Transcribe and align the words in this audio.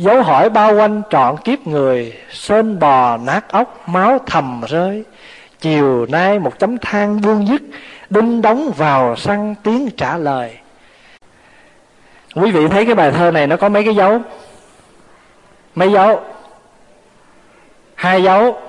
dấu 0.00 0.22
hỏi 0.22 0.50
bao 0.50 0.74
quanh 0.74 1.02
trọn 1.10 1.36
kiếp 1.36 1.66
người, 1.66 2.12
sơn 2.30 2.78
bò 2.78 3.16
nát 3.16 3.48
óc 3.48 3.88
máu 3.88 4.18
thầm 4.26 4.62
rơi. 4.68 5.04
Chiều 5.60 6.06
nay 6.06 6.38
một 6.38 6.58
chấm 6.58 6.78
than 6.78 7.20
buông 7.20 7.46
dứt, 7.46 7.62
đinh 8.10 8.42
đóng 8.42 8.72
vào 8.76 9.16
săn 9.16 9.54
tiếng 9.62 9.90
trả 9.96 10.16
lời. 10.16 10.58
Quý 12.34 12.50
vị 12.50 12.68
thấy 12.68 12.86
cái 12.86 12.94
bài 12.94 13.10
thơ 13.10 13.30
này 13.30 13.46
nó 13.46 13.56
có 13.56 13.68
mấy 13.68 13.84
cái 13.84 13.94
dấu? 13.94 14.20
Mấy 15.74 15.92
dấu? 15.92 16.20
Hai 17.94 18.22
dấu. 18.22 18.60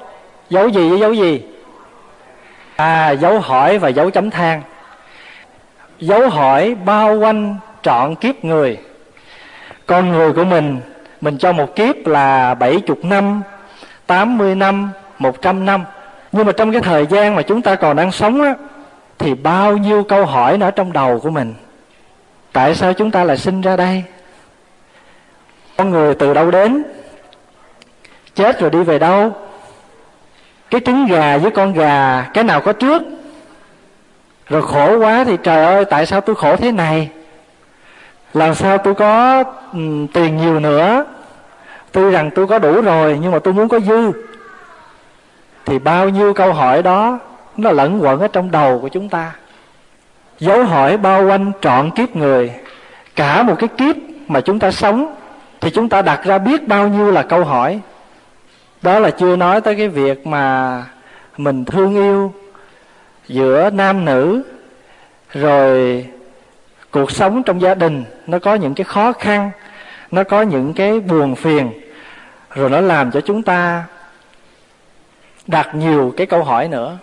Dấu 0.49 0.67
gì 0.67 0.89
với 0.89 0.99
dấu 0.99 1.13
gì? 1.13 1.41
À 2.75 3.11
dấu 3.11 3.39
hỏi 3.39 3.77
và 3.77 3.89
dấu 3.89 4.09
chấm 4.09 4.29
than. 4.29 4.61
Dấu 5.99 6.29
hỏi 6.29 6.75
bao 6.85 7.19
quanh 7.19 7.55
trọn 7.81 8.15
kiếp 8.15 8.45
người. 8.45 8.77
Con 9.85 10.09
người 10.11 10.33
của 10.33 10.43
mình 10.43 10.79
mình 11.21 11.37
cho 11.37 11.51
một 11.51 11.75
kiếp 11.75 12.07
là 12.07 12.53
bảy 12.53 12.79
chục 12.79 13.05
năm 13.05 13.41
tám 14.07 14.37
mươi 14.37 14.55
năm 14.55 14.89
một 15.19 15.41
trăm 15.41 15.65
năm. 15.65 15.85
Nhưng 16.31 16.45
mà 16.45 16.51
trong 16.51 16.71
cái 16.71 16.81
thời 16.81 17.05
gian 17.05 17.35
mà 17.35 17.41
chúng 17.41 17.61
ta 17.61 17.75
còn 17.75 17.95
đang 17.95 18.11
sống 18.11 18.41
á 18.41 18.55
thì 19.17 19.33
bao 19.33 19.77
nhiêu 19.77 20.03
câu 20.03 20.25
hỏi 20.25 20.57
nó 20.57 20.67
ở 20.67 20.71
trong 20.71 20.93
đầu 20.93 21.19
của 21.19 21.29
mình. 21.29 21.53
Tại 22.51 22.75
sao 22.75 22.93
chúng 22.93 23.11
ta 23.11 23.23
lại 23.23 23.37
sinh 23.37 23.61
ra 23.61 23.75
đây? 23.75 24.03
Con 25.77 25.89
người 25.89 26.15
từ 26.15 26.33
đâu 26.33 26.51
đến? 26.51 26.83
Chết 28.35 28.59
rồi 28.59 28.69
đi 28.69 28.83
về 28.83 28.99
đâu? 28.99 29.35
Cái 30.69 30.81
trứng 30.85 31.07
gà 31.07 31.37
với 31.37 31.51
con 31.51 31.73
gà 31.73 32.21
cái 32.33 32.43
nào 32.43 32.61
có 32.61 32.73
trước? 32.73 33.03
Rồi 34.47 34.61
khổ 34.61 34.97
quá 34.97 35.23
thì 35.23 35.37
trời 35.43 35.65
ơi 35.65 35.85
tại 35.85 36.05
sao 36.05 36.21
tôi 36.21 36.35
khổ 36.35 36.55
thế 36.55 36.71
này? 36.71 37.09
Làm 38.33 38.55
sao 38.55 38.77
tôi 38.77 38.93
có 38.93 39.43
um, 39.73 40.07
tiền 40.07 40.37
nhiều 40.37 40.59
nữa? 40.59 41.05
Tuy 41.91 42.11
rằng 42.11 42.29
tôi 42.35 42.47
có 42.47 42.59
đủ 42.59 42.81
rồi, 42.81 43.19
nhưng 43.21 43.31
mà 43.31 43.39
tôi 43.39 43.53
muốn 43.53 43.67
có 43.67 43.79
dư. 43.79 44.11
Thì 45.65 45.79
bao 45.79 46.09
nhiêu 46.09 46.33
câu 46.33 46.53
hỏi 46.53 46.83
đó, 46.83 47.19
nó 47.57 47.71
lẫn 47.71 47.99
quẩn 48.03 48.19
ở 48.19 48.27
trong 48.27 48.51
đầu 48.51 48.79
của 48.79 48.89
chúng 48.89 49.09
ta. 49.09 49.31
Dấu 50.39 50.63
hỏi 50.63 50.97
bao 50.97 51.27
quanh 51.27 51.51
trọn 51.61 51.91
kiếp 51.91 52.15
người. 52.15 52.51
Cả 53.15 53.43
một 53.43 53.55
cái 53.59 53.69
kiếp 53.77 53.95
mà 54.27 54.41
chúng 54.41 54.59
ta 54.59 54.71
sống, 54.71 55.15
thì 55.61 55.69
chúng 55.69 55.89
ta 55.89 56.01
đặt 56.01 56.23
ra 56.23 56.37
biết 56.37 56.67
bao 56.67 56.87
nhiêu 56.87 57.11
là 57.11 57.23
câu 57.23 57.43
hỏi. 57.43 57.79
Đó 58.81 58.99
là 58.99 59.11
chưa 59.11 59.35
nói 59.35 59.61
tới 59.61 59.75
cái 59.75 59.87
việc 59.87 60.27
mà 60.27 60.83
mình 61.37 61.65
thương 61.65 61.95
yêu 61.95 62.33
giữa 63.27 63.69
nam 63.69 64.05
nữ, 64.05 64.43
rồi 65.33 66.05
cuộc 66.91 67.11
sống 67.11 67.43
trong 67.43 67.61
gia 67.61 67.75
đình. 67.75 68.03
Nó 68.27 68.39
có 68.39 68.55
những 68.55 68.73
cái 68.73 68.83
khó 68.83 69.13
khăn, 69.13 69.51
nó 70.11 70.23
có 70.23 70.41
những 70.41 70.73
cái 70.73 70.99
buồn 70.99 71.35
phiền 71.35 71.71
rồi 72.55 72.69
nó 72.69 72.81
làm 72.81 73.11
cho 73.11 73.21
chúng 73.21 73.43
ta 73.43 73.83
đặt 75.47 75.75
nhiều 75.75 76.13
cái 76.17 76.27
câu 76.27 76.43
hỏi 76.43 76.67
nữa. 76.67 76.97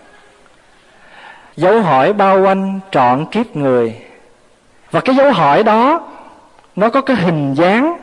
Dấu 1.57 1.83
hỏi 1.83 2.13
bao 2.13 2.41
quanh 2.41 2.81
trọn 2.91 3.27
kiếp 3.31 3.57
người. 3.57 3.97
Và 4.91 5.01
cái 5.01 5.17
dấu 5.17 5.33
hỏi 5.33 5.63
đó, 5.63 6.09
nó 6.77 6.91
có 6.91 7.01
cái 7.01 7.17
hình 7.17 7.55
dáng 7.55 7.97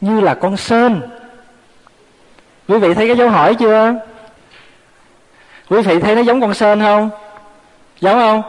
như 0.00 0.20
là 0.20 0.34
con 0.34 0.56
sơn. 0.56 1.00
Quý 2.68 2.78
vị 2.78 2.94
thấy 2.94 3.06
cái 3.06 3.16
dấu 3.16 3.30
hỏi 3.30 3.54
chưa? 3.54 3.94
Quý 5.68 5.82
vị 5.82 6.00
thấy 6.00 6.14
nó 6.16 6.22
giống 6.22 6.40
con 6.40 6.54
sơn 6.54 6.80
không? 6.80 7.10
Giống 8.00 8.14
không? 8.14 8.42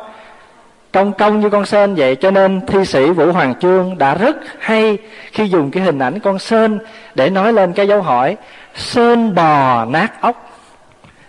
Công 0.93 1.13
công 1.13 1.39
như 1.39 1.49
con 1.49 1.65
sên 1.65 1.95
vậy, 1.95 2.15
cho 2.15 2.31
nên 2.31 2.61
thi 2.67 2.85
sĩ 2.85 3.09
vũ 3.09 3.31
hoàng 3.31 3.55
chương 3.59 3.97
đã 3.97 4.15
rất 4.15 4.37
hay 4.59 4.97
khi 5.31 5.45
dùng 5.45 5.71
cái 5.71 5.83
hình 5.83 5.99
ảnh 5.99 6.19
con 6.19 6.39
sên 6.39 6.79
để 7.15 7.29
nói 7.29 7.53
lên 7.53 7.73
cái 7.73 7.87
dấu 7.87 8.01
hỏi 8.01 8.37
sên 8.75 9.35
bò 9.35 9.85
nát 9.85 10.21
ốc, 10.21 10.59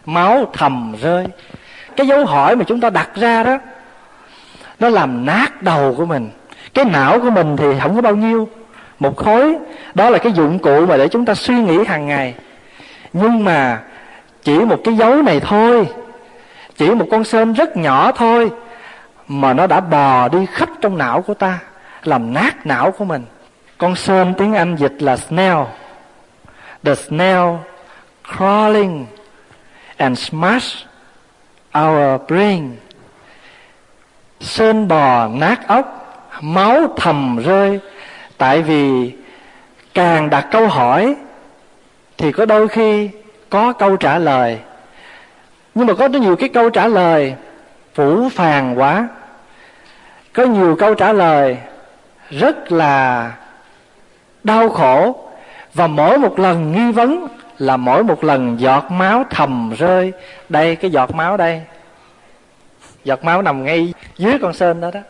máu 0.06 0.50
thầm 0.52 0.94
rơi. 1.02 1.26
Cái 1.96 2.06
dấu 2.06 2.26
hỏi 2.26 2.56
mà 2.56 2.64
chúng 2.64 2.80
ta 2.80 2.90
đặt 2.90 3.08
ra 3.14 3.42
đó, 3.42 3.58
nó 4.80 4.88
làm 4.88 5.26
nát 5.26 5.62
đầu 5.62 5.94
của 5.98 6.06
mình. 6.06 6.30
Cái 6.74 6.84
não 6.84 7.20
của 7.20 7.30
mình 7.30 7.56
thì 7.56 7.66
không 7.82 7.94
có 7.94 8.02
bao 8.02 8.16
nhiêu. 8.16 8.48
Một 8.98 9.16
khối, 9.16 9.56
đó 9.94 10.10
là 10.10 10.18
cái 10.18 10.32
dụng 10.32 10.58
cụ 10.58 10.86
mà 10.86 10.96
để 10.96 11.08
chúng 11.08 11.24
ta 11.24 11.34
suy 11.34 11.54
nghĩ 11.54 11.84
hàng 11.84 12.06
ngày. 12.06 12.34
Nhưng 13.12 13.44
mà 13.44 13.80
chỉ 14.42 14.58
một 14.58 14.80
cái 14.84 14.94
dấu 14.94 15.22
này 15.22 15.40
thôi, 15.40 15.86
chỉ 16.76 16.90
một 16.90 17.06
con 17.10 17.24
sên 17.24 17.52
rất 17.52 17.76
nhỏ 17.76 18.12
thôi 18.12 18.50
mà 19.28 19.52
nó 19.52 19.66
đã 19.66 19.80
bò 19.80 20.28
đi 20.28 20.46
khắp 20.46 20.68
trong 20.80 20.98
não 20.98 21.22
của 21.22 21.34
ta, 21.34 21.58
làm 22.02 22.34
nát 22.34 22.66
não 22.66 22.90
của 22.90 23.04
mình. 23.04 23.24
Con 23.78 23.96
sên 23.96 24.34
tiếng 24.38 24.54
anh 24.54 24.76
dịch 24.76 25.02
là 25.02 25.16
snail. 25.16 25.56
The 26.84 26.94
snail 26.94 27.56
crawling 28.24 29.04
and 29.96 30.18
smash 30.18 30.86
our 31.78 32.20
brain. 32.28 32.76
Sơn 34.40 34.88
bò 34.88 35.28
nát 35.28 35.68
ốc, 35.68 35.86
máu 36.40 36.94
thầm 36.96 37.38
rơi. 37.44 37.80
Tại 38.38 38.62
vì 38.62 39.12
càng 39.94 40.30
đặt 40.30 40.46
câu 40.50 40.68
hỏi, 40.68 41.14
thì 42.18 42.32
có 42.32 42.46
đôi 42.46 42.68
khi 42.68 43.10
có 43.50 43.72
câu 43.72 43.96
trả 43.96 44.18
lời. 44.18 44.58
Nhưng 45.74 45.86
mà 45.86 45.94
có 45.94 46.06
nhiều 46.06 46.36
cái 46.36 46.48
câu 46.48 46.70
trả 46.70 46.86
lời 46.86 47.34
phủ 47.94 48.28
phàng 48.28 48.78
quá. 48.78 49.08
Có 50.32 50.44
nhiều 50.44 50.76
câu 50.76 50.94
trả 50.94 51.12
lời 51.12 51.58
rất 52.30 52.72
là 52.72 53.32
đau 54.44 54.68
khổ 54.68 55.28
và 55.74 55.86
mỗi 55.86 56.18
một 56.18 56.38
lần 56.38 56.72
nghi 56.72 56.92
vấn 56.92 57.28
là 57.58 57.76
mỗi 57.76 58.04
một 58.04 58.24
lần 58.24 58.60
giọt 58.60 58.90
máu 58.90 59.24
thầm 59.30 59.72
rơi. 59.78 60.12
Đây, 60.48 60.76
cái 60.76 60.90
giọt 60.90 61.14
máu 61.14 61.36
đây. 61.36 61.62
Giọt 63.04 63.24
máu 63.24 63.42
nằm 63.42 63.64
ngay 63.64 63.94
dưới 64.18 64.38
con 64.42 64.52
sơn 64.52 64.80
đó 64.80 64.90
đó. 64.94 65.00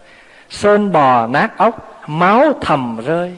Sơn 0.50 0.92
bò 0.92 1.26
nát 1.26 1.58
ốc, 1.58 2.02
máu 2.06 2.52
thầm 2.60 3.00
rơi. 3.06 3.36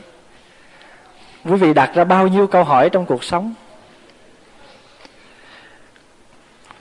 Quý 1.44 1.54
vị 1.56 1.74
đặt 1.74 1.90
ra 1.94 2.04
bao 2.04 2.26
nhiêu 2.26 2.46
câu 2.46 2.64
hỏi 2.64 2.90
trong 2.90 3.06
cuộc 3.06 3.24
sống? 3.24 3.54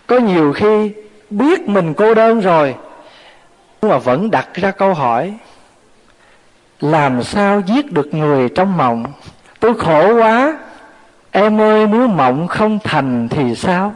Có 0.07 0.17
nhiều 0.17 0.53
khi 0.53 0.93
biết 1.29 1.69
mình 1.69 1.93
cô 1.93 2.13
đơn 2.13 2.39
rồi. 2.39 2.75
Nhưng 3.81 3.91
mà 3.91 3.97
vẫn 3.97 4.31
đặt 4.31 4.47
ra 4.53 4.71
câu 4.71 4.93
hỏi, 4.93 5.33
làm 6.81 7.23
sao 7.23 7.61
giết 7.65 7.91
được 7.91 8.13
người 8.13 8.49
trong 8.49 8.77
mộng? 8.77 9.05
Tôi 9.59 9.73
khổ 9.75 10.13
quá, 10.13 10.57
em 11.31 11.61
ơi, 11.61 11.87
nếu 11.87 12.07
mộng 12.07 12.47
không 12.47 12.79
thành 12.83 13.27
thì 13.29 13.55
sao? 13.55 13.93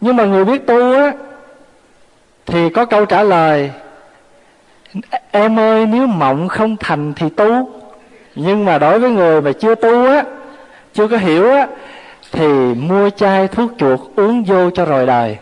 Nhưng 0.00 0.16
mà 0.16 0.24
người 0.24 0.44
biết 0.44 0.66
tu 0.66 0.94
á, 0.94 1.12
thì 2.46 2.70
có 2.70 2.84
câu 2.84 3.06
trả 3.06 3.22
lời, 3.22 3.70
em 5.30 5.58
ơi, 5.58 5.86
nếu 5.86 6.06
mộng 6.06 6.48
không 6.48 6.76
thành 6.76 7.12
thì 7.14 7.28
tu. 7.28 7.70
Nhưng 8.34 8.64
mà 8.64 8.78
đối 8.78 8.98
với 8.98 9.10
người 9.10 9.40
mà 9.40 9.52
chưa 9.60 9.74
tu 9.74 10.06
á, 10.06 10.24
chưa 10.94 11.08
có 11.08 11.16
hiểu 11.16 11.50
á, 11.50 11.66
thì 12.32 12.48
mua 12.74 13.10
chai 13.10 13.48
thuốc 13.48 13.70
chuột 13.78 14.00
uống 14.16 14.44
vô 14.44 14.70
cho 14.70 14.84
rồi 14.84 15.06
đời 15.06 15.38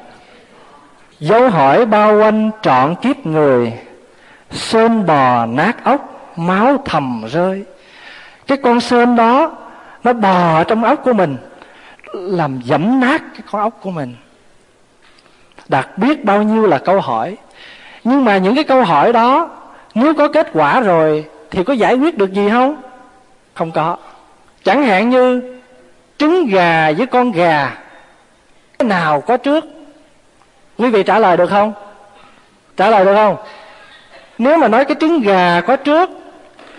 dấu 1.20 1.50
hỏi 1.50 1.86
bao 1.86 2.18
quanh 2.18 2.50
trọn 2.62 2.94
kiếp 2.94 3.26
người. 3.26 3.72
Sơn 4.50 5.06
bò 5.06 5.46
nát 5.46 5.84
ốc, 5.84 6.32
máu 6.36 6.82
thầm 6.84 7.24
rơi. 7.30 7.64
Cái 8.46 8.58
con 8.62 8.80
sơn 8.80 9.16
đó, 9.16 9.52
nó 10.04 10.12
bò 10.12 10.64
trong 10.64 10.84
ốc 10.84 11.00
của 11.04 11.12
mình, 11.12 11.36
làm 12.12 12.60
dẫm 12.64 13.00
nát 13.00 13.22
cái 13.32 13.42
con 13.50 13.62
ốc 13.62 13.78
của 13.82 13.90
mình. 13.90 14.14
Đặt 15.68 15.98
biết 15.98 16.24
bao 16.24 16.42
nhiêu 16.42 16.66
là 16.66 16.78
câu 16.78 17.00
hỏi. 17.00 17.36
Nhưng 18.04 18.24
mà 18.24 18.38
những 18.38 18.54
cái 18.54 18.64
câu 18.64 18.84
hỏi 18.84 19.12
đó, 19.12 19.50
nếu 19.94 20.14
có 20.14 20.28
kết 20.28 20.50
quả 20.52 20.80
rồi 20.80 21.24
thì 21.50 21.64
có 21.64 21.72
giải 21.72 21.94
quyết 21.94 22.18
được 22.18 22.32
gì 22.32 22.50
không? 22.50 22.76
Không 23.54 23.70
có. 23.70 23.96
Chẳng 24.64 24.82
hạn 24.82 25.10
như, 25.10 25.42
trứng 26.18 26.46
gà 26.46 26.92
với 26.92 27.06
con 27.06 27.32
gà, 27.32 27.76
cái 28.78 28.88
nào 28.88 29.20
có 29.20 29.36
trước? 29.36 29.64
Quý 30.78 30.90
vị 30.90 31.02
trả 31.02 31.18
lời 31.18 31.36
được 31.36 31.50
không? 31.50 31.72
Trả 32.76 32.90
lời 32.90 33.04
được 33.04 33.14
không? 33.14 33.36
Nếu 34.38 34.58
mà 34.58 34.68
nói 34.68 34.84
cái 34.84 34.96
trứng 35.00 35.20
gà 35.20 35.60
có 35.60 35.76
trước, 35.76 36.10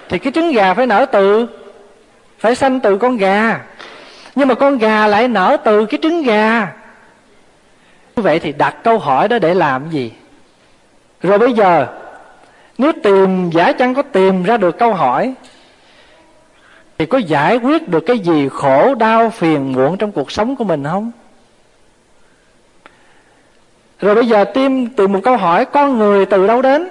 thì 0.10 0.19
cái 0.19 0.34
trứng 0.34 0.51
gà 0.51 0.74
phải 0.74 0.88
nở 0.88 1.06
từ, 1.06 1.48
phải 2.40 2.56
sanh 2.56 2.80
từ 2.80 2.98
con 2.98 3.18
gà. 3.18 3.60
Nhưng 4.36 4.48
mà 4.48 4.56
con 4.56 4.78
gà 4.78 5.07
lại 5.07 5.28
nở 5.28 5.57
từ 5.63 5.86
cái 5.86 6.00
trứng 6.01 6.24
gà. 6.24 6.74
Như 8.16 8.24
vậy 8.24 8.40
thì 8.40 8.51
đặt 8.51 8.75
câu 8.84 9.00
hỏi 9.00 9.28
đó 9.28 9.40
để 9.40 9.54
làm 9.54 9.90
gì? 9.90 10.12
Rồi 11.22 11.38
bây 11.38 11.54
giờ, 11.54 11.88
nếu 12.78 12.92
tìm, 13.04 13.50
giả 13.50 13.72
chăng 13.72 13.96
có 13.96 14.01
tìm 14.01 14.44
ra 14.44 14.57
được 14.57 14.78
câu 14.80 14.94
hỏi, 14.94 15.34
thì 16.98 17.06
có 17.06 17.18
giải 17.18 17.57
quyết 17.57 17.90
được 17.90 18.04
cái 18.06 18.19
gì 18.19 18.50
khổ, 18.50 18.96
đau, 18.96 19.30
phiền 19.30 19.74
muộn 19.74 19.98
trong 19.98 20.12
cuộc 20.12 20.31
sống 20.31 20.56
của 20.56 20.63
mình 20.63 20.84
không? 20.84 21.12
Rồi 24.01 24.16
bây 24.16 24.28
giờ 24.28 24.44
tìm 24.44 24.88
từ 24.88 25.07
một 25.07 25.19
câu 25.24 25.38
hỏi, 25.38 25.66
con 25.66 25.98
người 25.98 26.25
từ 26.25 26.48
đâu 26.48 26.62
đến? 26.62 26.90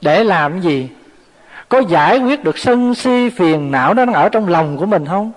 Để 0.00 0.24
làm 0.24 0.60
gì? 0.60 0.88
Có 1.68 1.78
giải 1.78 2.18
quyết 2.18 2.44
được 2.44 2.58
sân 2.58 2.94
si 2.94 3.30
phiền 3.30 3.70
não 3.70 3.94
nó 3.94 4.04
đang 4.04 4.14
ở 4.14 4.28
trong 4.28 4.48
lòng 4.48 4.76
của 4.76 4.86
mình 4.86 5.06
không? 5.06 5.32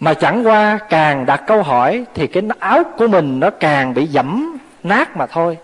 Mà 0.00 0.14
chẳng 0.14 0.46
qua 0.46 0.78
càng 0.88 1.26
đặt 1.26 1.42
câu 1.46 1.62
hỏi 1.62 2.04
thì 2.14 2.26
cái 2.26 2.42
áo 2.58 2.82
của 2.96 3.08
mình 3.08 3.40
nó 3.40 3.50
càng 3.50 3.94
bị 3.94 4.06
dẫm 4.06 4.58
nát 4.82 5.16
mà 5.16 5.26
thôi. 5.26 5.58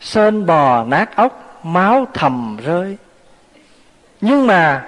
Sơn 0.00 0.46
bò 0.46 0.84
nát 0.84 1.16
ốc, 1.16 1.60
máu 1.62 2.06
thầm 2.14 2.56
rơi. 2.64 2.96
Nhưng 4.20 4.46
mà 4.46 4.84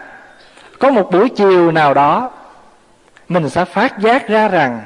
có 0.78 0.90
một 0.90 1.10
buổi 1.12 1.28
chiều 1.28 1.70
nào 1.70 1.94
đó, 1.94 2.30
mình 3.28 3.48
sẽ 3.50 3.64
phát 3.64 3.98
giác 3.98 4.28
ra 4.28 4.48
rằng, 4.48 4.82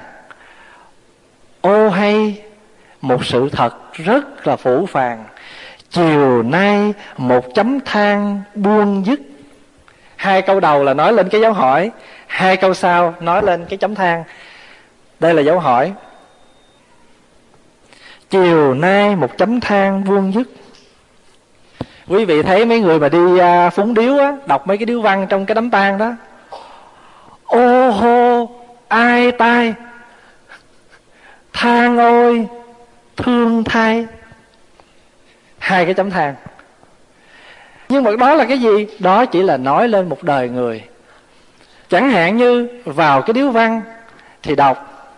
ô 1.60 1.88
hay 1.88 2.42
một 3.00 3.24
sự 3.24 3.48
thật 3.48 3.92
rất 3.92 4.46
là 4.46 4.56
phủ 4.56 4.86
phàng. 4.86 5.24
Chiều 5.90 6.42
nay 6.42 6.94
một 7.16 7.54
chấm 7.54 7.80
than 7.80 8.42
buông 8.54 9.06
dứt. 9.06 9.20
Hai 10.16 10.42
câu 10.42 10.60
đầu 10.60 10.84
là 10.84 10.94
nói 10.94 11.12
lên 11.12 11.28
cái 11.28 11.40
dấu 11.40 11.52
hỏi, 11.52 11.90
hai 12.26 12.56
câu 12.56 12.74
sau 12.74 13.14
nói 13.20 13.42
lên 13.42 13.66
cái 13.68 13.76
chấm 13.76 13.94
than. 13.94 14.24
Đây 15.20 15.34
là 15.34 15.42
dấu 15.42 15.60
hỏi. 15.60 15.92
Chiều 18.30 18.74
nay 18.74 19.16
một 19.16 19.38
chấm 19.38 19.60
than 19.60 20.04
buông 20.04 20.32
dứt. 20.34 20.48
Quý 22.06 22.24
vị 22.24 22.42
thấy 22.42 22.64
mấy 22.64 22.80
người 22.80 22.98
mà 22.98 23.08
đi 23.08 23.38
à, 23.38 23.70
phúng 23.70 23.94
điếu 23.94 24.18
á, 24.18 24.36
đọc 24.46 24.66
mấy 24.66 24.78
cái 24.78 24.86
điếu 24.86 25.00
văn 25.00 25.26
trong 25.28 25.46
cái 25.46 25.54
đám 25.54 25.70
tang 25.70 25.98
đó. 25.98 26.12
Ô 27.44 27.90
hô, 27.90 28.50
ai 28.88 29.32
tai? 29.32 29.74
Than 31.52 31.98
ôi 31.98 32.46
thương 33.18 33.64
thai. 33.64 34.06
Hai 35.58 35.84
cái 35.84 35.94
chấm 35.94 36.10
than. 36.10 36.34
Nhưng 37.88 38.04
mà 38.04 38.10
đó 38.18 38.34
là 38.34 38.44
cái 38.44 38.58
gì? 38.58 38.86
Đó 38.98 39.26
chỉ 39.26 39.42
là 39.42 39.56
nói 39.56 39.88
lên 39.88 40.08
một 40.08 40.22
đời 40.22 40.48
người. 40.48 40.84
Chẳng 41.88 42.10
hạn 42.10 42.36
như 42.36 42.68
vào 42.84 43.22
cái 43.22 43.32
điếu 43.32 43.50
văn 43.50 43.82
thì 44.42 44.54
đọc, 44.54 45.08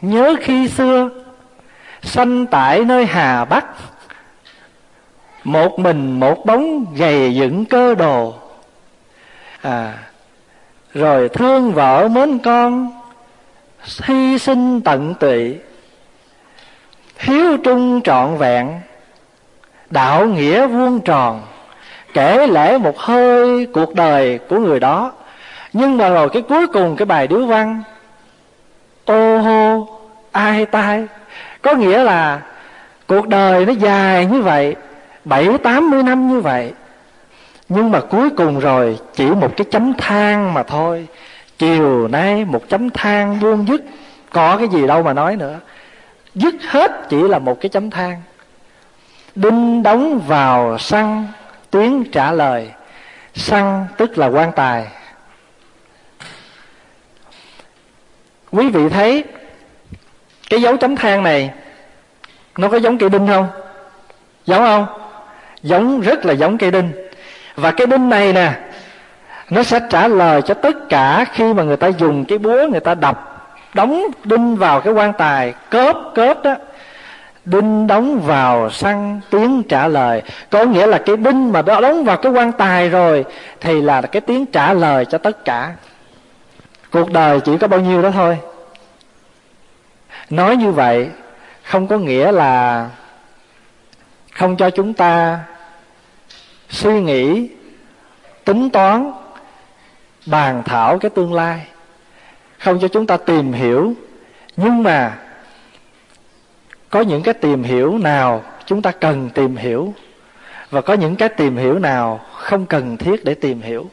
nhớ 0.00 0.36
khi 0.40 0.68
xưa, 0.68 1.08
sanh 2.02 2.46
tại 2.46 2.84
nơi 2.84 3.06
hà 3.06 3.44
bắc, 3.44 3.66
một 5.44 5.78
mình 5.78 6.20
một 6.20 6.46
bóng 6.46 6.94
gầy 6.94 7.34
dựng 7.34 7.64
cơ 7.64 7.94
đồ. 7.94 8.34
À 9.62 9.98
rồi 10.94 11.28
thương 11.28 11.72
vợ 11.72 12.08
mến 12.08 12.38
con, 12.38 12.90
hy 14.02 14.38
sinh 14.38 14.80
tận 14.80 15.14
tụy 15.20 15.58
hiếu 17.20 17.56
trung 17.56 18.00
trọn 18.04 18.36
vẹn, 18.36 18.80
đạo 19.90 20.26
nghĩa 20.26 20.66
vuông 20.66 21.00
tròn, 21.00 21.42
kể 22.14 22.46
lễ 22.46 22.78
một 22.78 22.98
hơi 22.98 23.66
cuộc 23.66 23.94
đời 23.94 24.38
của 24.48 24.58
người 24.58 24.80
đó. 24.80 25.12
Nhưng 25.72 25.96
mà 25.96 26.08
rồi 26.08 26.28
cái 26.28 26.42
cuối 26.42 26.66
cùng 26.66 26.96
cái 26.96 27.06
bài 27.06 27.26
điếu 27.26 27.46
văn, 27.46 27.82
ô 29.04 29.38
hô, 29.38 29.88
ai 30.32 30.66
tai? 30.66 31.06
Có 31.62 31.74
nghĩa 31.74 32.02
là 32.02 32.40
cuộc 33.06 33.28
đời 33.28 33.66
nó 33.66 33.72
dài 33.72 34.26
như 34.26 34.42
vậy, 34.42 34.76
bảy 35.24 35.58
tám 35.62 35.90
mươi 35.90 36.02
năm 36.02 36.28
như 36.28 36.40
vậy. 36.40 36.72
Nhưng 37.68 37.90
mà 37.90 38.00
cuối 38.00 38.30
cùng 38.30 38.60
rồi 38.60 38.98
chỉ 39.14 39.30
một 39.30 39.56
cái 39.56 39.66
chấm 39.70 39.94
than 39.94 40.54
mà 40.54 40.62
thôi. 40.62 41.06
Chiều 41.58 42.08
nay 42.08 42.44
một 42.44 42.68
chấm 42.68 42.90
than 42.90 43.40
buông 43.40 43.66
dứt. 43.68 43.80
Có 44.30 44.56
cái 44.56 44.68
gì 44.68 44.86
đâu 44.86 45.02
mà 45.02 45.12
nói 45.12 45.36
nữa 45.36 45.58
dứt 46.34 46.54
hết 46.68 46.92
chỉ 47.08 47.22
là 47.22 47.38
một 47.38 47.60
cái 47.60 47.68
chấm 47.68 47.90
than. 47.90 48.22
Đinh 49.34 49.82
đóng 49.82 50.18
vào 50.18 50.78
xăng 50.78 51.26
tiếng 51.70 52.04
trả 52.12 52.32
lời. 52.32 52.70
Xăng 53.34 53.86
tức 53.96 54.18
là 54.18 54.26
quan 54.26 54.52
tài. 54.52 54.86
Quý 58.50 58.68
vị 58.68 58.88
thấy 58.88 59.24
cái 60.50 60.62
dấu 60.62 60.76
chấm 60.76 60.96
than 60.96 61.22
này, 61.22 61.50
nó 62.58 62.68
có 62.68 62.76
giống 62.76 62.98
cây 62.98 63.08
đinh 63.08 63.26
không? 63.26 63.48
Giống 64.46 64.64
không? 64.64 64.86
Giống, 65.62 66.00
rất 66.00 66.26
là 66.26 66.32
giống 66.32 66.58
cây 66.58 66.70
đinh. 66.70 66.92
Và 67.54 67.70
cái 67.70 67.86
đinh 67.86 68.08
này 68.08 68.32
nè, 68.32 68.52
nó 69.50 69.62
sẽ 69.62 69.80
trả 69.90 70.08
lời 70.08 70.42
cho 70.42 70.54
tất 70.54 70.76
cả 70.88 71.24
khi 71.32 71.54
mà 71.54 71.62
người 71.62 71.76
ta 71.76 71.88
dùng 71.88 72.24
cái 72.24 72.38
búa 72.38 72.66
người 72.70 72.80
ta 72.80 72.94
đập 72.94 73.29
đóng 73.74 74.06
đinh 74.24 74.56
vào 74.56 74.80
cái 74.80 74.92
quan 74.92 75.12
tài, 75.12 75.54
cớp 75.70 75.96
cớp 76.14 76.42
đó, 76.42 76.54
đinh 77.44 77.86
đóng 77.86 78.20
vào 78.20 78.70
săn 78.70 79.20
tiếng 79.30 79.62
trả 79.62 79.88
lời. 79.88 80.22
Có 80.50 80.64
nghĩa 80.64 80.86
là 80.86 80.98
cái 80.98 81.16
đinh 81.16 81.52
mà 81.52 81.62
đó 81.62 81.80
đóng 81.80 82.04
vào 82.04 82.16
cái 82.16 82.32
quan 82.32 82.52
tài 82.52 82.88
rồi, 82.88 83.24
thì 83.60 83.82
là 83.82 84.02
cái 84.02 84.20
tiếng 84.20 84.46
trả 84.46 84.72
lời 84.72 85.04
cho 85.04 85.18
tất 85.18 85.44
cả. 85.44 85.72
Cuộc 86.90 87.10
đời 87.12 87.40
chỉ 87.40 87.58
có 87.58 87.68
bao 87.68 87.80
nhiêu 87.80 88.02
đó 88.02 88.10
thôi. 88.10 88.38
Nói 90.30 90.56
như 90.56 90.70
vậy 90.70 91.08
không 91.62 91.86
có 91.86 91.98
nghĩa 91.98 92.32
là 92.32 92.88
không 94.34 94.56
cho 94.56 94.70
chúng 94.70 94.94
ta 94.94 95.38
suy 96.68 97.00
nghĩ, 97.00 97.50
tính 98.44 98.70
toán, 98.70 99.12
bàn 100.26 100.62
thảo 100.64 100.98
cái 100.98 101.10
tương 101.10 101.34
lai 101.34 101.66
không 102.60 102.78
cho 102.80 102.88
chúng 102.88 103.06
ta 103.06 103.16
tìm 103.16 103.52
hiểu. 103.52 103.94
Nhưng 104.56 104.82
mà 104.82 105.18
có 106.90 107.00
những 107.00 107.22
cái 107.22 107.34
tìm 107.34 107.62
hiểu 107.62 107.98
nào 107.98 108.42
chúng 108.66 108.82
ta 108.82 108.90
cần 108.90 109.30
tìm 109.34 109.56
hiểu? 109.56 109.94
Và 110.70 110.80
có 110.80 110.94
những 110.94 111.16
cái 111.16 111.28
tìm 111.28 111.56
hiểu 111.56 111.78
nào 111.78 112.20
không 112.34 112.66
cần 112.66 112.96
thiết 112.96 113.24
để 113.24 113.34
tìm 113.34 113.62
hiểu? 113.62 113.86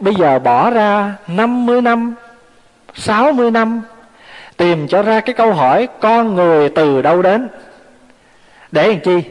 Bây 0.00 0.14
giờ 0.14 0.38
bỏ 0.38 0.70
ra 0.70 1.14
50 1.26 1.80
năm 1.80 2.14
60 2.94 3.50
năm, 3.50 3.82
tìm 4.56 4.88
cho 4.88 5.02
ra 5.02 5.20
cái 5.20 5.34
câu 5.34 5.52
hỏi, 5.52 5.88
con 6.00 6.34
người 6.34 6.68
từ 6.68 7.02
đâu 7.02 7.22
đến? 7.22 7.48
Để 8.72 8.88
làm 8.88 9.00
chi? 9.00 9.22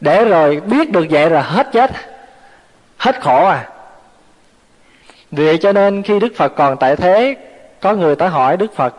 Để 0.00 0.24
rồi 0.24 0.60
biết 0.60 0.92
được 0.92 1.06
vậy 1.10 1.30
là 1.30 1.42
hết 1.42 1.68
chết, 1.72 1.90
hết 2.96 3.20
khổ 3.20 3.46
à? 3.46 3.68
Vì 5.30 5.58
cho 5.58 5.72
nên 5.72 6.02
khi 6.02 6.18
đức 6.18 6.32
phật 6.36 6.52
còn 6.56 6.76
tại 6.76 6.96
thế, 6.96 7.36
có 7.80 7.92
người 7.92 8.16
tới 8.16 8.28
hỏi 8.28 8.56
đức 8.56 8.76
phật, 8.76 8.94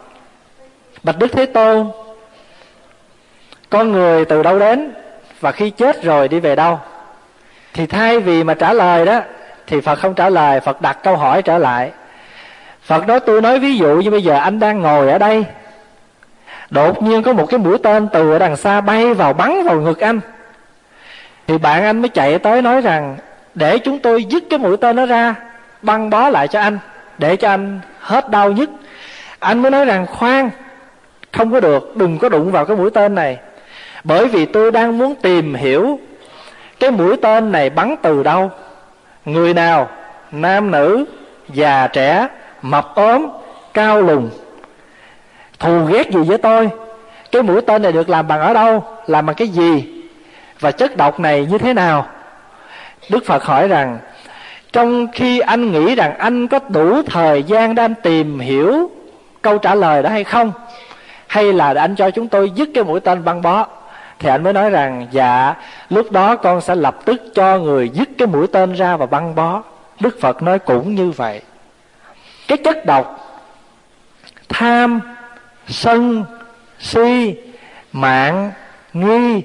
bạch 1.04 1.18
đức 1.20 1.28
thế 1.32 1.46
tôn, 1.46 1.92
con 3.70 3.92
người 3.92 4.26
từ 4.26 4.44
đâu 4.44 4.60
đến 4.60 4.94
và 5.40 5.52
khi 5.52 5.70
chết 5.70 6.04
rồi 6.04 6.28
đi 6.28 6.40
về 6.40 6.56
đâu? 6.56 6.80
Thì 7.74 7.86
thay 7.86 8.20
vì 8.20 8.44
mà 8.44 8.54
trả 8.54 8.74
lời 8.74 9.06
đó, 9.06 9.22
thì 9.68 9.82
phật 9.82 9.96
không 9.96 10.14
trả 10.14 10.30
lời, 10.30 10.60
phật 10.60 10.82
đặt 10.82 10.98
câu 11.04 11.18
hỏi 11.18 11.42
trở 11.42 11.58
lại. 11.58 11.92
Phật 12.82 13.08
nói, 13.08 13.20
tôi 13.20 13.42
nói 13.42 13.60
ví 13.60 13.78
dụ 13.78 13.96
như 13.96 14.12
bây 14.12 14.24
giờ 14.24 14.36
anh 14.36 14.60
đang 14.60 14.82
ngồi 14.82 15.12
ở 15.12 15.18
đây, 15.18 15.46
đột 16.70 17.04
nhiên 17.04 17.24
có 17.24 17.34
một 17.34 17.46
cái 17.50 17.58
mũi 17.58 17.78
tên 17.78 18.08
từ 18.14 18.32
ở 18.32 18.40
đằng 18.40 18.56
xa 18.56 18.82
bay 18.82 19.14
vào 19.14 19.34
bắn 19.34 19.64
vào 19.64 19.82
ngực 19.82 20.00
anh. 20.00 20.20
Thì 21.48 21.58
bạn 21.58 21.84
anh 21.84 22.02
mới 22.02 22.10
chạy 22.10 22.40
tới 22.40 22.62
nói 22.62 22.82
rằng, 22.82 23.18
để 23.56 23.78
chúng 23.78 24.00
tôi 24.00 24.24
dứt 24.24 24.44
cái 24.50 24.60
mũi 24.60 24.78
tên 24.78 24.96
nó 24.96 25.06
ra 25.06 25.36
băng 25.82 26.10
bó 26.10 26.30
lại 26.30 26.48
cho 26.48 26.60
anh, 26.60 26.80
để 27.18 27.36
cho 27.36 27.50
anh 27.50 27.80
hết 28.00 28.30
đau 28.30 28.52
nhất. 28.52 28.70
Anh 29.40 29.62
mới 29.62 29.72
nói 29.72 29.86
rằng, 29.86 30.06
khoan, 30.08 30.50
không 31.32 31.52
có 31.52 31.60
được, 31.60 31.96
đừng 31.96 32.18
có 32.18 32.30
đụng 32.30 32.52
vào 32.52 32.66
cái 32.66 32.78
mũi 32.78 32.92
tên 32.92 33.16
này. 33.16 33.38
Bởi 34.04 34.28
vì 34.28 34.46
tôi 34.46 34.72
đang 34.72 34.98
muốn 34.98 35.16
tìm 35.16 35.54
hiểu 35.54 36.00
cái 36.80 36.92
mũi 36.92 37.18
tên 37.22 37.52
này 37.52 37.70
bắn 37.70 37.96
từ 38.02 38.24
đâu. 38.24 38.52
Người 39.26 39.54
nào, 39.54 39.90
nam 40.32 40.72
nữ, 40.72 41.06
già 41.50 41.88
trẻ, 41.88 42.28
mập 42.62 42.96
ốm, 42.96 43.28
cao 43.74 44.02
lùn. 44.02 44.30
Thù 45.60 45.86
ghét 45.86 46.12
gì 46.12 46.20
với 46.28 46.38
tôi? 46.38 46.70
Cái 47.32 47.42
mũi 47.42 47.62
tên 47.62 47.82
này 47.82 47.92
được 47.92 48.10
làm 48.10 48.28
bằng 48.28 48.42
ở 48.42 48.54
đâu? 48.54 48.84
Làm 49.08 49.26
bằng 49.26 49.36
cái 49.36 49.48
gì? 49.48 50.02
Và 50.60 50.72
chất 50.72 50.98
độc 50.98 51.20
này 51.20 51.48
như 51.52 51.58
thế 51.58 51.74
nào? 51.74 52.08
Đức 53.10 53.26
phật 53.26 53.44
hỏi 53.44 53.68
rằng 53.68 54.00
trong 54.72 55.08
khi 55.14 55.40
anh 55.40 55.72
nghĩ 55.72 55.96
rằng 55.96 56.18
anh 56.18 56.48
có 56.48 56.60
đủ 56.70 57.02
thời 57.02 57.44
gian 57.44 57.76
để 57.76 57.84
anh 57.84 57.96
tìm 58.04 58.40
hiểu 58.40 58.92
câu 59.42 59.58
trả 59.58 59.76
lời 59.76 60.04
đó 60.04 60.10
hay 60.10 60.24
không, 60.24 60.52
hay 61.28 61.54
là 61.54 61.74
anh 61.74 61.96
cho 61.96 62.12
chúng 62.12 62.28
tôi 62.28 62.52
dứt 62.56 62.70
cái 62.74 62.84
mũi 62.84 63.00
tên 63.00 63.24
băng 63.24 63.42
bó, 63.42 63.68
thì 64.20 64.30
anh 64.30 64.44
mới 64.44 64.54
nói 64.54 64.70
rằng 64.70 65.08
dạ 65.12 65.56
lúc 65.90 66.12
đó 66.12 66.36
con 66.36 66.62
sẽ 66.62 66.76
lập 66.76 66.98
tức 67.06 67.22
cho 67.36 67.58
người 67.58 67.90
dứt 67.90 68.10
cái 68.18 68.28
mũi 68.28 68.48
tên 68.48 68.74
ra 68.74 68.98
và 68.98 69.06
băng 69.06 69.36
bó. 69.36 69.62
Đức 70.00 70.22
phật 70.22 70.44
nói 70.44 70.60
cũng 70.60 70.96
như 70.96 71.12
vậy. 71.12 71.42
Cái 72.48 72.58
chất 72.58 72.86
độc, 72.86 73.20
tham, 74.50 75.00
sân, 75.68 76.26
si, 76.80 77.36
mạng, 77.92 78.52
nghi, 78.94 79.42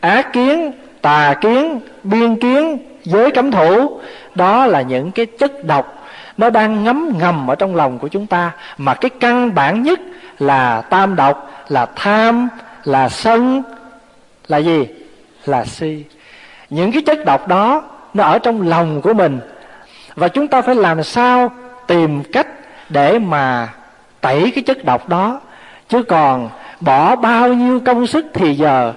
ác 0.00 0.32
kiến, 0.32 0.72
tà 1.02 1.34
kiến, 1.40 1.80
biên 2.02 2.36
kiến 2.36 2.78
giới 3.04 3.30
cấm 3.30 3.50
thủ, 3.50 4.00
đó 4.34 4.66
là 4.66 4.82
những 4.82 5.10
cái 5.10 5.26
chất 5.26 5.64
độc 5.64 6.08
nó 6.36 6.50
đang 6.50 6.84
ngấm 6.84 7.18
ngầm 7.18 7.50
ở 7.50 7.54
trong 7.54 7.76
lòng 7.76 7.98
của 7.98 8.08
chúng 8.08 8.26
ta. 8.26 8.50
Mà 8.78 8.94
cái 8.94 9.10
căn 9.20 9.54
bản 9.54 9.82
nhất 9.82 10.00
là 10.38 10.80
tam 10.80 11.16
độc, 11.16 11.50
là 11.68 11.86
tham, 11.96 12.48
là 12.84 13.08
sân, 13.08 13.62
là 14.48 14.58
gì? 14.58 14.86
Là 15.44 15.64
si. 15.64 16.04
Những 16.70 16.92
cái 16.92 17.02
chất 17.02 17.24
độc 17.24 17.48
đó 17.48 17.82
nó 18.14 18.24
ở 18.24 18.38
trong 18.38 18.68
lòng 18.68 19.02
của 19.02 19.14
mình. 19.14 19.40
Và 20.14 20.28
chúng 20.28 20.48
ta 20.48 20.62
phải 20.62 20.74
làm 20.74 21.02
sao 21.02 21.52
tìm 21.86 22.22
cách 22.32 22.46
để 22.88 23.18
mà 23.18 23.68
tẩy 24.20 24.52
cái 24.54 24.64
chất 24.64 24.84
độc 24.84 25.08
đó. 25.08 25.40
Chứ 25.88 26.02
còn 26.02 26.48
bỏ 26.80 27.16
bao 27.16 27.48
nhiêu 27.48 27.80
công 27.80 28.06
sức 28.06 28.26
thì 28.34 28.54
giờ 28.54 28.92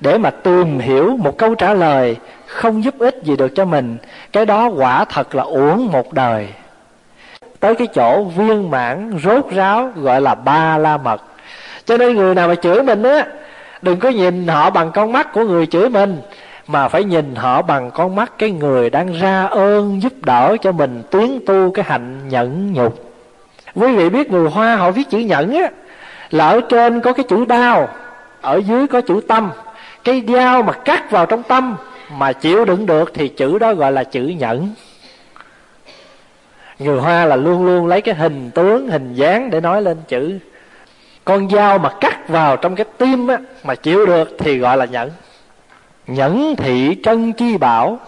để 0.00 0.18
mà 0.18 0.30
tìm 0.30 0.78
hiểu 0.78 1.16
một 1.16 1.38
câu 1.38 1.54
trả 1.54 1.74
lời 1.74 2.16
không 2.46 2.84
giúp 2.84 2.94
ích 2.98 3.20
gì 3.22 3.36
được 3.36 3.52
cho 3.54 3.64
mình 3.64 3.96
cái 4.32 4.46
đó 4.46 4.66
quả 4.66 5.04
thật 5.04 5.34
là 5.34 5.42
uổng 5.42 5.92
một 5.92 6.12
đời. 6.12 6.48
Tới 7.60 7.74
cái 7.74 7.86
chỗ 7.94 8.24
viên 8.24 8.70
mãn 8.70 9.18
rốt 9.24 9.50
ráo 9.50 9.92
gọi 9.96 10.20
là 10.20 10.34
ba 10.34 10.78
la 10.78 10.96
mật. 10.96 11.22
Cho 11.84 11.96
nên 11.96 12.16
người 12.16 12.34
nào 12.34 12.48
mà 12.48 12.54
chửi 12.54 12.82
mình 12.82 13.02
á 13.02 13.26
đừng 13.82 14.00
có 14.00 14.08
nhìn 14.08 14.48
họ 14.48 14.70
bằng 14.70 14.90
con 14.90 15.12
mắt 15.12 15.32
của 15.32 15.44
người 15.44 15.66
chửi 15.66 15.88
mình 15.88 16.20
mà 16.66 16.88
phải 16.88 17.04
nhìn 17.04 17.34
họ 17.34 17.62
bằng 17.62 17.90
con 17.90 18.16
mắt 18.16 18.32
cái 18.38 18.50
người 18.50 18.90
đang 18.90 19.12
ra 19.12 19.46
ơn 19.46 20.02
giúp 20.02 20.12
đỡ 20.22 20.56
cho 20.62 20.72
mình 20.72 21.02
tiến 21.10 21.40
tu 21.46 21.70
cái 21.70 21.84
hạnh 21.88 22.28
nhẫn 22.28 22.72
nhục. 22.72 23.12
Quý 23.74 23.96
vị 23.96 24.10
biết 24.10 24.30
người 24.30 24.50
hoa 24.50 24.76
họ 24.76 24.90
viết 24.90 25.10
chữ 25.10 25.18
nhẫn 25.18 25.54
á 25.54 25.70
là 26.30 26.48
ở 26.48 26.60
trên 26.68 27.00
có 27.00 27.12
cái 27.12 27.24
chữ 27.28 27.44
đao, 27.44 27.88
ở 28.40 28.56
dưới 28.56 28.86
có 28.86 29.00
chữ 29.00 29.20
tâm. 29.28 29.50
Cái 30.04 30.22
dao 30.28 30.62
mà 30.62 30.72
cắt 30.72 31.10
vào 31.10 31.26
trong 31.26 31.42
tâm 31.42 31.76
mà 32.10 32.32
chịu 32.32 32.64
đựng 32.64 32.86
được 32.86 33.10
thì 33.14 33.28
chữ 33.28 33.58
đó 33.58 33.74
gọi 33.74 33.92
là 33.92 34.04
chữ 34.04 34.22
nhẫn. 34.22 34.74
Người 36.78 37.00
hoa 37.00 37.24
là 37.24 37.36
luôn 37.36 37.66
luôn 37.66 37.86
lấy 37.86 38.00
cái 38.00 38.14
hình 38.14 38.50
tướng, 38.50 38.88
hình 38.88 39.14
dáng 39.14 39.50
để 39.50 39.60
nói 39.60 39.82
lên 39.82 39.96
chữ. 40.08 40.38
Con 41.24 41.50
dao 41.50 41.78
mà 41.78 41.90
cắt 42.00 42.28
vào 42.28 42.56
trong 42.56 42.76
cái 42.76 42.86
tim 42.98 43.26
á, 43.26 43.38
mà 43.64 43.74
chịu 43.74 44.06
được 44.06 44.36
thì 44.38 44.58
gọi 44.58 44.76
là 44.76 44.84
nhẫn. 44.84 45.10
Nhẫn 46.06 46.56
thị 46.56 46.96
trân 47.02 47.32
chi 47.32 47.56
bảo. 47.58 47.98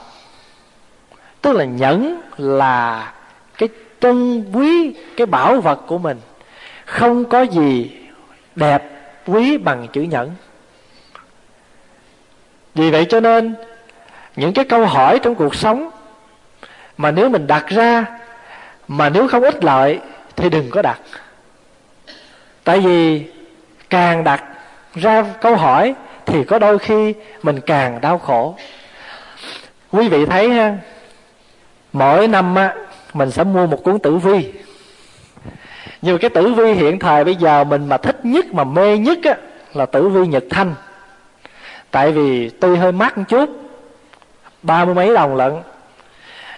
Tức 1.40 1.52
là 1.52 1.64
nhẫn 1.64 2.20
là 2.36 3.12
cái 3.58 3.68
trân 4.00 4.44
quý, 4.52 4.94
cái 5.16 5.26
bảo 5.26 5.60
vật 5.60 5.80
của 5.86 5.98
mình. 5.98 6.20
Không 6.84 7.24
có 7.24 7.42
gì 7.42 7.90
đẹp 8.56 8.82
quý 9.26 9.58
bằng 9.58 9.86
chữ 9.92 10.02
nhẫn. 10.02 10.30
Vì 12.74 12.90
vậy 12.90 13.06
cho 13.08 13.20
nên 13.20 13.54
những 14.36 14.52
cái 14.52 14.64
câu 14.64 14.86
hỏi 14.86 15.18
trong 15.18 15.34
cuộc 15.34 15.54
sống 15.54 15.90
mà 16.96 17.10
nếu 17.10 17.28
mình 17.28 17.46
đặt 17.46 17.66
ra, 17.68 18.04
mà 18.88 19.08
nếu 19.08 19.28
không 19.28 19.42
ích 19.42 19.64
lợi 19.64 20.00
thì 20.36 20.50
đừng 20.50 20.70
có 20.70 20.82
đặt. 20.82 20.98
Tại 22.64 22.80
vì 22.80 23.24
càng 23.90 24.24
đặt 24.24 24.44
ra 24.94 25.24
câu 25.40 25.56
hỏi 25.56 25.94
thì 26.26 26.44
có 26.44 26.58
đôi 26.58 26.78
khi 26.78 27.14
mình 27.42 27.60
càng 27.60 28.00
đau 28.00 28.18
khổ. 28.18 28.56
Quý 29.92 30.08
vị 30.08 30.26
thấy 30.26 30.50
ha, 30.50 30.76
mỗi 31.92 32.28
năm 32.28 32.54
á, 32.54 32.74
mình 33.12 33.30
sẽ 33.30 33.44
mua 33.44 33.66
một 33.66 33.84
cuốn 33.84 33.98
tử 33.98 34.16
vi. 34.16 34.52
Nhiều 36.02 36.18
cái 36.18 36.30
tử 36.30 36.52
vi 36.52 36.72
hiện 36.72 36.98
thời 36.98 37.24
bây 37.24 37.34
giờ 37.34 37.64
mình 37.64 37.88
mà 37.88 37.96
thích 37.96 38.16
nhất, 38.22 38.46
mà 38.52 38.64
mê 38.64 38.98
nhất 38.98 39.18
á, 39.24 39.36
là 39.74 39.86
tử 39.86 40.08
vi 40.08 40.26
nhật 40.26 40.44
thanh. 40.50 40.74
Tại 41.90 42.12
vì 42.12 42.48
tuy 42.48 42.76
hơi 42.76 42.92
mắc 42.92 43.18
một 43.18 43.24
chút 43.28 43.65
ba 44.62 44.84
mươi 44.84 44.94
mấy 44.94 45.14
đồng 45.14 45.36
lận. 45.36 45.52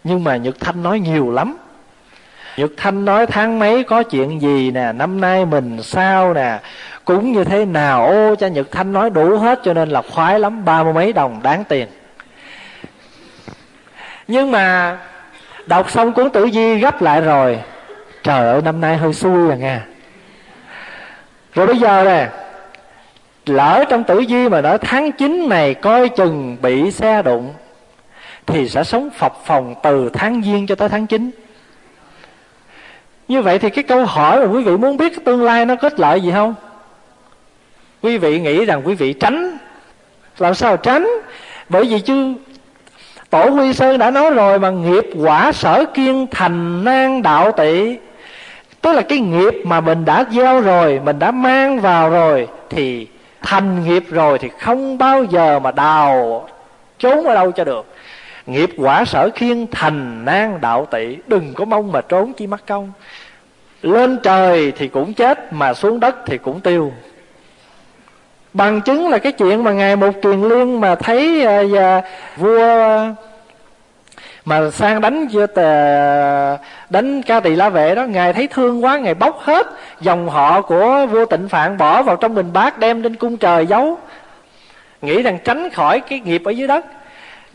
Nhưng 0.05 0.25
mà 0.25 0.37
nhật 0.37 0.61
thanh 0.61 0.83
nói 0.83 1.01
nhiều 1.01 1.31
lắm. 1.31 1.57
Nhật 2.57 2.71
thanh 2.77 3.05
nói, 3.05 3.27
tháng 3.27 3.59
mấy 3.59 3.85
có 3.85 4.03
chuyện 4.03 4.43
gì 4.43 4.71
nè? 4.71 4.93
Năm 4.93 5.21
nay 5.21 5.45
mình 5.45 5.83
sao 5.83 6.35
nè? 6.35 6.59
Cúng 7.05 7.33
như 7.33 7.45
thế 7.45 7.65
nào? 7.65 8.07
Ô, 8.07 8.35
cha 8.35 8.49
nhật 8.49 8.71
thanh 8.71 8.93
nói 8.93 9.11
đủ 9.11 9.39
hết 9.39 9.61
cho 9.65 9.75
nên 9.75 9.89
là 9.89 10.03
khoái 10.03 10.41
lắm. 10.41 10.65
Ba 10.65 10.83
mươi 10.83 10.93
mấy 10.93 11.13
đồng, 11.13 11.41
đáng 11.43 11.65
tiền. 11.65 11.89
Nhưng 14.29 14.51
mà 14.51 14.97
đọc 15.67 15.91
xong 15.91 16.13
cuốn 16.13 16.31
tử 16.31 16.49
di 16.53 16.75
gấp 16.75 17.03
lại 17.03 17.21
rồi. 17.21 17.59
Trời 18.23 18.47
ơi, 18.53 18.63
năm 18.63 18.81
nay 18.81 18.97
hơi 18.97 19.13
xui 19.13 19.51
à 19.51 19.57
nha 19.57 19.87
rồi 21.59 21.67
bây 21.67 21.77
giờ 21.77 22.05
nè, 22.05 22.29
lỡ 23.47 23.85
trong 23.89 24.05
tử 24.05 24.25
di 24.29 24.49
mà 24.49 24.61
nói 24.61 24.79
tháng 24.79 25.13
9 25.13 25.49
này, 25.49 25.75
coi 25.75 26.09
chừng 26.09 26.57
bị 26.63 26.91
xe 26.91 27.23
đụng 27.23 27.55
thì 28.49 28.69
sẽ 28.69 28.85
sống 28.85 29.11
phập 29.11 29.45
phòng 29.45 29.75
từ 29.83 30.11
tháng 30.13 30.43
giêng 30.43 30.67
cho 30.67 30.75
tới 30.75 30.89
tháng 30.89 31.07
9 31.07 31.31
như 33.29 33.43
vậy 33.43 33.59
thì 33.59 33.71
cái 33.71 33.85
câu 33.85 34.05
hỏi 34.05 34.41
mà 34.41 34.53
quý 34.53 34.63
vị 34.63 34.77
muốn 34.77 34.97
biết 34.97 35.09
cái 35.09 35.25
tương 35.25 35.43
lai 35.43 35.67
nó 35.67 35.77
có 35.77 35.89
ích 35.89 36.01
lợi 36.01 36.21
gì 36.21 36.33
không? 36.33 36.55
Quý 38.03 38.19
vị 38.19 38.41
nghĩ 38.41 38.65
rằng 38.65 38.83
quý 38.85 38.95
vị 38.95 39.13
tránh. 39.13 39.59
Làm 40.39 40.55
sao 40.55 40.77
tránh? 40.77 41.09
Bởi 41.69 41.85
vì 41.85 42.01
chứ, 42.01 42.35
tổ 43.31 43.51
quy 43.51 43.73
sơn 43.73 43.99
đã 43.99 44.11
nói 44.11 44.31
rồi 44.31 44.59
mà 44.59 44.71
nghiệp 44.71 45.05
quả 45.17 45.53
sở 45.53 45.85
kiên 45.95 46.27
thành 46.31 46.85
nan 46.85 47.23
đạo 47.23 47.53
tị. 47.53 47.97
Tức 48.81 48.93
là 48.93 49.03
cái 49.03 49.19
nghiệp 49.19 49.55
mà 49.65 49.81
mình 49.81 50.05
đã 50.05 50.25
gieo 50.31 50.61
rồi, 50.61 51.01
mình 51.05 51.19
đã 51.19 51.31
mang 51.31 51.81
vào 51.81 52.11
rồi, 52.11 52.49
thì 52.71 53.07
thành 53.43 53.85
nghiệp 53.85 54.05
rồi 54.09 54.39
thì 54.39 54.49
không 54.61 54.99
bao 54.99 55.25
giờ 55.25 55.59
mà 55.59 55.71
đào 55.71 56.49
trốn 56.99 57.25
ở 57.25 57.35
đâu 57.35 57.53
cho 57.53 57.65
được 57.65 57.87
nghiệp 58.49 58.71
quả 58.77 59.05
sở 59.05 59.31
khiên 59.35 59.67
thành 59.71 60.25
nan 60.25 60.61
đạo 60.61 60.87
tị 60.87 61.17
đừng 61.27 61.55
có 61.55 61.65
mong 61.65 61.93
mà 61.93 62.01
trốn 62.01 62.33
chi 62.33 62.47
mắc 62.47 62.63
công. 62.67 62.93
Lên 63.83 64.19
trời 64.23 64.73
thì 64.77 64.89
cũng 64.89 65.15
chết 65.15 65.53
mà 65.53 65.75
xuống 65.75 66.01
đất 66.01 66.17
thì 66.27 66.39
cũng 66.39 66.61
tiêu. 66.61 66.93
Bằng 68.53 68.81
chứng 68.81 69.09
là 69.09 69.19
cái 69.19 69.33
chuyện 69.33 69.65
mà 69.65 69.73
ngài 69.73 69.97
một 69.97 70.11
truyền 70.23 70.43
liên 70.43 70.81
mà 70.81 70.95
thấy 70.95 71.47
uh, 71.65 72.05
vua 72.37 72.99
mà 74.45 74.71
sang 74.71 75.01
đánh 75.01 75.29
chưa 75.33 75.47
đánh 76.91 77.23
ca 77.23 77.41
tỳ 77.41 77.57
la 77.57 77.69
vệ 77.69 77.95
đó 77.95 78.05
ngài 78.05 78.33
thấy 78.33 78.47
thương 78.47 78.85
quá 78.85 78.99
ngài 78.99 79.15
bóc 79.15 79.41
hết 79.41 79.67
dòng 80.01 80.29
họ 80.29 80.63
của 80.63 81.07
vua 81.07 81.25
tịnh 81.25 81.49
phạn 81.49 81.79
bỏ 81.79 82.03
vào 82.03 82.17
trong 82.17 82.35
bình 82.35 82.53
bát 82.53 82.79
đem 82.79 83.03
lên 83.03 83.17
cung 83.17 83.37
trời 83.37 83.67
giấu. 83.67 83.99
Nghĩ 85.03 85.23
rằng 85.23 85.39
tránh 85.45 85.71
khỏi 85.71 86.01
cái 86.01 86.21
nghiệp 86.21 86.43
ở 86.45 86.51
dưới 86.51 86.69
đất 86.69 86.85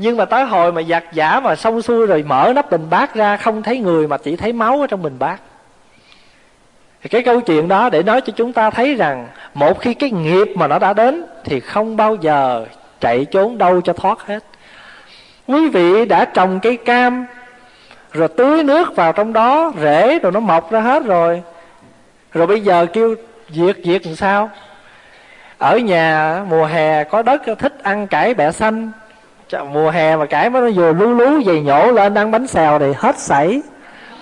nhưng 0.04 0.18
mà 0.18 0.26
tới 0.26 0.46
hồi 0.46 0.72
mà 0.72 0.82
giặt 0.82 1.04
giả 1.14 1.40
mà 1.40 1.56
xong 1.56 1.82
xuôi 1.82 2.08
rồi 2.08 2.24
mở 2.24 2.52
nắp 2.56 2.72
bình 2.72 2.88
bát 2.90 3.16
ra, 3.16 3.38
không 3.38 3.64
thấy 3.64 3.80
người 3.80 4.08
mà 4.08 4.18
chỉ 4.18 4.36
thấy 4.36 4.54
máu 4.54 4.82
ở 4.82 4.88
trong 4.88 5.02
bình 5.02 5.20
bát. 5.20 5.42
Thì 7.02 7.10
cái 7.10 7.22
câu 7.22 7.42
chuyện 7.42 7.68
đó 7.68 7.90
để 7.90 8.04
nói 8.04 8.22
cho 8.22 8.34
chúng 8.36 8.54
ta 8.54 8.70
thấy 8.70 8.96
rằng, 8.96 9.28
một 9.54 9.80
khi 9.80 9.94
cái 9.94 10.12
nghiệp 10.12 10.48
mà 10.56 10.68
nó 10.68 10.80
đã 10.80 10.94
đến 10.94 11.26
thì 11.44 11.60
không 11.60 11.98
bao 11.98 12.16
giờ 12.16 12.66
chạy 13.00 13.26
trốn 13.26 13.58
đâu 13.58 13.82
cho 13.82 13.94
thoát 13.94 14.22
hết. 14.28 14.44
Quý 15.48 15.70
vị 15.70 16.06
đã 16.06 16.26
trồng 16.26 16.60
cây 16.60 16.78
cam, 16.78 17.26
rồi 18.14 18.28
tưới 18.28 18.64
nước 18.64 18.96
vào 18.96 19.14
trong 19.14 19.34
đó, 19.34 19.72
rễ 19.82 20.20
rồi 20.20 20.32
nó 20.32 20.40
mọc 20.40 20.72
ra 20.72 20.80
hết 20.80 21.04
rồi. 21.06 21.42
Rồi 22.32 22.48
bây 22.48 22.62
giờ 22.62 22.86
kêu 22.94 23.16
diệt 23.50 23.78
diệt 23.84 24.06
làm 24.06 24.16
sao? 24.16 24.50
Ở 25.58 25.78
nhà 25.78 26.42
mùa 26.50 26.66
hè 26.66 27.04
có 27.04 27.22
đất, 27.22 27.42
thích 27.60 27.74
ăn 27.84 28.08
cải 28.08 28.34
bẹ 28.34 28.52
xanh 28.52 28.92
mùa 29.62 29.90
hè 29.90 30.16
mà 30.16 30.26
cải 30.26 30.50
nó 30.50 30.70
vừa 30.76 30.94
lú 30.94 31.14
lú 31.14 31.44
dày 31.44 31.62
nhổ 31.62 31.92
lên 31.92 32.14
ăn 32.14 32.32
bánh 32.32 32.48
xèo 32.48 32.80
thì 32.80 32.94
hết 32.98 33.20
sảy. 33.20 33.62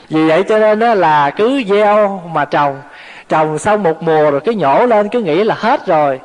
Vì 0.09 0.27
vậy 0.27 0.43
cho 0.50 0.59
nên 0.59 0.79
đó 0.79 0.93
là 0.93 1.29
cứ 1.29 1.63
gieo 1.69 2.21
mà 2.33 2.45
trồng. 2.45 2.81
Trồng 3.29 3.57
sau 3.57 3.77
một 3.77 4.03
mùa 4.03 4.31
rồi 4.31 4.39
cái 4.39 4.55
nhổ 4.55 4.85
lên, 4.85 5.09
cứ 5.09 5.19
nghĩ 5.19 5.43
là 5.43 5.55
hết 5.59 5.85
rồi. 5.85 6.19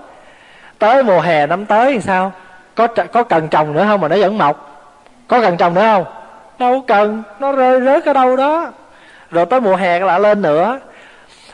Tới 0.78 1.02
mùa 1.02 1.20
hè 1.20 1.46
năm 1.46 1.66
tới 1.66 1.92
thì 1.92 2.00
sao? 2.00 2.32
Có 2.74 2.86
có 2.86 3.22
cần 3.22 3.48
trồng 3.48 3.72
nữa 3.72 3.84
không 3.88 4.00
mà 4.00 4.08
nó 4.08 4.16
vẫn 4.16 4.38
mọc? 4.38 4.82
Có 5.28 5.40
cần 5.40 5.56
trồng 5.56 5.74
nữa 5.74 5.82
không? 5.82 6.04
Đâu 6.58 6.84
cần, 6.86 7.22
nó 7.40 7.52
rơi 7.52 7.80
rớt 7.80 8.04
ở 8.04 8.12
đâu 8.12 8.36
đó. 8.36 8.72
Rồi 9.30 9.46
tới 9.46 9.60
mùa 9.60 9.76
hè 9.76 9.98
lại 9.98 10.20
lên 10.20 10.42
nữa. 10.42 10.80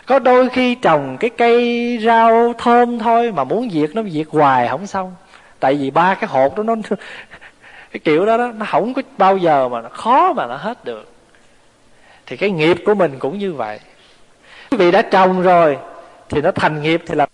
Có 0.07 0.19
đôi 0.19 0.49
khi 0.49 0.75
trồng 0.75 1.17
cái 1.21 1.31
cây 1.31 1.99
rau 2.05 2.53
thơm 2.59 2.99
thôi 2.99 3.33
mà 3.33 3.45
muốn 3.45 3.71
diệt 3.71 3.91
nó, 3.95 4.03
diệt 4.03 4.27
hoài 4.31 4.69
không 4.69 4.87
xong. 4.87 5.15
Tại 5.61 5.75
vì 5.75 5.91
ba 5.91 6.15
cái 6.15 6.29
hột 6.31 6.57
đó 6.57 6.63
nó 6.63 6.75
cái 7.93 8.01
kiểu 8.01 8.27
đó, 8.27 8.37
đó 8.37 8.53
nó 8.57 8.67
không 8.71 8.95
có 8.95 9.03
bao 9.19 9.37
giờ 9.37 9.69
mà 9.69 9.81
nó 9.81 9.89
khó 9.89 10.33
mà 10.33 10.47
nó 10.47 10.57
hết 10.57 10.85
được. 10.85 11.13
Thì 12.27 12.37
cái 12.37 12.51
nghiệp 12.51 12.77
của 12.87 12.95
mình 12.95 13.19
cũng 13.19 13.39
như 13.39 13.53
vậy. 13.53 13.81
Quý 14.71 14.79
vị 14.79 14.91
đã 14.91 15.03
trồng 15.03 15.43
rồi 15.43 15.79
thì 16.29 16.41
nó 16.41 16.51
thành 16.51 16.83
nghiệp 16.83 17.03
thì 17.07 17.15
là 17.15 17.27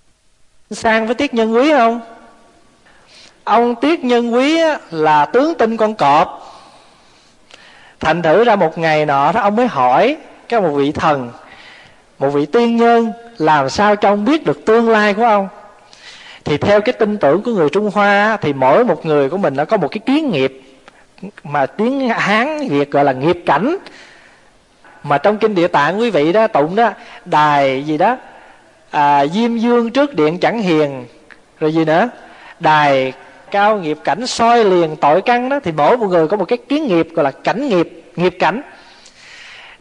sang 0.70 1.06
với 1.06 1.14
tiết 1.14 1.34
nhân 1.34 1.54
quý 1.54 1.72
không? 1.72 2.00
Ông 3.44 3.74
tiết 3.74 4.04
nhân 4.04 4.34
quý 4.34 4.60
là 4.90 5.24
tướng 5.24 5.54
tinh 5.54 5.76
con 5.76 5.94
cọp. 5.94 6.54
Thành 8.00 8.22
thử 8.22 8.44
ra 8.44 8.56
một 8.56 8.78
ngày 8.78 9.06
nọ 9.06 9.32
đó 9.32 9.40
ông 9.40 9.56
mới 9.56 9.66
hỏi 9.66 10.16
cái 10.48 10.60
một 10.60 10.70
vị 10.70 10.92
thần 10.92 11.30
một 12.18 12.28
vị 12.28 12.46
tiên 12.46 12.76
nhân 12.76 13.12
làm 13.38 13.70
sao 13.70 13.96
cho 13.96 14.08
ông 14.08 14.24
biết 14.24 14.46
được 14.46 14.66
tương 14.66 14.88
lai 14.88 15.14
của 15.14 15.24
ông? 15.24 15.48
Thì 16.44 16.56
theo 16.56 16.80
cái 16.80 16.92
tin 16.92 17.18
tưởng 17.18 17.42
của 17.42 17.52
người 17.52 17.68
trung 17.68 17.90
hoa 17.94 18.36
thì 18.40 18.52
mỗi 18.52 18.84
một 18.84 19.06
người 19.06 19.28
của 19.28 19.36
mình 19.36 19.56
nó 19.56 19.64
có 19.64 19.76
một 19.76 19.88
cái 19.88 19.98
kiến 20.06 20.30
nghiệp 20.30 20.62
mà 21.44 21.66
tiếng 21.66 22.08
hán 22.08 22.68
việt 22.68 22.90
gọi 22.90 23.04
là 23.04 23.12
nghiệp 23.12 23.38
cảnh. 23.46 23.76
Mà 25.02 25.18
trong 25.18 25.38
kinh 25.38 25.54
địa 25.54 25.68
tạng 25.68 26.00
quý 26.00 26.10
vị 26.10 26.32
đó 26.32 26.46
tụng 26.46 26.76
đó 26.76 26.92
đài 27.24 27.84
gì 27.84 27.98
đó 27.98 28.16
à, 28.90 29.26
diêm 29.26 29.56
dương 29.56 29.90
trước 29.90 30.14
điện 30.14 30.38
chẳng 30.38 30.62
hiền 30.62 31.06
rồi 31.60 31.74
gì 31.74 31.84
nữa 31.84 32.08
đài 32.60 33.12
cao 33.50 33.78
nghiệp 33.78 33.98
cảnh 34.04 34.26
soi 34.26 34.64
liền 34.64 34.96
tội 34.96 35.22
căn 35.22 35.48
đó 35.48 35.60
thì 35.64 35.72
mỗi 35.72 35.96
một 35.96 36.06
người 36.06 36.28
có 36.28 36.36
một 36.36 36.44
cái 36.44 36.58
kiến 36.68 36.86
nghiệp 36.86 37.08
gọi 37.14 37.24
là 37.24 37.30
cảnh 37.30 37.68
nghiệp 37.68 38.02
nghiệp 38.16 38.36
cảnh. 38.38 38.62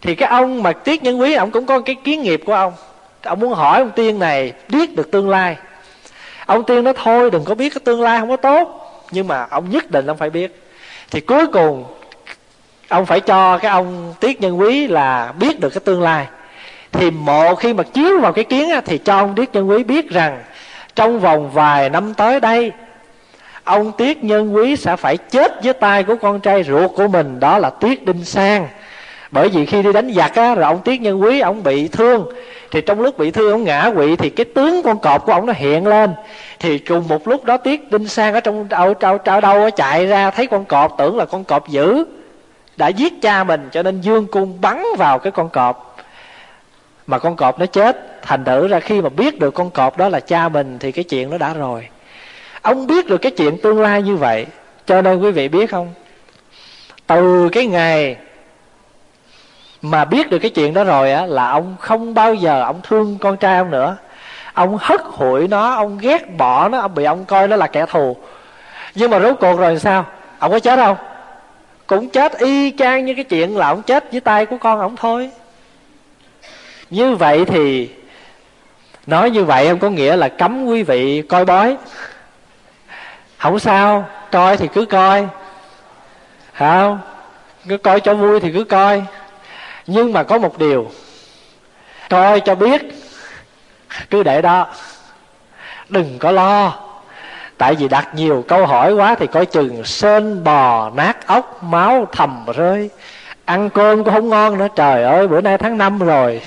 Thì 0.01 0.15
cái 0.15 0.29
ông 0.29 0.63
mà 0.63 0.73
tiết 0.73 1.03
nhân 1.03 1.19
quý 1.19 1.33
ông 1.33 1.51
cũng 1.51 1.65
có 1.65 1.79
cái 1.79 1.95
kiến 2.03 2.21
nghiệp 2.21 2.41
của 2.45 2.53
ông. 2.53 2.73
Ông 3.23 3.39
muốn 3.39 3.53
hỏi 3.53 3.79
ông 3.79 3.91
tiên 3.95 4.19
này 4.19 4.53
biết 4.69 4.95
được 4.95 5.11
tương 5.11 5.29
lai 5.29 5.55
ông 6.47 6.63
tiên 6.63 6.83
nói, 6.83 6.93
thôi, 7.03 7.31
đừng 7.31 7.43
có 7.45 7.55
biết 7.55 7.73
cái 7.73 7.81
tương 7.85 8.01
lai 8.01 8.19
không 8.19 8.29
có 8.29 8.37
tốt. 8.37 8.83
Nhưng 9.11 9.27
mà 9.27 9.47
ông 9.49 9.69
nhất 9.69 9.91
định 9.91 10.07
ông 10.07 10.17
phải 10.17 10.29
biết. 10.29 10.63
Thì 11.11 11.19
cuối 11.19 11.47
cùng, 11.47 11.85
ông 12.89 13.05
phải 13.05 13.19
cho 13.19 13.57
cái 13.57 13.71
ông 13.71 14.13
tiết 14.19 14.41
nhân 14.41 14.59
quý 14.59 14.87
là 14.87 15.33
biết 15.39 15.59
được 15.59 15.69
cái 15.69 15.81
tương 15.85 16.01
lai. 16.01 16.27
Thì 16.91 17.11
mộ 17.11 17.55
khi 17.55 17.73
mà 17.73 17.83
chiếu 17.83 18.19
vào 18.19 18.33
cái 18.33 18.43
kiến 18.43 18.69
thì 18.85 18.97
cho 18.97 19.17
ông 19.17 19.35
tiết 19.35 19.49
nhân 19.53 19.69
quý 19.69 19.83
biết 19.83 20.09
rằng 20.09 20.43
trong 20.95 21.19
vòng 21.19 21.51
vài 21.51 21.89
năm 21.89 22.13
tới 22.13 22.39
đây, 22.39 22.71
ông 23.63 23.91
tiết 23.91 24.23
nhân 24.23 24.55
quý 24.55 24.75
sẽ 24.75 24.95
phải 24.95 25.17
chết 25.17 25.63
với 25.63 25.73
tay 25.73 26.03
của 26.03 26.15
con 26.15 26.39
trai 26.39 26.63
ruột 26.63 26.91
của 26.95 27.07
mình, 27.07 27.39
đó 27.39 27.57
là 27.57 27.69
tiết 27.69 28.05
đinh 28.05 28.25
sang. 28.25 28.67
Bởi 29.31 29.49
vì 29.49 29.65
khi 29.65 29.81
đi 29.81 29.93
đánh 29.93 30.13
giặc 30.13 30.35
á, 30.35 30.55
rồi 30.55 30.65
ông 30.65 30.81
tiết 30.81 31.01
nhân 31.01 31.21
quý, 31.21 31.39
ông 31.39 31.63
bị 31.63 31.87
thương 31.87 32.25
thì 32.71 32.81
trong 32.81 33.01
lúc 33.01 33.17
bị 33.17 33.31
thương 33.31 33.51
ông 33.51 33.63
ngã 33.63 33.91
quỵ 33.95 34.15
thì 34.15 34.29
cái 34.29 34.45
tướng 34.45 34.83
con 34.83 34.99
cọp 34.99 35.25
của 35.25 35.31
ông 35.31 35.45
nó 35.45 35.53
hiện 35.53 35.87
lên. 35.87 36.13
Thì 36.59 36.79
cùng 36.79 37.07
một 37.07 37.27
lúc 37.27 37.45
đó 37.45 37.57
tiết 37.57 37.91
đinh 37.91 38.07
sang 38.07 38.33
ở 38.33 38.39
trong 38.39 38.67
ở, 38.69 38.93
ở, 38.99 39.17
ở 39.25 39.41
đâu 39.41 39.69
chạy 39.69 40.05
ra 40.05 40.31
thấy 40.31 40.47
con 40.47 40.65
cọp 40.65 40.95
tưởng 40.97 41.17
là 41.17 41.25
con 41.25 41.43
cọp 41.43 41.69
dữ 41.69 42.05
đã 42.77 42.87
giết 42.87 43.21
cha 43.21 43.43
mình 43.43 43.69
cho 43.71 43.83
nên 43.83 44.01
dương 44.01 44.27
cung 44.27 44.61
bắn 44.61 44.83
vào 44.97 45.19
cái 45.19 45.31
con 45.31 45.49
cọp. 45.49 45.97
Mà 47.07 47.19
con 47.19 47.35
cọp 47.35 47.59
nó 47.59 47.65
chết 47.65 48.21
thành 48.21 48.45
thử 48.45 48.67
ra 48.67 48.79
khi 48.79 49.01
mà 49.01 49.09
biết 49.09 49.39
được 49.39 49.53
con 49.53 49.69
cọp 49.69 49.97
đó 49.97 50.09
là 50.09 50.19
cha 50.19 50.49
mình 50.49 50.77
thì 50.79 50.91
cái 50.91 51.03
chuyện 51.03 51.29
nó 51.29 51.37
đã 51.37 51.53
rồi. 51.53 51.87
Ông 52.61 52.87
biết 52.87 53.07
được 53.07 53.17
cái 53.17 53.31
chuyện 53.31 53.57
tương 53.57 53.81
lai 53.81 54.01
như 54.01 54.15
vậy 54.15 54.45
cho 54.85 55.01
nên 55.01 55.19
quý 55.19 55.31
vị 55.31 55.47
biết 55.47 55.71
không? 55.71 55.93
Từ 57.07 57.49
cái 57.51 57.65
ngày 57.65 58.15
mà 59.81 60.05
biết 60.05 60.29
được 60.29 60.39
cái 60.39 60.51
chuyện 60.51 60.73
đó 60.73 60.83
rồi 60.83 61.11
á, 61.11 61.25
là 61.25 61.49
ông 61.49 61.75
không 61.79 62.13
bao 62.13 62.33
giờ 62.33 62.63
ông 62.63 62.81
thương 62.83 63.17
con 63.17 63.37
trai 63.37 63.57
ông 63.57 63.71
nữa. 63.71 63.97
Ông 64.53 64.77
hất 64.81 65.01
hủi 65.03 65.47
nó, 65.47 65.73
ông 65.73 65.97
ghét 65.97 66.37
bỏ 66.37 66.69
nó, 66.69 66.79
ông 66.79 66.95
bị 66.95 67.03
ông 67.03 67.25
coi 67.25 67.47
nó 67.47 67.55
là 67.55 67.67
kẻ 67.67 67.85
thù. 67.85 68.17
Nhưng 68.95 69.11
mà 69.11 69.19
rốt 69.19 69.37
cuộc 69.39 69.59
rồi 69.59 69.79
sao? 69.79 70.05
Ông 70.39 70.51
có 70.51 70.59
chết 70.59 70.75
không? 70.75 70.97
Cũng 71.87 72.09
chết 72.09 72.39
y 72.39 72.71
chang 72.77 73.05
như 73.05 73.13
cái 73.15 73.23
chuyện 73.23 73.57
là 73.57 73.67
ông 73.67 73.81
chết 73.81 74.11
dưới 74.11 74.21
tay 74.21 74.45
của 74.45 74.57
con 74.57 74.79
ông 74.79 74.95
thôi. 74.95 75.31
Như 76.89 77.15
vậy 77.15 77.45
thì, 77.45 77.89
nói 79.07 79.29
như 79.29 79.43
vậy 79.43 79.69
không 79.69 79.79
có 79.79 79.89
nghĩa 79.89 80.15
là 80.15 80.27
cấm 80.27 80.65
quý 80.65 80.83
vị 80.83 81.21
coi 81.21 81.45
bói. 81.45 81.77
Không 83.37 83.59
sao, 83.59 84.05
coi 84.31 84.57
thì 84.57 84.67
cứ 84.67 84.85
coi. 84.85 85.27
Không? 86.53 86.99
Cứ 87.69 87.77
coi 87.77 87.99
cho 87.99 88.13
vui 88.13 88.39
thì 88.39 88.51
cứ 88.53 88.63
coi 88.63 89.03
nhưng 89.87 90.13
mà 90.13 90.23
có 90.23 90.37
một 90.37 90.57
điều 90.57 90.91
coi 92.09 92.39
cho 92.39 92.55
biết, 92.55 92.81
cứ 94.09 94.23
để 94.23 94.41
đó, 94.41 94.67
đừng 95.89 96.19
có 96.19 96.31
lo. 96.31 96.73
Tại 97.57 97.75
vì 97.75 97.87
đặt 97.87 98.15
nhiều 98.15 98.45
câu 98.47 98.65
hỏi 98.65 98.93
quá 98.93 99.15
thì 99.15 99.27
coi 99.27 99.45
chừng 99.45 99.83
sên 99.83 100.43
bò, 100.43 100.89
nát 100.95 101.27
ốc, 101.27 101.63
máu 101.63 102.07
thầm 102.11 102.45
rơi. 102.55 102.89
Ăn 103.45 103.69
cơm 103.69 104.03
cũng 104.03 104.13
không 104.13 104.29
ngon 104.29 104.57
nữa, 104.57 104.67
trời 104.75 105.03
ơi, 105.03 105.27
bữa 105.27 105.41
nay 105.41 105.57
tháng 105.57 105.77
5 105.77 105.99
rồi. 105.99 106.41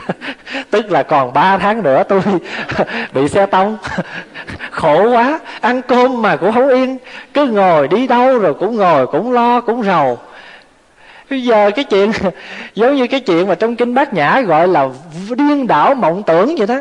Tức 0.70 0.90
là 0.90 1.02
còn 1.02 1.32
3 1.32 1.58
tháng 1.58 1.82
nữa 1.82 2.02
tôi 2.08 2.20
bị 3.12 3.28
xe 3.28 3.46
tông. 3.46 3.78
Khổ 4.70 5.10
quá, 5.10 5.40
ăn 5.60 5.82
cơm 5.82 6.22
mà 6.22 6.36
cũng 6.36 6.52
không 6.52 6.68
yên. 6.68 6.98
Cứ 7.34 7.46
ngồi 7.46 7.88
đi 7.88 8.06
đâu 8.06 8.38
rồi 8.38 8.54
cũng 8.54 8.76
ngồi, 8.76 9.06
cũng 9.06 9.32
lo, 9.32 9.60
cũng 9.60 9.82
rầu 9.82 10.18
bây 11.30 11.42
giờ 11.42 11.70
cái 11.70 11.84
chuyện, 11.84 12.12
giống 12.74 12.96
như 12.96 13.06
cái 13.06 13.20
chuyện 13.20 13.48
mà 13.48 13.54
trong 13.54 13.76
kinh 13.76 13.94
bát 13.94 14.14
nhã 14.14 14.40
gọi 14.40 14.68
là 14.68 14.88
điên 15.36 15.66
đảo 15.66 15.94
mộng 15.94 16.22
tưởng 16.22 16.56
vậy 16.56 16.66
đó. 16.66 16.80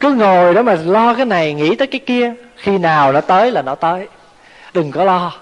Cứ 0.00 0.12
ngồi 0.12 0.54
đó 0.54 0.62
mà 0.62 0.76
lo 0.84 1.14
cái 1.14 1.26
này, 1.26 1.54
nghĩ 1.54 1.76
tới 1.76 1.86
cái 1.86 2.00
kia, 2.06 2.32
khi 2.56 2.78
nào 2.78 3.12
nó 3.12 3.20
tới 3.20 3.50
là 3.50 3.62
nó 3.62 3.74
tới. 3.74 4.08
Đừng 4.74 4.90
có 4.90 5.04
lo. 5.04 5.32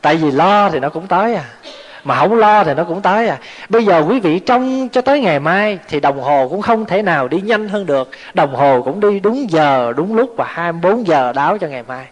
Tại 0.00 0.16
vì 0.16 0.30
lo 0.30 0.70
thì 0.70 0.80
nó 0.80 0.88
cũng 0.88 1.06
tới 1.06 1.34
à. 1.34 1.44
Mà 2.04 2.14
không 2.14 2.34
lo 2.34 2.64
thì 2.64 2.74
nó 2.74 2.84
cũng 2.84 3.00
tới 3.00 3.28
à. 3.28 3.38
Bây 3.68 3.84
giờ 3.84 4.04
quý 4.08 4.20
vị 4.20 4.38
trong 4.38 4.88
cho 4.88 5.00
tới 5.00 5.20
ngày 5.20 5.40
mai 5.40 5.78
thì 5.88 6.00
đồng 6.00 6.20
hồ 6.20 6.48
cũng 6.48 6.62
không 6.62 6.86
thể 6.86 7.02
nào 7.02 7.28
đi 7.28 7.40
nhanh 7.40 7.68
hơn 7.68 7.86
được. 7.86 8.10
Đồng 8.34 8.54
hồ 8.54 8.82
cũng 8.82 9.00
đi 9.00 9.20
đúng 9.20 9.50
giờ, 9.50 9.92
đúng 9.96 10.16
lúc 10.16 10.34
và 10.36 10.44
24 10.48 11.06
giờ 11.06 11.32
đáo 11.32 11.58
cho 11.58 11.66
ngày 11.66 11.82
mai 11.88 12.06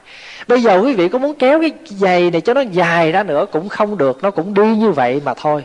bây 0.48 0.62
giờ 0.62 0.80
quý 0.80 0.94
vị 0.94 1.08
có 1.08 1.18
muốn 1.18 1.34
kéo 1.38 1.60
cái 1.60 1.72
giày 1.84 2.30
này 2.30 2.40
cho 2.40 2.54
nó 2.54 2.60
dài 2.60 3.12
ra 3.12 3.22
nữa 3.22 3.46
cũng 3.52 3.68
không 3.68 3.98
được, 3.98 4.22
nó 4.22 4.30
cũng 4.30 4.54
đi 4.54 4.76
như 4.76 4.90
vậy 4.90 5.20
mà 5.24 5.34
thôi. 5.34 5.64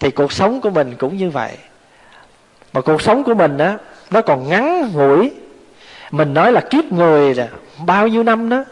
Thì 0.00 0.10
cuộc 0.10 0.32
sống 0.32 0.60
của 0.60 0.70
mình 0.70 0.94
cũng 0.98 1.16
như 1.16 1.30
vậy. 1.30 1.52
Mà 2.72 2.80
cuộc 2.80 3.02
sống 3.02 3.24
của 3.24 3.34
mình 3.34 3.58
á, 3.58 3.76
nó 4.10 4.22
còn 4.22 4.48
ngắn 4.48 4.92
ngủi. 4.92 5.30
Mình 6.10 6.34
nói 6.34 6.52
là 6.52 6.60
kiếp 6.60 6.84
người 6.92 7.34
là 7.34 7.48
bao 7.86 8.08
nhiêu 8.08 8.22
năm 8.22 8.48
đó. 8.48 8.64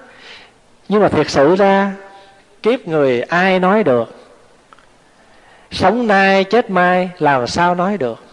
Nhưng 0.89 1.03
mà 1.03 1.09
thiệt 1.09 1.31
sự 1.31 1.57
ra, 1.57 1.93
kiếp 2.63 2.89
người 2.89 3.23
ai 3.23 3.61
nói 3.61 3.85
được? 3.85 4.15
Sống 5.71 6.07
nay, 6.07 6.45
chết 6.45 6.71
mai, 6.71 7.11
làm 7.19 7.47
sao 7.47 7.75
nói 7.75 7.97
được? 7.97 8.25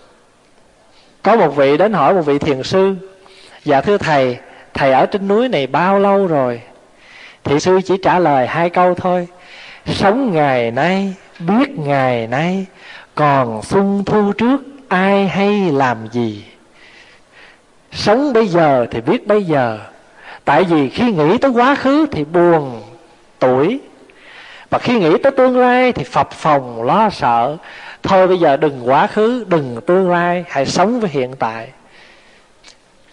Có 1.24 1.36
một 1.36 1.56
vị 1.56 1.78
đến 1.78 1.94
hỏi 1.94 2.14
một 2.14 2.22
vị 2.22 2.40
thiền 2.40 2.64
sư 2.64 2.96
dạ 3.66 3.82
thưa 3.82 3.98
thầy 3.98 4.38
thầy 4.74 4.92
ở 4.92 5.06
trên 5.06 5.28
núi 5.28 5.50
này 5.50 5.68
bao 5.68 6.00
lâu 6.00 6.28
rồi? 6.28 6.62
Thị 7.44 7.60
sư 7.60 7.80
chỉ 7.86 7.98
trả 8.04 8.20
lời 8.20 8.48
hai 8.48 8.70
câu 8.70 8.94
thôi. 8.94 9.28
Sống 9.86 10.34
ngày 10.34 10.72
nay, 10.72 11.14
biết 11.40 11.70
ngày 11.70 12.28
nay, 12.28 12.66
còn 13.16 13.62
xuân 13.64 14.04
thu 14.06 14.34
trước, 14.34 14.62
ai 14.88 15.28
hay 15.28 15.72
làm 15.72 15.98
gì? 16.12 16.46
Sống 17.92 18.34
bây 18.34 18.48
giờ 18.48 18.86
thì 18.92 19.02
biết 19.02 19.28
bây 19.28 19.44
giờ. 19.44 19.80
Tại 20.46 20.64
vì 20.64 20.90
khi 20.90 21.12
nghĩ 21.12 21.38
tới 21.38 21.52
quá 21.52 21.76
khứ 21.76 22.06
thì 22.12 22.24
buồn 22.24 22.82
tuổi. 23.40 23.80
Và 24.70 24.80
khi 24.80 25.00
nghĩ 25.00 25.18
tới 25.24 25.32
tương 25.32 25.58
lai 25.58 25.92
thì 25.92 26.04
phập 26.04 26.32
phồng, 26.32 26.84
lo 26.84 27.10
sợ. 27.10 27.58
Thôi 28.04 28.28
bây 28.28 28.40
giờ 28.40 28.58
đừng 28.58 28.90
quá 28.90 29.08
khứ, 29.08 29.46
đừng 29.48 29.82
tương 29.86 30.12
lai, 30.12 30.46
hãy 30.50 30.66
sống 30.66 31.00
với 31.00 31.10
hiện 31.10 31.36
tại 31.40 31.68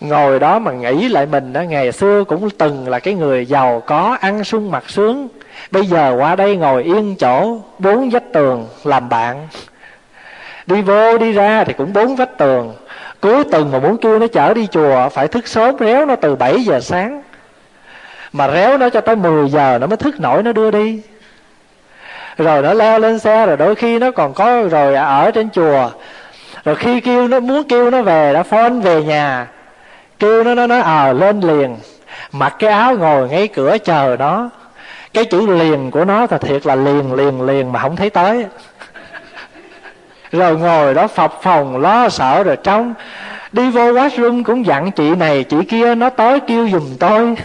ngồi 0.00 0.38
đó 0.38 0.58
mà 0.58 0.72
nghĩ 0.72 1.08
lại 1.08 1.26
mình 1.26 1.52
đó 1.52 1.60
ngày 1.60 1.92
xưa 1.92 2.24
cũng 2.24 2.50
từng 2.50 2.88
là 2.88 2.98
cái 2.98 3.14
người 3.14 3.46
giàu 3.46 3.82
có, 3.86 4.16
ăn 4.20 4.44
sung 4.44 4.70
mặc 4.70 4.84
sướng. 4.86 5.28
Bây 5.70 5.86
giờ 5.86 6.14
qua 6.18 6.36
đây 6.36 6.56
ngồi 6.56 6.82
yên 6.82 7.16
chỗ, 7.16 7.58
bốn 7.78 8.10
vách 8.10 8.32
tường 8.32 8.68
làm 8.84 9.08
bạn. 9.08 9.48
Đi 10.66 10.82
vô, 10.82 11.18
đi 11.18 11.32
ra 11.32 11.64
thì 11.64 11.72
cũng 11.72 11.92
bốn 11.92 12.16
vách 12.16 12.38
tường. 12.38 12.74
Cuối 13.20 13.44
tuần 13.44 13.72
mà 13.72 13.78
muốn 13.78 13.96
kêu 13.96 14.18
nó 14.18 14.26
chở 14.26 14.54
đi 14.54 14.66
chùa, 14.66 15.08
phải 15.08 15.28
thức 15.28 15.48
sớm, 15.48 15.76
réo 15.80 16.06
nó 16.06 16.16
từ 16.16 16.36
7 16.36 16.62
giờ 16.64 16.80
sáng. 16.80 17.22
Mà 18.32 18.50
réo 18.50 18.78
nó 18.78 18.90
cho 18.90 19.00
tới 19.00 19.16
10 19.16 19.50
giờ 19.50 19.78
nó 19.80 19.86
mới 19.86 19.96
thức 19.96 20.20
nổi, 20.20 20.42
nó 20.42 20.52
đưa 20.52 20.70
đi. 20.70 21.02
Rồi 22.36 22.62
nó 22.62 22.72
leo 22.72 22.98
lên 22.98 23.18
xe, 23.18 23.46
rồi 23.46 23.56
đôi 23.56 23.74
khi 23.74 23.98
nó 23.98 24.10
còn 24.10 24.34
có, 24.34 24.62
rồi 24.62 24.94
ở 24.94 25.30
trên 25.30 25.50
chùa. 25.50 25.90
Rồi 26.64 26.76
khi 26.76 27.00
kêu 27.00 27.28
nó, 27.28 27.40
muốn 27.40 27.68
kêu 27.68 27.90
nó 27.90 28.02
về, 28.02 28.32
đã 28.32 28.42
phone 28.42 28.70
về 28.70 29.02
nhà 29.02 29.46
kêu 30.20 30.44
nó 30.44 30.54
nó 30.54 30.66
nói 30.66 30.80
ờ 30.80 31.06
à, 31.08 31.12
lên 31.12 31.40
liền. 31.40 31.76
Mặc 32.32 32.56
cái 32.58 32.70
áo 32.70 32.96
ngồi 32.96 33.28
ngay 33.28 33.48
cửa 33.48 33.76
chờ 33.84 34.16
nó 34.18 34.50
cái 35.14 35.24
chữ 35.24 35.46
liền 35.46 35.90
của 35.90 36.04
nó 36.04 36.26
thật 36.26 36.40
thiệt 36.40 36.66
là 36.66 36.74
liền 36.74 37.12
liền 37.12 37.42
liền 37.42 37.72
mà 37.72 37.80
không 37.80 37.96
thấy 37.96 38.10
tới. 38.10 38.46
Rồi 40.32 40.58
ngồi 40.58 40.94
đó 40.94 41.06
phập 41.06 41.42
phòng 41.42 41.80
lo 41.80 42.08
sợ 42.08 42.42
rồi 42.42 42.56
trong 42.56 42.94
đi 43.52 43.70
vô 43.70 43.92
washroom 43.92 44.44
cũng 44.44 44.66
dặn 44.66 44.90
chị 44.90 45.14
này, 45.14 45.44
chị 45.44 45.56
kia 45.68 45.94
nó 45.94 46.10
tới 46.10 46.40
kêu 46.40 46.68
giùm 46.68 46.96
tôi. 47.00 47.36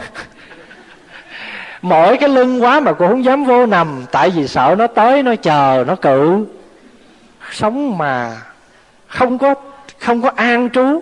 Mỗi 1.82 2.18
cái 2.18 2.30
lưng 2.30 2.64
quá 2.64 2.80
mà 2.80 2.94
cũng 2.94 3.08
không 3.08 3.26
dám 3.26 3.44
vô 3.44 3.66
nằm, 3.66 4.06
tại 4.12 4.30
vì 4.30 4.48
sợ 4.48 4.76
nó 4.78 4.88
tới, 4.88 5.24
nó 5.24 5.36
chờ, 5.36 5.84
nó 5.88 5.96
cự. 5.96 6.46
Sống 7.52 7.98
mà 7.98 8.32
không 9.08 9.38
có 9.38 9.54
không 10.00 10.22
có 10.22 10.32
an 10.36 10.70
trú 10.70 11.02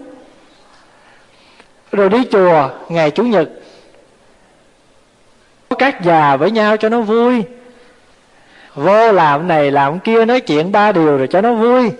rồi 1.93 2.09
đi 2.09 2.23
chùa, 2.31 2.69
ngày 2.89 3.11
chủ 3.11 3.23
nhật. 3.23 3.49
Có 5.69 5.75
các 5.75 6.01
già 6.01 6.35
với 6.35 6.51
nhau 6.51 6.77
cho 6.77 6.89
nó 6.89 7.01
vui. 7.01 7.43
Vô 8.75 9.11
làm 9.11 9.47
này 9.47 9.71
làm 9.71 9.99
kia 9.99 10.25
nói 10.25 10.41
chuyện 10.41 10.71
ba 10.71 10.91
điều 10.91 11.17
rồi 11.17 11.27
cho 11.27 11.41
nó 11.41 11.53
vui. 11.53 11.91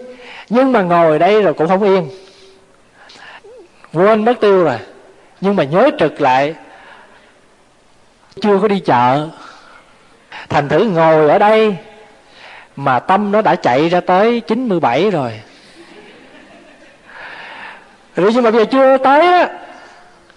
Nhưng 0.50 0.72
mà 0.72 0.82
ngồi 0.82 1.20
đây 1.20 1.42
rồi 1.42 1.54
cũng 1.54 1.68
không 1.68 1.84
yên. 1.84 2.10
Quên 3.94 4.26
mất 4.26 4.34
tiêu 4.42 4.64
rồi. 4.64 4.78
Nhưng 5.42 5.56
mà 5.56 5.64
nhớ 5.64 5.90
trực 6.00 6.22
lại. 6.22 6.56
Chưa 8.42 8.60
có 8.62 8.68
đi 8.68 8.80
chợ. 8.80 9.28
Thành 10.50 10.70
thử 10.70 10.86
ngồi 10.86 11.30
ở 11.30 11.40
đây 11.40 11.76
mà 12.76 13.00
tâm 13.00 13.32
nó 13.32 13.42
đã 13.42 13.56
chạy 13.56 13.90
ra 13.90 14.00
tới 14.00 14.40
97 14.40 15.10
rồi. 15.12 15.42
Rồi 18.16 18.32
nhưng 18.34 18.44
mà 18.44 18.52
bây 18.52 18.66
giờ 18.66 18.70
chưa 18.72 18.98
tới 18.98 19.28
á 19.28 19.50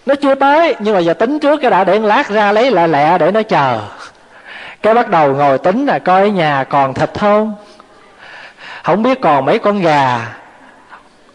nó 0.06 0.14
chưa 0.14 0.34
tới, 0.34 0.76
nhưng 0.78 0.94
mà 0.94 1.00
giờ 1.00 1.14
tính 1.14 1.38
trước 1.38 1.60
cái 1.62 1.70
đã 1.70 1.84
để 1.84 1.98
lát 1.98 2.28
ra 2.28 2.52
lấy 2.52 2.70
lại 2.70 2.88
lẹ 2.88 3.18
để 3.18 3.30
nó 3.30 3.42
chờ. 3.42 3.80
Cái 4.82 4.94
bắt 4.94 5.08
đầu 5.10 5.34
ngồi 5.34 5.58
tính 5.58 5.86
là 5.86 5.98
coi 5.98 6.30
nhà 6.30 6.64
còn 6.64 6.94
thịt 6.94 7.10
không? 7.18 7.54
Không 8.82 9.02
biết 9.02 9.20
còn 9.20 9.44
mấy 9.44 9.58
con 9.58 9.80
gà, 9.80 10.20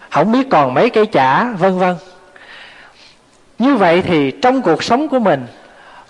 không 0.10 0.32
biết 0.32 0.48
còn 0.52 0.74
mấy 0.74 0.90
cây 0.90 1.06
chả, 1.06 1.44
vân 1.44 1.80
vân. 1.80 1.96
Như 3.60 3.76
vậy 3.76 4.02
thì 4.02 4.32
trong 4.32 4.62
cuộc 4.62 4.84
sống 4.84 5.08
của 5.08 5.20
mình, 5.20 5.48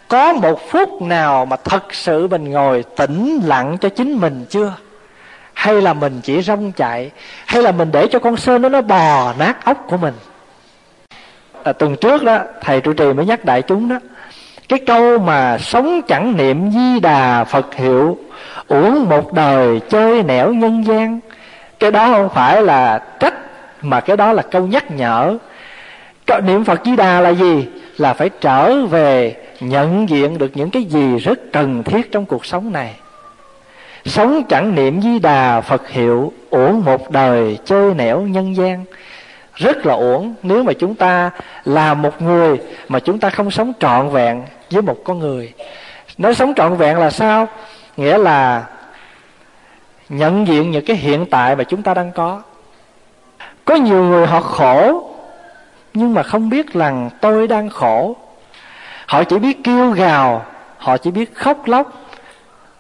có 0.08 0.34
một 0.34 0.70
phút 0.70 1.02
nào 1.02 1.46
mà 1.46 1.56
thật 1.64 1.94
sự 1.94 2.28
mình 2.28 2.52
ngồi 2.52 2.84
tĩnh 2.98 3.40
lặng 3.46 3.78
cho 3.82 3.90
chính 3.90 4.14
mình 4.14 4.46
chưa? 4.50 4.74
Hay 5.54 5.82
là 5.82 5.94
mình 5.94 6.22
chỉ 6.24 6.42
rong 6.42 6.72
chạy? 6.72 7.12
Hay 7.46 7.62
là 7.62 7.72
mình 7.72 7.92
để 7.92 8.08
cho 8.12 8.20
con 8.20 8.38
sơn 8.38 8.62
đó 8.62 8.70
nó 8.70 8.82
bò 8.82 9.34
nát 9.40 9.66
ốc 9.66 9.86
của 9.88 9.98
mình? 9.98 10.14
À, 11.64 11.74
tuần 11.74 11.96
trước 11.96 12.24
đó 12.24 12.40
thầy 12.62 12.82
trụ 12.82 12.94
trì 12.94 13.14
mới 13.14 13.26
nhắc 13.26 13.46
đại 13.46 13.62
chúng 13.62 13.90
đó 13.90 14.00
cái 14.70 14.80
câu 14.80 15.20
mà 15.20 15.58
sống 15.58 16.02
chẳng 16.08 16.38
niệm 16.38 16.72
di 16.72 17.00
đà 17.00 17.44
phật 17.44 17.76
hiệu 17.76 18.18
uổng 18.68 19.10
một 19.10 19.34
đời 19.34 19.80
chơi 19.90 20.24
nẻo 20.24 20.54
nhân 20.54 20.86
gian 20.86 21.20
cái 21.80 21.92
đó 21.92 22.08
không 22.08 22.30
phải 22.30 22.62
là 22.62 23.00
trách 23.20 23.34
mà 23.82 24.00
cái 24.00 24.18
đó 24.18 24.34
là 24.34 24.42
câu 24.42 24.68
nhắc 24.68 24.92
nhở. 24.92 25.38
Niệm 26.44 26.66
phật 26.66 26.82
di 26.86 26.96
đà 26.96 27.22
là 27.22 27.30
gì? 27.30 27.68
Là 27.98 28.14
phải 28.14 28.30
trở 28.42 28.86
về 28.86 29.36
nhận 29.60 30.10
diện 30.10 30.38
được 30.38 30.52
những 30.54 30.70
cái 30.70 30.84
gì 30.84 31.18
rất 31.18 31.40
cần 31.52 31.84
thiết 31.84 32.12
trong 32.12 32.26
cuộc 32.26 32.46
sống 32.46 32.72
này. 32.72 32.96
Sống 34.06 34.44
chẳng 34.50 34.76
niệm 34.76 35.02
di 35.02 35.20
đà 35.20 35.62
phật 35.62 35.90
hiệu 35.90 36.34
uổng 36.50 36.86
một 36.86 37.12
đời 37.12 37.58
chơi 37.66 37.94
nẻo 37.94 38.22
nhân 38.22 38.56
gian 38.56 38.86
rất 39.62 39.86
là 39.86 39.94
uổng. 39.94 40.36
Nếu 40.44 40.64
mà 40.64 40.74
chúng 40.74 40.96
ta 40.96 41.30
là 41.66 41.94
một 41.94 42.22
người 42.22 42.60
mà 42.88 43.00
chúng 43.00 43.20
ta 43.20 43.30
không 43.30 43.52
sống 43.52 43.74
trọn 43.80 44.10
vẹn 44.10 44.44
với 44.72 44.82
một 44.82 44.98
con 45.04 45.20
người. 45.20 45.54
Nói 46.18 46.36
sống 46.36 46.54
trọn 46.56 46.76
vẹn 46.76 46.98
là 46.98 47.10
sao? 47.10 47.48
Nghĩa 47.98 48.18
là 48.18 48.64
nhận 50.10 50.48
diện 50.48 50.72
những 50.72 50.86
cái 50.86 50.98
hiện 50.98 51.26
tại 51.26 51.56
mà 51.56 51.64
chúng 51.64 51.84
ta 51.84 51.94
đang 51.94 52.12
có. 52.12 52.42
Có 53.66 53.76
nhiều 53.76 54.04
người 54.04 54.28
họ 54.28 54.42
khổ, 54.42 55.10
nhưng 55.94 56.14
mà 56.14 56.24
không 56.24 56.50
biết 56.50 56.74
rằng 56.74 57.10
tôi 57.22 57.48
đang 57.48 57.70
khổ. 57.70 58.16
Họ 59.08 59.24
chỉ 59.24 59.40
biết 59.40 59.58
kêu 59.64 59.92
gào, 59.92 60.46
họ 60.78 60.98
chỉ 60.98 61.12
biết 61.12 61.36
khóc 61.36 61.68
lóc, 61.68 61.92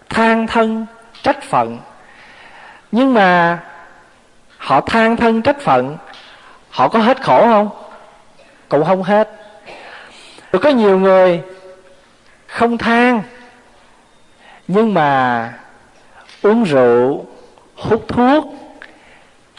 than 0.09 0.47
thân, 0.47 0.85
trách 1.23 1.43
phận. 1.43 1.77
Nhưng 2.91 3.13
mà 3.13 3.59
họ 4.57 4.81
than 4.81 5.17
thân, 5.17 5.41
trách 5.41 5.59
phận 5.61 5.97
họ 6.71 6.87
có 6.87 6.99
hết 6.99 7.23
khổ 7.23 7.41
không? 7.41 7.69
Cũng 8.69 8.85
không 8.85 9.03
hết. 9.03 9.29
Rồi 10.51 10.61
có 10.61 10.69
nhiều 10.69 10.99
người 10.99 11.41
không 12.47 12.77
than, 12.77 13.21
nhưng 14.67 14.93
mà 14.93 15.53
uống 16.41 16.63
rượu, 16.63 17.25
hút 17.75 18.05
thuốc, 18.07 18.45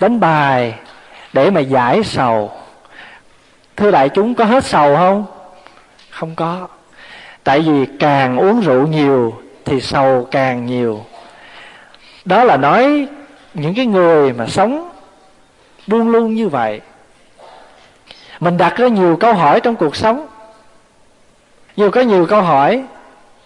đánh 0.01 0.21
bài 0.21 0.75
để 1.33 1.51
mà 1.51 1.61
giải 1.61 2.03
sầu. 2.05 2.53
Thưa 3.77 3.91
đại 3.91 4.09
chúng, 4.09 4.35
có 4.35 4.45
hết 4.45 4.65
sầu 4.65 4.97
không? 4.97 5.27
Không 6.11 6.35
có. 6.35 6.69
Tại 7.45 7.61
vì 7.61 7.87
càng 7.99 8.37
uống 8.37 8.61
rượu 8.61 8.87
nhiều 8.87 9.35
thì 9.65 9.81
sầu 9.81 10.29
càng 10.31 10.67
nhiều. 10.67 11.05
Đó 12.25 12.45
là 12.45 12.57
nói 12.57 13.09
những 13.55 13.75
cái 13.75 13.87
người 13.87 14.33
mà 14.33 14.47
sống 14.47 14.91
buông 15.87 16.09
luôn 16.09 16.35
như 16.35 16.49
vậy 16.49 16.81
mình 18.43 18.57
đặt 18.57 18.77
ra 18.77 18.89
nhiều 18.89 19.17
câu 19.17 19.35
hỏi 19.35 19.61
trong 19.61 19.77
cuộc 19.77 19.97
sống. 19.97 20.27
Nhiều 21.77 21.91
có 21.91 22.01
nhiều 22.01 22.27
câu 22.27 22.43
hỏi 22.43 22.85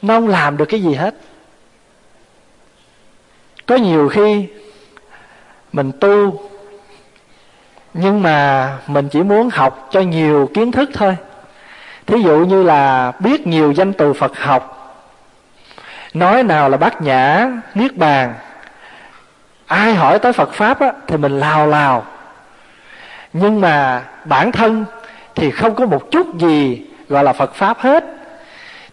nó 0.03 0.15
không 0.15 0.29
làm 0.29 0.57
được 0.57 0.65
cái 0.65 0.83
gì 0.83 0.95
hết. 0.95 1.15
Có 3.67 3.77
nhiều 3.77 4.09
khi 4.09 4.49
mình 5.73 5.93
tu 6.01 6.41
nhưng 7.95 8.23
mà 8.23 8.73
mình 8.87 9.09
chỉ 9.09 9.23
muốn 9.23 9.51
học 9.51 9.89
cho 9.91 10.01
nhiều 10.01 10.51
kiến 10.55 10.73
thức 10.73 10.91
thôi. 10.95 11.17
Thí 12.07 12.23
dụ 12.23 12.39
như 12.39 12.63
là 12.63 13.13
biết 13.19 13.47
nhiều 13.47 13.73
danh 13.73 13.93
từ 13.93 14.13
phật 14.13 14.39
học 14.39 14.73
nói 16.15 16.43
nào 16.43 16.69
là 16.69 16.77
bát 16.77 17.03
nhã 17.03 17.49
niết 17.75 17.97
bàn. 17.97 18.35
Ai 19.67 19.95
hỏi 19.95 20.19
tới 20.19 20.33
phật 20.33 20.53
pháp 20.53 20.81
á, 20.81 20.93
thì 21.07 21.17
mình 21.17 21.41
lào 21.41 21.67
lào 21.67 22.05
nhưng 23.41 23.61
mà 23.61 24.03
bản 24.25 24.53
thân 24.53 24.85
thì 25.35 25.51
không 25.51 25.75
có 25.75 25.87
một 25.87 26.11
chút 26.11 26.39
gì 26.39 26.83
gọi 27.09 27.25
là 27.25 27.33
phật 27.33 27.55
pháp 27.55 27.79
hết. 27.79 28.05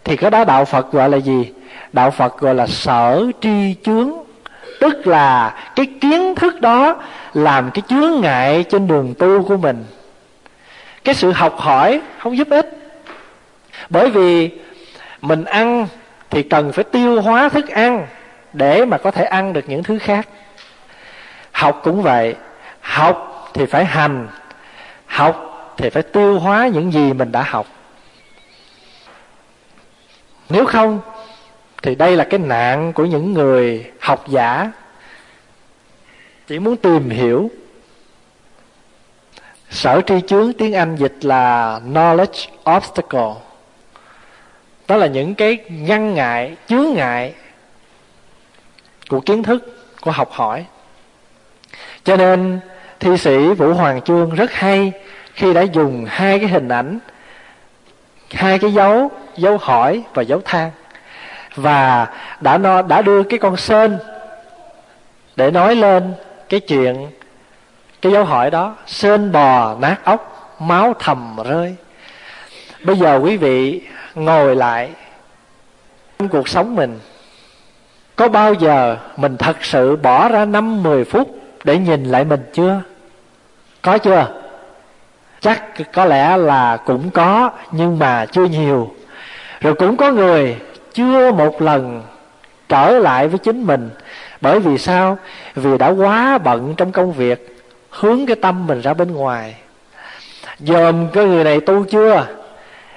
Thì 0.04 0.16
cái 0.16 0.32
đó 0.32 0.44
đạo 0.44 0.66
phật 0.66 0.92
gọi 0.92 1.10
là 1.10 1.18
gì? 1.18 1.54
Đạo 1.94 2.12
phật 2.12 2.40
gọi 2.40 2.56
là 2.56 2.68
sở 2.68 3.26
tri 3.42 3.76
chướng. 3.86 4.12
Tức 4.80 5.08
là 5.08 5.56
cái 5.76 5.86
kiến 6.02 6.36
thức 6.36 6.62
đó 6.62 6.96
làm 7.34 7.72
cái 7.72 7.82
chướng 7.90 8.22
ngại 8.22 8.66
trên 8.70 8.88
đường 8.88 9.14
tu 9.20 9.44
của 9.44 9.58
mình. 9.58 9.86
Cái 11.04 11.16
sự 11.16 11.32
học 11.32 11.56
hỏi 11.58 12.02
không 12.18 12.38
giúp 12.38 12.48
ích. 12.50 12.70
Bởi 13.90 14.10
vì 14.10 14.50
mình 15.22 15.46
ăn 15.46 15.88
thì 16.30 16.44
cần 16.44 16.72
phải 16.72 16.84
tiêu 16.84 17.22
hóa 17.22 17.50
thức 17.50 17.70
ăn 17.70 18.08
để 18.54 18.86
mà 18.86 18.98
có 18.98 19.12
thể 19.12 19.24
ăn 19.26 19.54
được 19.54 19.64
những 19.68 19.84
thứ 19.84 20.00
khác. 20.00 20.28
Học 21.52 21.82
cũng 21.84 22.02
vậy. 22.02 22.36
Học 22.82 23.33
thì 23.54 23.66
phải 23.66 23.86
hành, 23.86 24.28
học 25.06 25.50
thì 25.78 25.90
phải 25.90 26.04
tiêu 26.04 26.40
hóa 26.40 26.68
những 26.68 26.94
gì 26.94 27.14
mình 27.14 27.32
đã 27.32 27.44
học. 27.44 27.68
Nếu 30.50 30.66
không, 30.66 31.02
thì 31.82 31.96
đây 31.96 32.16
là 32.16 32.24
cái 32.24 32.40
nạn 32.40 32.94
của 32.94 33.06
những 33.06 33.34
người 33.34 33.92
học 34.00 34.28
giả, 34.28 34.72
chỉ 36.48 36.60
muốn 36.60 36.78
tìm 36.78 37.10
hiểu. 37.10 37.52
Sở 39.70 40.02
tri 40.08 40.16
chướng 40.28 40.54
tiếng 40.54 40.74
anh 40.74 40.96
dịch 40.96 41.16
là 41.22 41.80
knowledge 41.86 42.48
obstacle. 42.78 43.34
Đó 44.88 44.96
là 44.96 45.08
những 45.08 45.36
cái 45.36 45.58
ngăn 45.70 46.14
ngại, 46.14 46.56
chướng 46.68 46.94
ngại 46.94 47.34
của 49.10 49.20
kiến 49.20 49.44
thức, 49.44 49.86
của 50.02 50.12
học 50.12 50.32
hỏi. 50.32 50.66
Cho 52.04 52.18
nên 52.18 52.60
thi 53.04 53.18
sĩ 53.18 53.48
vũ 53.48 53.74
hoàng 53.74 54.02
chương 54.02 54.30
rất 54.30 54.52
hay 54.52 54.92
khi 55.34 55.54
đã 55.54 55.62
dùng 55.62 56.06
hai 56.10 56.40
cái 56.40 56.48
hình 56.50 56.70
ảnh 56.70 57.00
hai 58.34 58.60
cái 58.60 58.74
dấu 58.74 59.12
dấu 59.38 59.58
hỏi 59.58 60.04
và 60.14 60.22
dấu 60.22 60.42
than 60.46 60.72
và 61.56 62.08
đã 62.42 62.58
no, 62.58 62.82
đã 62.82 63.02
đưa 63.02 63.24
cái 63.24 63.40
con 63.40 63.58
sên 63.58 63.98
để 65.36 65.52
nói 65.52 65.76
lên 65.76 66.14
cái 66.50 66.60
chuyện 66.60 67.08
cái 68.02 68.12
dấu 68.12 68.26
hỏi 68.26 68.52
đó. 68.52 68.76
Sên 68.88 69.32
bò 69.32 69.76
nát 69.80 69.96
ốc 70.04 70.56
máu 70.60 70.94
thầm 71.00 71.38
rơi. 71.46 71.76
Bây 72.84 72.98
giờ 72.98 73.20
quý 73.24 73.38
vị 73.38 73.82
ngồi 74.16 74.56
lại 74.56 74.90
trong 76.20 76.30
cuộc 76.30 76.50
sống 76.50 76.76
mình 76.76 77.00
có 78.16 78.28
bao 78.28 78.54
giờ 78.54 78.98
mình 79.18 79.38
thật 79.38 79.66
sự 79.66 79.96
bỏ 79.96 80.30
ra 80.30 80.46
năm 80.46 80.84
mười 80.84 81.06
phút 81.06 81.38
để 81.64 81.78
nhìn 81.78 82.04
lại 82.04 82.26
mình 82.26 82.42
chưa? 82.54 82.82
Có 83.84 83.98
chưa? 83.98 84.28
Chắc 85.42 85.64
có 85.94 86.06
lẽ 86.06 86.38
là 86.38 86.78
cũng 86.78 87.10
có, 87.10 87.50
nhưng 87.72 88.00
mà 88.00 88.26
chưa 88.26 88.46
nhiều. 88.46 88.94
Rồi 89.60 89.74
cũng 89.74 89.98
có 89.98 90.12
người 90.12 90.58
chưa 90.94 91.32
một 91.32 91.62
lần 91.62 92.04
trở 92.70 92.90
lại 92.90 93.28
với 93.28 93.40
chính 93.40 93.64
mình. 93.64 93.90
Bởi 94.42 94.60
vì 94.60 94.78
sao? 94.78 95.18
Vì 95.56 95.78
đã 95.78 95.90
quá 95.90 96.38
bận 96.38 96.74
trong 96.78 96.92
công 96.92 97.12
việc, 97.12 97.58
hướng 97.90 98.26
cái 98.26 98.36
tâm 98.36 98.68
mình 98.68 98.82
ra 98.82 98.94
bên 98.94 99.12
ngoài. 99.14 99.56
Dòm 100.60 101.10
cái 101.10 101.26
người 101.26 101.44
này 101.44 101.60
tu 101.60 101.84
chưa? 101.84 102.28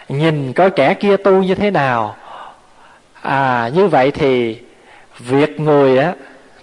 Nhìn 0.08 0.52
có 0.52 0.68
kẻ 0.68 0.94
kia 0.94 1.16
tu 1.16 1.42
như 1.42 1.54
thế 1.54 1.70
nào? 1.70 2.16
À 3.22 3.70
như 3.74 3.88
vậy 3.88 4.10
thì 4.10 4.60
việc 5.18 5.60
người 5.60 5.98
á, 5.98 6.12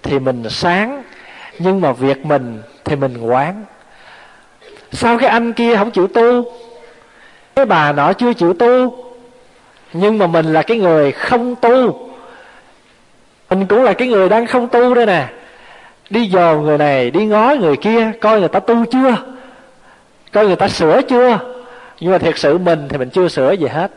thì 0.02 0.18
mình 0.18 0.50
sáng, 0.50 1.02
nhưng 1.58 1.80
mà 1.80 1.92
việc 1.92 2.26
mình 2.26 2.62
thì 2.84 2.96
mình 2.96 3.20
quán 3.20 3.64
sao 4.94 5.18
cái 5.18 5.28
anh 5.28 5.52
kia 5.52 5.76
không 5.76 5.90
chịu 5.90 6.06
tu? 6.06 6.44
Cái 7.56 7.64
bà 7.64 7.92
nọ 7.92 8.12
chưa 8.12 8.32
chịu 8.32 8.52
tu, 8.52 8.96
nhưng 9.92 10.18
mà 10.18 10.26
mình 10.26 10.52
là 10.52 10.62
cái 10.62 10.78
người 10.78 11.12
không 11.12 11.54
tu. 11.56 12.08
Mình 13.50 13.66
cũng 13.66 13.82
là 13.82 13.92
cái 13.92 14.08
người 14.08 14.28
đang 14.28 14.46
không 14.46 14.68
tu 14.68 14.94
đây 14.94 15.06
nè. 15.06 15.26
Đi 16.10 16.26
dò 16.26 16.54
người 16.54 16.78
này, 16.78 17.10
đi 17.10 17.24
ngó 17.24 17.54
người 17.54 17.76
kia, 17.76 18.12
coi 18.20 18.40
người 18.40 18.48
ta 18.48 18.60
tu 18.60 18.84
chưa? 18.84 19.16
Coi 20.32 20.46
người 20.46 20.56
ta 20.56 20.68
sửa 20.68 21.02
chưa? 21.02 21.38
Nhưng 22.00 22.12
mà 22.12 22.18
thiệt 22.18 22.38
sự 22.38 22.58
mình 22.58 22.88
thì 22.88 22.98
mình 22.98 23.10
chưa 23.10 23.28
sửa 23.28 23.52
gì 23.52 23.66
hết. 23.66 23.90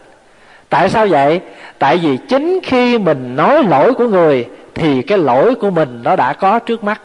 Tại 0.69 0.89
sao 0.89 1.07
vậy? 1.07 1.41
Tại 1.79 1.97
vì 1.97 2.17
chính 2.29 2.59
khi 2.63 2.97
mình 2.97 3.35
nói 3.35 3.63
lỗi 3.63 3.93
của 3.93 4.07
người, 4.07 4.45
thì 4.73 5.01
cái 5.01 5.17
lỗi 5.17 5.55
của 5.55 5.69
mình 5.69 5.99
nó 6.03 6.15
đã 6.15 6.33
có 6.33 6.59
trước 6.59 6.83
mắt. 6.83 7.01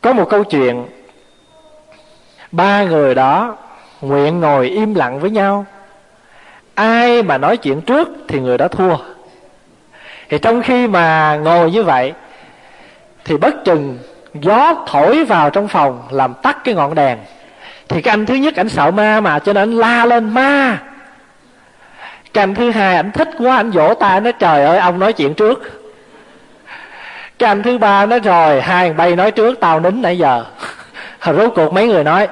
Có 0.00 0.12
một 0.12 0.28
câu 0.30 0.44
chuyện 0.44 0.84
ba 2.56 2.82
người 2.82 3.14
đó 3.14 3.56
nguyện 4.00 4.40
ngồi 4.40 4.68
im 4.68 4.94
lặng 4.94 5.20
với 5.20 5.30
nhau. 5.30 5.66
Ai 6.74 7.22
mà 7.22 7.38
nói 7.38 7.56
chuyện 7.56 7.80
trước 7.80 8.08
thì 8.28 8.40
người 8.40 8.58
đó 8.58 8.68
thua. 8.68 8.96
Thì 10.28 10.38
trong 10.38 10.62
khi 10.62 10.86
mà 10.86 11.36
ngồi 11.36 11.70
như 11.70 11.82
vậy, 11.82 12.12
thì 13.24 13.36
bất 13.36 13.64
chừng 13.64 13.98
gió 14.34 14.74
thổi 14.86 15.24
vào 15.24 15.50
trong 15.50 15.68
phòng 15.68 16.02
làm 16.10 16.34
tắt 16.34 16.58
cái 16.64 16.74
ngọn 16.74 16.94
đèn. 16.94 17.18
Thì 17.88 18.02
cái 18.02 18.12
anh 18.12 18.26
thứ 18.26 18.34
nhất 18.34 18.56
ảnh 18.56 18.68
sợ 18.68 18.90
ma 18.90 19.20
mà, 19.20 19.38
cho 19.38 19.52
nên 19.52 19.62
anh 19.62 19.78
la 19.78 20.06
lên, 20.06 20.34
ma! 20.34 20.78
Cái 22.32 22.42
anh 22.42 22.54
thứ 22.54 22.70
hai 22.70 22.96
ảnh 22.96 23.12
thích 23.12 23.28
quá 23.38 23.56
anh 23.56 23.70
vỗ 23.70 23.94
tay 23.94 24.20
nói, 24.20 24.32
trời 24.32 24.64
ơi, 24.64 24.78
ông 24.78 24.98
nói 24.98 25.12
chuyện 25.12 25.34
trước. 25.34 25.80
Cái 27.38 27.48
anh 27.48 27.62
thứ 27.62 27.78
ba 27.78 28.06
nói, 28.06 28.20
rồi, 28.20 28.60
hai 28.60 28.92
bay 28.92 29.16
nói 29.16 29.30
trước, 29.30 29.60
tao 29.60 29.80
nín 29.80 30.02
nãy 30.02 30.18
giờ 30.18 30.44
rốt 31.32 31.52
cuộc 31.54 31.72
mấy 31.72 31.88
người 31.88 32.04
nói, 32.04 32.28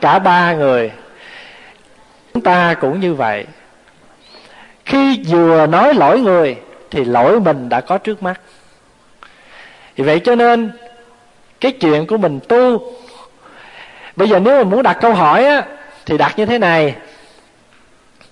cả 0.00 0.18
ba 0.18 0.52
người, 0.52 0.90
chúng 2.34 2.42
ta 2.42 2.74
cũng 2.80 3.00
như 3.00 3.14
vậy. 3.14 3.46
Khi 4.84 5.22
vừa 5.28 5.66
nói 5.66 5.94
lỗi 5.94 6.20
người, 6.20 6.56
thì 6.90 7.04
lỗi 7.04 7.40
mình 7.40 7.68
đã 7.68 7.80
có 7.80 7.98
trước 7.98 8.22
mắt. 8.22 8.40
Vì 9.96 10.04
vậy 10.04 10.20
cho 10.24 10.34
nên, 10.34 10.70
cái 11.60 11.72
chuyện 11.72 12.06
của 12.06 12.16
mình 12.16 12.40
tu, 12.48 12.92
bây 14.16 14.28
giờ 14.28 14.40
nếu 14.40 14.56
mà 14.56 14.70
muốn 14.70 14.82
đặt 14.82 14.98
câu 15.00 15.14
hỏi 15.14 15.44
á, 15.44 15.62
thì 16.06 16.18
đặt 16.18 16.32
như 16.38 16.46
thế 16.46 16.58
này. 16.58 16.94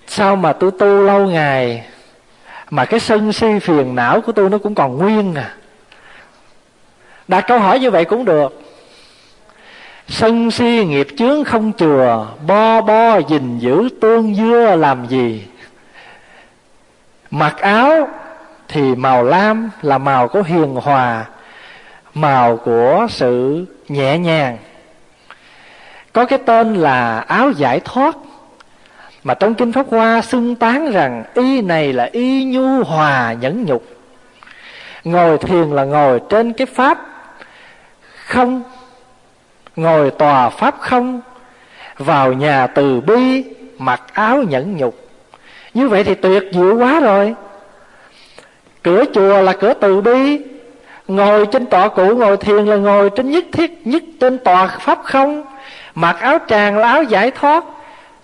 Sao 0.07 0.35
mà 0.35 0.53
tôi 0.53 0.71
tu 0.79 1.01
lâu 1.01 1.27
ngày, 1.27 1.85
mà 2.69 2.85
cái 2.85 2.99
sân 2.99 3.33
si 3.33 3.59
phiền 3.59 3.95
não 3.95 4.21
của 4.21 4.31
tôi 4.31 4.49
nó 4.49 4.57
cũng 4.57 4.75
còn 4.75 4.97
nguyên 4.97 5.35
à? 5.35 5.55
Đặt 7.27 7.41
câu 7.47 7.59
hỏi 7.59 7.79
như 7.79 7.91
vậy 7.91 8.05
cũng 8.05 8.25
được 8.25 8.61
sân 10.09 10.51
si 10.51 10.85
nghiệp 10.85 11.07
chướng 11.17 11.43
không 11.43 11.73
chừa 11.73 12.27
bo 12.47 12.81
bo 12.81 13.17
gìn 13.17 13.59
giữ 13.59 13.89
tương 14.01 14.35
dưa 14.35 14.75
làm 14.75 15.07
gì? 15.07 15.45
Mặc 17.31 17.57
áo 17.57 18.07
thì 18.67 18.95
màu 18.95 19.23
lam 19.23 19.69
là 19.81 19.97
màu 19.97 20.27
của 20.27 20.41
hiền 20.41 20.75
hòa, 20.75 21.25
màu 22.13 22.57
của 22.57 23.07
sự 23.09 23.65
nhẹ 23.87 24.17
nhàng. 24.17 24.57
Có 26.13 26.25
cái 26.25 26.39
tên 26.45 26.75
là 26.75 27.19
áo 27.19 27.51
giải 27.51 27.79
thoát, 27.85 28.17
mà 29.23 29.33
trong 29.33 29.55
kinh 29.55 29.71
pháp 29.71 29.85
hoa 29.89 30.21
xưng 30.21 30.55
tán 30.55 30.91
rằng 30.91 31.23
y 31.33 31.61
này 31.61 31.93
là 31.93 32.09
y 32.11 32.43
nhu 32.43 32.83
hòa 32.83 33.33
nhẫn 33.33 33.65
nhục. 33.65 33.83
Ngồi 35.03 35.37
thiền 35.37 35.69
là 35.69 35.83
ngồi 35.83 36.19
trên 36.29 36.53
cái 36.53 36.67
pháp, 36.67 36.97
không 38.25 38.63
ngồi 39.75 40.11
tòa 40.11 40.49
pháp 40.49 40.75
không, 40.79 41.21
vào 41.97 42.33
nhà 42.33 42.67
từ 42.67 43.01
bi, 43.01 43.43
mặc 43.77 44.01
áo 44.13 44.43
nhẫn 44.43 44.77
nhục. 44.77 44.95
Như 45.73 45.89
vậy 45.89 46.03
thì 46.03 46.15
tuyệt 46.15 46.43
diệu 46.53 46.77
quá 46.77 46.99
rồi. 46.99 47.35
Cửa 48.83 49.03
chùa 49.13 49.41
là 49.41 49.53
cửa 49.53 49.73
từ 49.73 50.01
bi. 50.01 50.41
Ngồi 51.07 51.45
trên 51.45 51.65
tọa 51.65 51.87
cụ 51.87 52.15
ngồi 52.15 52.37
thiền 52.37 52.65
là 52.65 52.75
ngồi 52.75 53.09
trên 53.09 53.31
nhất 53.31 53.45
thiết, 53.51 53.87
nhất 53.87 54.03
trên 54.19 54.37
tòa 54.37 54.67
pháp 54.67 54.99
không. 55.03 55.43
Mặc 55.95 56.17
áo 56.19 56.37
tràng 56.47 56.77
là 56.77 56.87
áo 56.87 57.03
giải 57.03 57.31
thoát, 57.31 57.63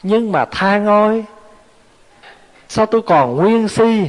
nhưng 0.04 0.32
mà 0.32 0.46
tha 0.46 0.78
ngôi. 0.78 1.26
Sao 2.68 2.86
tôi 2.86 3.02
còn 3.02 3.36
nguyên 3.36 3.68
si? 3.68 4.08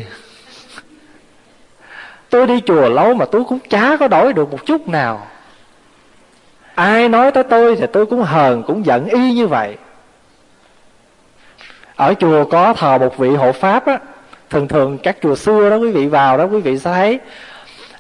Tôi 2.31 2.47
đi 2.47 2.61
chùa 2.67 2.89
lâu 2.89 3.15
mà 3.15 3.25
tôi 3.25 3.45
cũng 3.45 3.59
chả 3.71 3.97
có 4.01 4.09
đổi 4.09 4.33
được 4.33 4.53
một 4.53 4.67
chút 4.67 4.89
nào 4.89 5.27
ai 6.77 7.09
nói 7.09 7.33
tới 7.33 7.45
tôi 7.45 7.77
thì 7.77 7.87
tôi 7.93 8.07
cũng 8.07 8.23
hờn, 8.23 8.63
cũng 8.63 8.87
giận 8.87 9.09
y 9.09 9.33
như 9.33 9.47
vậy. 9.47 9.77
Ở 11.97 12.15
chùa 12.15 12.45
có 12.45 12.73
thờ 12.73 12.99
một 12.99 13.19
vị 13.19 13.31
hộ 13.31 13.53
pháp 13.53 13.87
á, 13.87 13.99
thường 14.51 14.69
thường 14.69 14.99
các 14.99 15.17
chùa 15.23 15.35
xưa 15.35 15.71
đó 15.71 15.77
quý 15.77 15.91
vị 15.91 16.07
vào 16.07 16.39
đó 16.39 16.45
quý 16.45 16.61
vị 16.61 16.79
sẽ 16.79 16.93
thấy, 16.93 17.21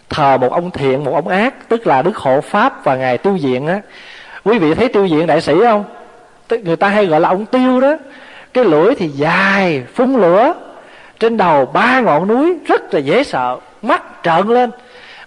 thờ 0.08 0.36
một 0.36 0.52
ông 0.52 0.70
thiện, 0.70 1.04
một 1.04 1.14
ông 1.14 1.28
ác, 1.28 1.68
tức 1.68 1.86
là 1.86 2.02
đức 2.02 2.16
hộ 2.16 2.40
pháp 2.40 2.84
và 2.84 2.96
ngài 2.96 3.18
tiêu 3.18 3.36
diện 3.36 3.66
á. 3.66 3.80
Quý 4.44 4.58
vị 4.58 4.74
thấy 4.74 4.88
tiêu 4.88 5.06
diện 5.06 5.26
đại 5.26 5.40
sĩ 5.40 5.54
không? 5.64 5.84
Người 6.50 6.76
ta 6.76 6.88
hay 6.88 7.06
gọi 7.06 7.20
là 7.20 7.28
ông 7.28 7.46
tiêu 7.46 7.80
đó. 7.80 7.96
Cái 8.54 8.64
lưỡi 8.64 8.94
thì 8.94 9.08
dài 9.08 9.84
phun 9.94 10.14
lửa, 10.14 10.54
trên 11.18 11.36
đầu 11.36 11.66
ba 11.66 12.00
ngọn 12.00 12.28
núi, 12.28 12.56
rất 12.66 12.94
là 12.94 13.00
dễ 13.00 13.24
sợ, 13.24 13.58
mắt 13.82 14.02
trợn 14.22 14.48
lên. 14.48 14.70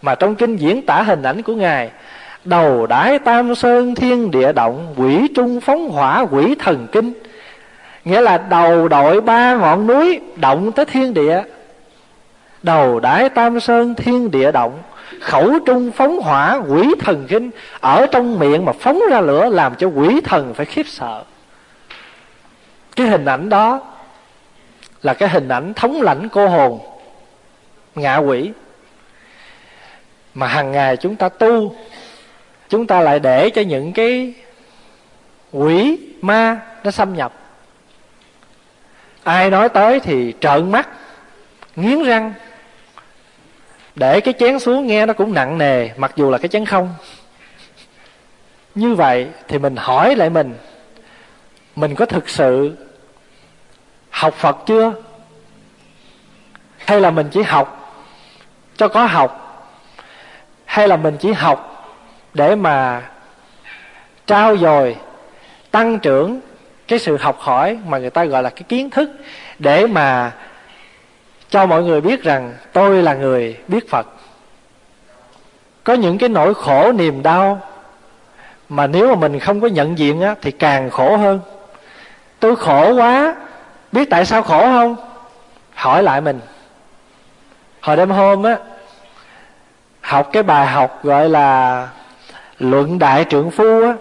Mà 0.02 0.16
trong 0.16 0.36
kinh 0.36 0.56
diễn 0.56 0.86
tả 0.86 1.02
hình 1.02 1.24
ảnh 1.24 1.42
của 1.42 1.54
ngài 1.54 1.90
đầu 2.46 2.88
đái 2.88 3.20
tam 3.20 3.56
sơn 3.56 3.96
thiên 3.96 4.32
địa 4.32 4.52
động, 4.52 4.94
quỷ 4.98 5.28
trung 5.36 5.62
phóng 5.62 5.90
hỏa, 5.90 6.26
quỷ 6.32 6.56
thần 6.60 6.88
kinh. 6.92 7.14
Nghĩa 8.06 8.22
là 8.22 8.38
đầu 8.38 8.88
đội 8.88 9.22
ba 9.22 9.56
ngọn 9.56 9.88
núi, 9.88 10.20
động 10.36 10.72
tới 10.72 10.86
thiên 10.86 11.14
địa. 11.14 11.42
Đầu 12.64 13.00
đái 13.00 13.30
tam 13.30 13.60
sơn 13.60 13.96
thiên 13.96 14.32
địa 14.32 14.52
động, 14.52 14.80
khẩu 15.22 15.60
trung 15.66 15.92
phóng 15.92 16.20
hỏa, 16.20 16.62
quỷ 16.68 16.94
thần 17.00 17.26
kinh. 17.28 17.50
Ở 17.80 18.06
trong 18.12 18.40
miệng 18.40 18.66
mà 18.66 18.72
phóng 18.80 19.02
ra 19.12 19.22
lửa 19.22 19.50
làm 19.50 19.76
cho 19.76 19.88
quỷ 19.88 20.22
thần 20.22 20.54
phải 20.54 20.66
khiếp 20.66 20.88
sợ. 20.88 21.24
Cái 22.96 23.08
hình 23.08 23.26
ảnh 23.26 23.50
đó 23.50 23.80
là 25.04 25.14
cái 25.14 25.30
hình 25.30 25.48
ảnh 25.48 25.74
thống 25.74 26.02
lãnh 26.02 26.30
cô 26.30 26.48
hồn, 26.48 26.80
ngạ 27.96 28.18
quỷ, 28.18 28.52
mà 30.34 30.48
hàng 30.48 30.72
ngày 30.72 30.98
chúng 30.98 31.16
ta 31.16 31.30
tu 31.30 31.76
chúng 32.70 32.88
ta 32.88 33.02
lại 33.02 33.20
để 33.20 33.50
cho 33.50 33.62
những 33.62 33.94
cái 33.94 34.34
quỷ 35.52 35.98
ma 36.22 36.62
nó 36.84 36.92
xâm 36.92 37.14
nhập. 37.14 37.34
Ai 39.24 39.50
nói 39.50 39.70
tới 39.70 40.00
thì 40.00 40.34
trợn 40.42 40.72
mắt, 40.72 40.90
nghiến 41.76 42.04
răng. 42.04 42.34
Để 43.96 44.22
cái 44.22 44.34
chén 44.40 44.60
xuống 44.60 44.88
nghe 44.88 45.06
nó 45.06 45.14
cũng 45.14 45.34
nặng 45.34 45.58
nề, 45.58 45.90
mặc 45.98 46.12
dù 46.16 46.32
là 46.32 46.38
cái 46.38 46.48
chén 46.48 46.66
không. 46.66 46.96
Như 48.76 48.96
vậy 48.96 49.28
thì 49.48 49.58
mình 49.58 49.76
hỏi 49.76 50.16
lại 50.16 50.30
mình 50.30 50.54
mình 51.76 51.96
có 51.96 52.06
thực 52.06 52.30
sự 52.30 52.78
học 54.10 54.34
phật 54.34 54.58
chưa? 54.66 54.94
Hay 56.78 57.02
là 57.02 57.12
mình 57.12 57.30
chỉ 57.32 57.42
học 57.42 57.96
cho 58.78 58.88
có 58.88 59.06
học? 59.06 59.46
Hay 60.66 60.88
là 60.88 60.98
mình 60.98 61.18
chỉ 61.20 61.32
học 61.32 61.69
để 62.40 62.56
mà 62.56 63.02
trao 64.28 64.58
dồi 64.58 64.96
tăng 65.72 66.00
trưởng 66.00 66.40
cái 66.88 67.00
sự 67.00 67.18
học 67.18 67.40
hỏi 67.40 67.80
mà 67.88 67.98
người 67.98 68.10
ta 68.10 68.26
gọi 68.26 68.44
là 68.44 68.50
cái 68.50 68.64
kiến 68.70 68.90
thức 68.90 69.10
để 69.60 69.88
mà 69.88 70.32
cho 71.50 71.66
mọi 71.66 71.84
người 71.84 72.02
biết 72.02 72.24
rằng 72.24 72.54
tôi 72.74 73.04
là 73.04 73.14
người 73.14 73.58
biết 73.68 73.90
phật. 73.90 74.08
Có 75.84 75.94
những 75.94 76.18
cái 76.18 76.30
nỗi 76.30 76.54
khổ 76.54 76.92
niềm 76.92 77.24
đau 77.24 77.62
mà 78.70 78.88
nếu 78.88 79.08
mà 79.08 79.16
mình 79.16 79.40
không 79.40 79.62
có 79.62 79.68
nhận 79.68 79.98
diện 79.98 80.22
á, 80.22 80.36
thì 80.42 80.52
càng 80.52 80.90
khổ 80.90 81.18
hơn. 81.18 81.40
Tôi 82.40 82.56
khổ 82.56 82.94
quá 82.94 83.36
biết 83.92 84.10
tại 84.10 84.26
sao 84.26 84.44
khổ 84.44 84.62
không? 84.62 84.96
Hỏi 85.74 86.04
lại 86.04 86.22
mình. 86.22 86.40
Hồi 87.82 87.98
đêm 87.98 88.10
hôm 88.10 88.44
á 88.44 88.58
học 90.02 90.30
cái 90.34 90.44
bài 90.44 90.68
học 90.68 91.00
gọi 91.04 91.30
là 91.30 91.88
luận 92.60 93.00
đại 93.00 93.26
trượng 93.30 93.52
phu 93.52 93.84
á, 93.84 93.94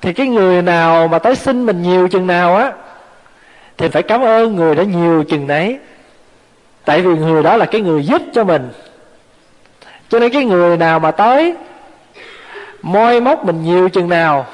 thì 0.00 0.12
cái 0.12 0.28
người 0.28 0.62
nào 0.62 1.08
mà 1.08 1.18
tới 1.18 1.36
xin 1.36 1.66
mình 1.66 1.82
nhiều 1.82 2.08
chừng 2.08 2.26
nào 2.26 2.56
á, 2.56 2.72
thì 3.76 3.88
phải 3.88 4.02
cảm 4.02 4.20
ơn 4.20 4.56
người 4.56 4.74
đã 4.74 4.82
nhiều 4.82 5.24
chừng 5.28 5.46
nấy. 5.46 5.78
Tại 6.84 7.00
vì 7.00 7.14
người 7.14 7.42
đó 7.42 7.56
là 7.56 7.66
cái 7.66 7.80
người 7.80 8.04
giúp 8.04 8.22
cho 8.32 8.44
mình. 8.44 8.70
Cho 10.08 10.18
nên 10.18 10.32
cái 10.32 10.44
người 10.44 10.76
nào 10.76 11.00
mà 11.00 11.10
tới, 11.10 11.54
moi 12.82 13.20
móc 13.20 13.44
mình 13.44 13.62
nhiều 13.64 13.88
chừng 13.88 14.08
nào, 14.08 14.46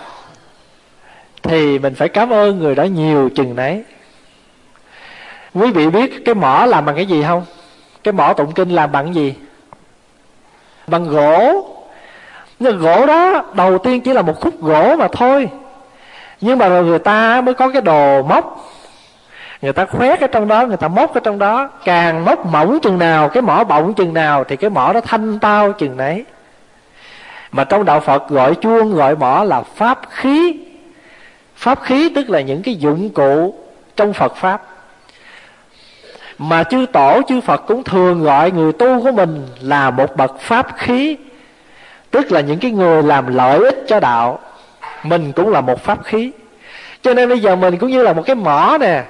thì 1.43 1.79
mình 1.79 1.95
phải 1.95 2.09
cảm 2.09 2.33
ơn 2.33 2.59
người 2.59 2.75
đó 2.75 2.83
nhiều 2.83 3.31
chừng 3.35 3.57
nấy. 3.57 3.85
Quý 5.55 5.71
vị 5.71 5.91
biết 5.91 6.25
cái 6.25 6.35
mỏ 6.35 6.67
làm 6.69 6.85
bằng 6.85 6.97
cái 6.97 7.07
gì 7.07 7.23
không? 7.23 7.45
Cái 8.05 8.13
mỏ 8.13 8.33
tụng 8.33 8.53
kinh 8.53 8.71
làm 8.71 8.93
bằng 8.93 9.05
cái 9.05 9.15
gì? 9.15 9.35
Bằng 10.87 11.09
gỗ 11.09 11.69
nhưng 12.63 12.79
gỗ 12.79 13.07
đó, 13.07 13.45
đầu 13.55 13.79
tiên 13.79 14.01
chỉ 14.01 14.13
là 14.13 14.23
một 14.23 14.41
khúc 14.41 14.61
gỗ 14.61 14.97
mà 14.97 15.09
thôi. 15.13 15.49
Nhưng 16.41 16.59
mà 16.59 16.69
rồi 16.69 16.85
người 16.85 16.99
ta 16.99 17.41
mới 17.41 17.55
có 17.55 17.69
cái 17.69 17.83
đồ 17.83 18.23
móc. 18.23 18.71
Người 19.63 19.73
ta 19.73 19.85
khoét 19.85 20.21
cái 20.21 20.29
trong 20.33 20.49
đó, 20.49 20.67
người 20.67 20.77
ta 20.77 20.89
móc 20.89 21.15
cái 21.15 21.21
trong 21.25 21.39
đó. 21.39 21.71
Càng 21.85 22.25
móc 22.25 22.47
mỏng 22.47 22.79
chừng 22.83 22.99
nào, 22.99 23.29
cái 23.29 23.43
mỏ 23.43 23.65
bọng 23.65 23.95
chừng 23.95 24.15
nào, 24.15 24.45
thì 24.45 24.57
cái 24.57 24.71
mỏ 24.71 24.93
đó 24.93 25.01
thanh 25.01 25.39
tao 25.39 25.73
chừng 25.73 25.97
nấy. 25.97 26.25
Mà 27.53 27.65
trong 27.65 27.85
đạo 27.85 28.01
phật 28.01 28.29
gọi 28.29 28.55
chuông, 28.55 28.95
gọi 28.95 29.17
mỏ 29.17 29.45
là 29.45 29.63
pháp 29.63 30.01
khí. 30.11 30.57
Pháp 31.57 31.83
khí 31.83 32.13
tức 32.15 32.31
là 32.31 32.41
những 32.41 32.63
cái 32.63 32.75
dụng 32.75 33.11
cụ 33.11 33.55
trong 33.97 34.13
phật 34.13 34.37
pháp. 34.37 34.63
Mà 36.39 36.65
chư 36.65 36.87
tổ, 36.93 37.21
chư 37.29 37.41
phật 37.41 37.67
cũng 37.67 37.85
thường 37.85 38.23
gọi 38.23 38.51
người 38.51 38.73
tu 38.73 39.03
của 39.03 39.13
mình 39.13 39.47
là 39.61 39.91
một 39.91 40.17
bậc 40.17 40.41
pháp 40.41 40.67
khí 40.77 41.17
tức 42.13 42.33
là 42.33 42.41
những 42.41 42.59
cái 42.59 42.71
người 42.71 43.03
làm 43.03 43.35
lợi 43.35 43.59
ích 43.59 43.85
cho 43.89 44.01
đạo, 44.01 44.39
mình 45.03 45.33
cũng 45.33 45.51
là 45.51 45.61
một 45.61 45.85
pháp 45.85 46.05
khí. 46.05 46.33
Cho 47.03 47.15
nên 47.15 47.29
bây 47.29 47.41
giờ 47.41 47.57
mình 47.57 47.79
cũng 47.79 47.91
như 47.91 48.03
là 48.03 48.13
một 48.13 48.23
cái 48.27 48.37
mỏ 48.37 48.77
nè. 48.81 49.05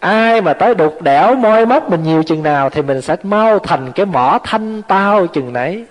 Ai 0.00 0.40
mà 0.40 0.52
tới 0.52 0.74
đục 0.74 1.02
đẽo 1.02 1.34
môi 1.34 1.66
móc 1.66 1.90
mình 1.90 2.02
nhiều 2.02 2.22
chừng 2.22 2.42
nào 2.42 2.70
thì 2.70 2.82
mình 2.82 3.02
sẽ 3.02 3.16
mau 3.22 3.58
thành 3.58 3.92
cái 3.92 4.06
mỏ 4.06 4.38
thanh 4.44 4.82
tao 4.82 5.26
chừng 5.26 5.52
nấy. 5.52 5.84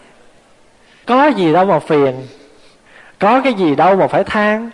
Có 1.06 1.28
gì 1.28 1.54
đâu 1.54 1.66
mà 1.66 1.80
phiền, 1.80 2.28
có 3.20 3.42
cái 3.44 3.54
gì 3.54 3.76
đâu 3.76 3.96
mà 3.96 4.08
phải 4.08 4.24
than. 4.24 4.70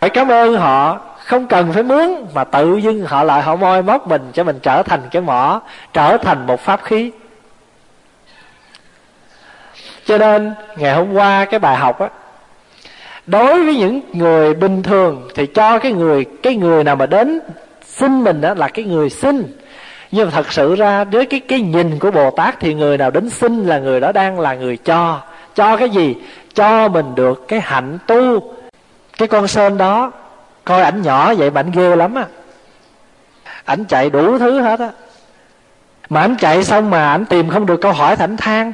Phải 0.00 0.10
cảm 0.10 0.28
ơn 0.28 0.56
họ, 0.56 1.00
không 1.24 1.46
cần 1.46 1.72
phải 1.72 1.82
mướn, 1.82 2.10
mà 2.34 2.44
tự 2.44 2.76
dưng 2.76 3.06
họ 3.06 3.22
lại 3.22 3.42
họ 3.42 3.56
moi 3.56 3.82
móc 3.82 4.08
mình 4.08 4.30
cho 4.32 4.44
mình 4.44 4.58
trở 4.62 4.82
thành 4.82 5.00
cái 5.10 5.22
mỏ, 5.22 5.60
trở 5.92 6.16
thành 6.16 6.46
một 6.46 6.60
pháp 6.60 6.80
khí 6.82 7.10
cho 10.08 10.18
nên, 10.18 10.54
ngày 10.76 10.94
hôm 10.94 11.12
qua 11.12 11.44
cái 11.44 11.60
bài 11.60 11.76
học 11.76 12.00
á, 12.00 12.08
đối 13.26 13.64
với 13.64 13.76
những 13.76 14.00
người 14.12 14.54
bình 14.54 14.82
thường 14.82 15.28
thì 15.34 15.46
cho 15.46 15.78
cái 15.78 15.92
người 15.92 16.24
cái 16.42 16.56
người 16.56 16.84
nào 16.84 16.96
mà 16.96 17.06
đến 17.06 17.40
xin 17.84 18.24
mình 18.24 18.40
đó 18.40 18.54
là 18.54 18.68
cái 18.68 18.84
người 18.84 19.10
xin. 19.10 19.56
Nhưng 20.10 20.26
mà 20.26 20.30
thật 20.30 20.52
sự 20.52 20.74
ra, 20.74 21.04
với 21.04 21.26
cái 21.26 21.40
cái 21.40 21.60
nhìn 21.60 21.98
của 21.98 22.10
bồ 22.10 22.30
tát 22.30 22.60
thì 22.60 22.74
người 22.74 22.98
nào 22.98 23.10
đến 23.10 23.30
xin 23.30 23.66
là 23.66 23.78
người 23.78 24.00
đó 24.00 24.12
đang 24.12 24.40
là 24.40 24.54
người 24.54 24.76
cho. 24.76 25.20
Cho 25.54 25.76
cái 25.76 25.90
gì? 25.90 26.16
Cho 26.54 26.88
mình 26.88 27.14
được 27.14 27.48
cái 27.48 27.60
hạnh 27.60 27.98
tu. 28.06 28.52
Cái 29.18 29.28
con 29.28 29.48
sơn 29.48 29.78
đó, 29.78 30.12
coi 30.64 30.82
ảnh 30.82 31.02
nhỏ 31.02 31.34
vậy 31.34 31.50
mà 31.50 31.60
ảnh 31.60 31.70
ghê 31.70 31.96
lắm 31.96 32.14
á. 32.14 32.24
Ảnh 33.64 33.84
chạy 33.84 34.10
đủ 34.10 34.38
thứ 34.38 34.60
hết 34.60 34.80
á. 34.80 34.90
Mà 36.08 36.20
ảnh 36.20 36.36
chạy 36.38 36.64
xong 36.64 36.90
mà 36.90 37.10
ảnh 37.10 37.24
tìm 37.24 37.50
không 37.50 37.66
được 37.66 37.80
câu 37.80 37.92
hỏi 37.92 38.16
thì 38.16 38.24
ảnh 38.24 38.36
than 38.36 38.72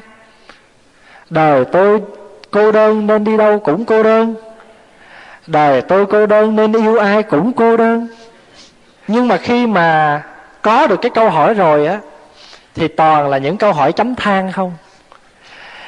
đời 1.30 1.64
tôi 1.64 2.00
cô 2.50 2.72
đơn 2.72 3.06
nên 3.06 3.24
đi 3.24 3.36
đâu 3.36 3.58
cũng 3.58 3.84
cô 3.84 4.02
đơn. 4.02 4.34
Đời 5.46 5.82
tôi 5.82 6.06
cô 6.06 6.26
đơn 6.26 6.56
nên 6.56 6.72
yêu 6.72 6.98
ai 6.98 7.22
cũng 7.22 7.52
cô 7.52 7.76
đơn. 7.76 8.08
Nhưng 9.08 9.28
mà 9.28 9.36
khi 9.36 9.66
mà 9.66 10.22
có 10.62 10.86
được 10.86 11.02
cái 11.02 11.10
câu 11.10 11.30
hỏi 11.30 11.54
rồi 11.54 11.86
á, 11.86 12.00
thì 12.74 12.88
toàn 12.88 13.28
là 13.28 13.38
những 13.38 13.56
câu 13.56 13.72
hỏi 13.72 13.92
chấm 13.92 14.14
than 14.14 14.52
không. 14.52 14.72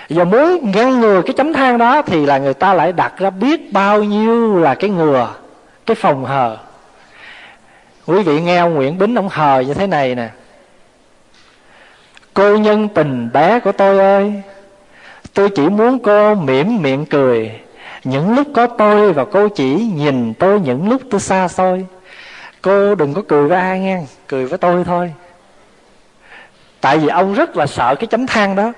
Và 0.09 0.25
muốn 0.25 0.70
ngăn 0.75 1.01
ngừa 1.01 1.22
cái 1.22 1.35
chấm 1.37 1.53
than 1.53 1.79
đó 1.79 2.03
thì 2.03 2.27
là 2.27 2.38
người 2.38 2.55
ta 2.55 2.75
lại 2.75 2.92
đặt 2.92 3.12
ra 3.18 3.31
biết 3.31 3.72
bao 3.72 4.03
nhiêu 4.03 4.59
là 4.59 4.75
cái 4.75 4.90
ngừa, 4.90 5.35
cái 5.87 5.94
phòng 5.94 6.25
hờ. 6.25 6.57
Quý 8.07 8.22
vị 8.22 8.40
nghe 8.40 8.59
ông 8.59 8.75
nguyễn 8.75 8.99
bính 8.99 9.14
ông 9.14 9.29
hờ 9.29 9.61
như 9.61 9.75
thế 9.75 9.87
này 9.87 10.14
nè. 10.14 10.29
Cô 12.35 12.57
nhân 12.57 12.88
tình 12.88 13.29
bé 13.33 13.61
của 13.61 13.72
tôi 13.72 13.99
ơi 13.99 14.42
tôi 15.37 15.51
chỉ 15.51 15.68
muốn 15.68 15.99
cô 15.99 16.35
mỉm 16.35 16.83
miệng 16.83 17.07
cười. 17.07 17.61
Những 18.05 18.35
lúc 18.35 18.46
có 18.55 18.66
tôi 18.66 19.12
và 19.12 19.25
cô 19.25 19.49
chỉ 19.49 19.75
nhìn 19.94 20.35
tôi 20.35 20.61
những 20.61 20.90
lúc 20.90 21.03
tôi 21.11 21.20
xa 21.20 21.49
xôi. 21.49 21.87
Cô 22.62 22.94
đừng 22.94 23.14
có 23.14 23.22
cười 23.29 23.49
với 23.49 23.59
ai 23.59 23.81
nghe, 23.81 24.03
cười 24.27 24.46
với 24.46 24.59
tôi 24.59 24.85
thôi. 24.85 25.12
Tại 26.81 26.99
vì 26.99 27.09
ông 27.09 27.35
rất 27.35 27.57
là 27.57 27.66
sợ 27.66 27.94
cái 27.94 28.07
chấm 28.07 28.27
than 28.27 28.57
đó. 28.57 28.72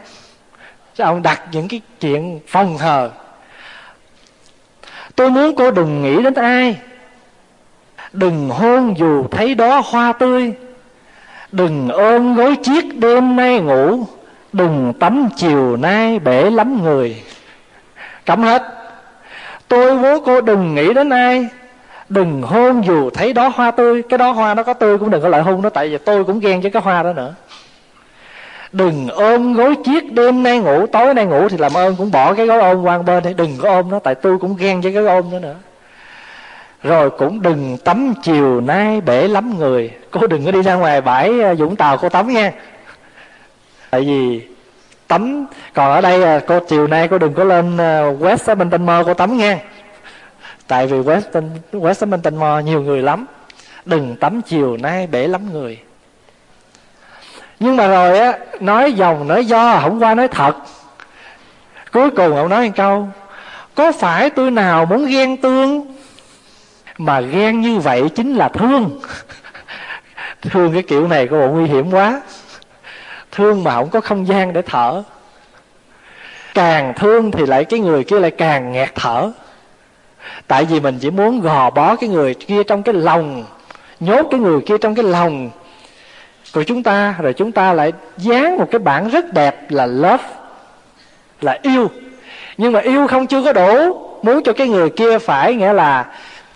Chứ 0.95 1.05
ông 1.05 1.23
đặt 1.23 1.43
những 1.53 1.69
cái 1.69 1.81
chuyện 2.01 2.41
phòng 2.47 2.79
hờ. 2.79 3.11
Tôi 5.17 5.31
muốn 5.31 5.57
cô 5.57 5.71
đừng 5.71 6.03
nghĩ 6.03 6.23
đến 6.23 6.35
ai. 6.35 6.77
Đừng 8.13 8.51
hôn 8.51 8.95
dù 8.99 9.27
thấy 9.31 9.55
đó 9.55 9.83
hoa 9.85 10.13
tươi. 10.13 10.53
Đừng 11.53 11.89
ôm 11.89 12.35
gối 12.35 12.57
chiếc 12.63 12.99
đêm 12.99 13.37
nay 13.37 13.61
ngủ 13.61 14.07
đừng 14.53 14.93
tắm 15.01 15.29
chiều 15.37 15.77
nay 15.77 16.19
bể 16.19 16.51
lắm 16.51 16.83
người. 16.83 17.23
Cấm 18.27 18.43
hết. 18.43 18.63
Tôi 19.69 19.99
muốn 19.99 20.25
cô 20.25 20.41
đừng 20.41 20.75
nghĩ 20.75 20.95
đến 20.95 21.11
ai. 21.11 21.49
Đừng 22.09 22.43
hôn 22.43 22.83
dù 22.87 23.11
thấy 23.11 23.33
đó 23.33 23.53
hoa 23.55 23.71
tươi. 23.71 24.03
Cái 24.03 24.19
đó 24.19 24.31
hoa 24.31 24.55
nó 24.55 24.63
có 24.63 24.73
tươi 24.73 24.99
cũng 24.99 25.11
đừng 25.11 25.23
có 25.23 25.29
lại 25.29 25.43
hôn 25.43 25.63
nó 25.63 25.69
tại 25.69 25.89
vì 25.89 25.99
tôi 25.99 26.25
cũng 26.25 26.41
ghen 26.41 26.61
với 26.61 26.71
cái 26.71 26.83
hoa 26.83 27.03
đó 27.03 27.13
nữa. 27.13 27.35
Đừng 28.73 29.09
ôm 29.09 29.55
gối 29.55 29.75
chiếc 29.85 30.13
đêm 30.13 30.43
nay 30.43 30.59
ngủ, 30.59 30.87
tối 30.87 31.15
nay 31.15 31.27
ngủ 31.27 31.49
thì 31.49 31.57
làm 31.57 31.77
ơn 31.77 31.97
cũng 31.97 32.11
bỏ 32.11 32.35
cái 32.35 32.47
gối 32.47 32.61
ôm 32.61 32.83
qua 32.83 32.99
bên 32.99 33.25
đi. 33.25 33.35
Đừng 33.35 33.57
có 33.63 33.71
ôm 33.71 33.91
nó, 33.91 33.99
tại 33.99 34.15
tôi 34.15 34.39
cũng 34.39 34.57
ghen 34.57 34.81
với 34.81 34.93
cái 34.93 35.03
gối 35.03 35.15
ôm 35.15 35.31
đó 35.33 35.39
nữa. 35.39 35.55
Rồi 36.83 37.11
cũng 37.11 37.43
đừng 37.43 37.77
tắm 37.85 38.15
chiều 38.23 38.61
nay 38.61 39.01
bể 39.01 39.29
lắm 39.29 39.59
người. 39.59 39.91
Cô 40.11 40.27
đừng 40.27 40.45
có 40.45 40.51
đi 40.51 40.63
ra 40.63 40.75
ngoài 40.75 41.01
bãi 41.01 41.41
à, 41.43 41.55
vũng 41.55 41.77
tàu 41.77 41.97
cô 41.97 42.09
tắm 42.09 42.29
nha 42.29 42.53
tại 43.91 44.01
vì 44.01 44.43
tắm 45.09 45.47
còn 45.75 45.93
ở 45.93 46.01
đây 46.01 46.23
à, 46.23 46.41
cô 46.47 46.61
chiều 46.69 46.87
nay 46.87 47.09
cô 47.09 47.19
đừng 47.19 47.35
có 47.35 47.45
lên 47.45 47.77
à, 47.79 48.55
bên 48.55 48.71
tân 48.71 48.87
mơ 48.87 49.03
cô 49.07 49.15
tắm 49.15 49.37
nha. 49.37 49.59
Tại 50.67 50.87
vì 50.87 50.99
west 50.99 51.51
west 51.73 52.21
tân 52.23 52.37
mơ 52.37 52.63
nhiều 52.65 52.83
người 52.83 53.03
lắm. 53.03 53.27
Đừng 53.85 54.17
tắm 54.17 54.43
chiều 54.43 54.77
nay 54.77 55.07
bể 55.07 55.27
lắm 55.29 55.53
người. 55.53 55.79
Nhưng 57.61 57.77
mà 57.77 57.87
rồi 57.87 58.19
á 58.19 58.39
nói 58.61 58.93
dòng 58.93 59.29
nói 59.29 59.45
do 59.45 59.75
hôm 59.75 59.99
qua 59.99 60.15
nói 60.15 60.29
thật. 60.29 60.57
Cuối 61.93 62.11
cùng 62.11 62.37
ông 62.37 62.49
nói 62.49 62.67
một 62.67 62.73
câu 62.77 63.09
có 63.75 63.93
phải 63.93 64.31
tôi 64.31 64.51
nào 64.51 64.87
muốn 64.87 65.07
ghen 65.07 65.37
tương? 65.37 65.95
Mà 66.99 67.21
ghen 67.21 67.61
như 67.61 67.79
vậy 67.79 68.03
chính 68.15 68.35
là 68.35 68.49
thương. 68.49 69.01
Thương 70.43 70.73
cái 70.73 70.83
kiểu 70.83 71.09
này 71.09 71.29
có 71.29 71.39
bộ 71.39 71.49
nguy 71.49 71.67
hiểm 71.67 71.91
quá 71.91 72.21
thương 73.39 73.65
mà 73.65 73.75
không 73.75 73.91
có 73.91 74.01
không 74.01 74.29
gian 74.29 74.53
để 74.53 74.63
thở. 74.63 75.03
Càng 76.55 76.93
thương 76.97 77.31
thì 77.31 77.47
lại 77.47 77.65
cái 77.65 77.81
người 77.81 78.05
kia 78.05 78.21
lại 78.21 78.31
càng 78.31 78.73
nghẹt 78.73 78.95
thở. 78.95 79.33
Tại 80.47 80.65
vì 80.65 80.81
mình 80.81 80.99
chỉ 81.01 81.11
muốn 81.11 81.41
gò 81.41 81.71
bó 81.71 81.97
cái 81.97 82.09
người 82.09 82.35
kia 82.35 82.63
trong 82.63 82.83
cái 82.83 82.95
lòng, 82.95 83.45
nhốt 84.01 84.27
cái 84.31 84.41
người 84.41 84.61
kia 84.61 84.79
trong 84.79 84.95
cái 84.95 85.05
lòng. 85.05 85.51
Của 86.55 86.63
chúng 86.63 86.83
ta, 86.83 87.15
rồi 87.19 87.33
chúng 87.33 87.53
ta 87.53 87.73
lại 87.73 87.93
dán 88.17 88.57
một 88.57 88.69
cái 88.71 88.79
bản 88.79 89.09
rất 89.09 89.33
đẹp 89.33 89.71
là 89.71 89.87
love, 89.87 90.25
là 91.41 91.59
yêu. 91.63 91.91
Nhưng 92.57 92.73
mà 92.73 92.81
yêu 92.81 93.07
không 93.07 93.27
chưa 93.27 93.43
có 93.43 93.53
đủ, 93.53 94.01
muốn 94.23 94.43
cho 94.43 94.53
cái 94.53 94.69
người 94.69 94.91
kia 94.91 95.19
phải 95.19 95.55
nghĩa 95.55 95.73
là 95.73 96.07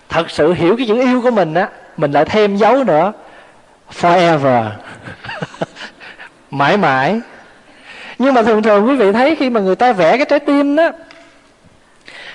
thật 0.09 0.31
sự 0.31 0.53
hiểu 0.53 0.77
cái 0.77 0.87
chữ 0.87 1.01
yêu 1.01 1.23
của 1.23 1.31
mình 1.31 1.55
á, 1.55 1.69
mình 1.97 2.13
lại 2.13 2.25
thêm 2.25 2.57
dấu 2.57 2.85
nữa. 2.85 3.13
Forever. 4.01 4.71
mãi 6.53 6.77
mãi. 6.77 7.21
Nhưng 8.19 8.35
mà 8.35 8.43
thường 8.43 8.63
thường 8.63 8.89
quý 8.89 8.97
vị 8.97 9.13
thấy 9.13 9.37
khi 9.37 9.51
mà 9.51 9.61
người 9.61 9.77
ta 9.77 9.93
vẽ 9.93 10.17
cái 10.17 10.27
trái 10.27 10.39
tim 10.39 10.77
đó, 10.77 10.91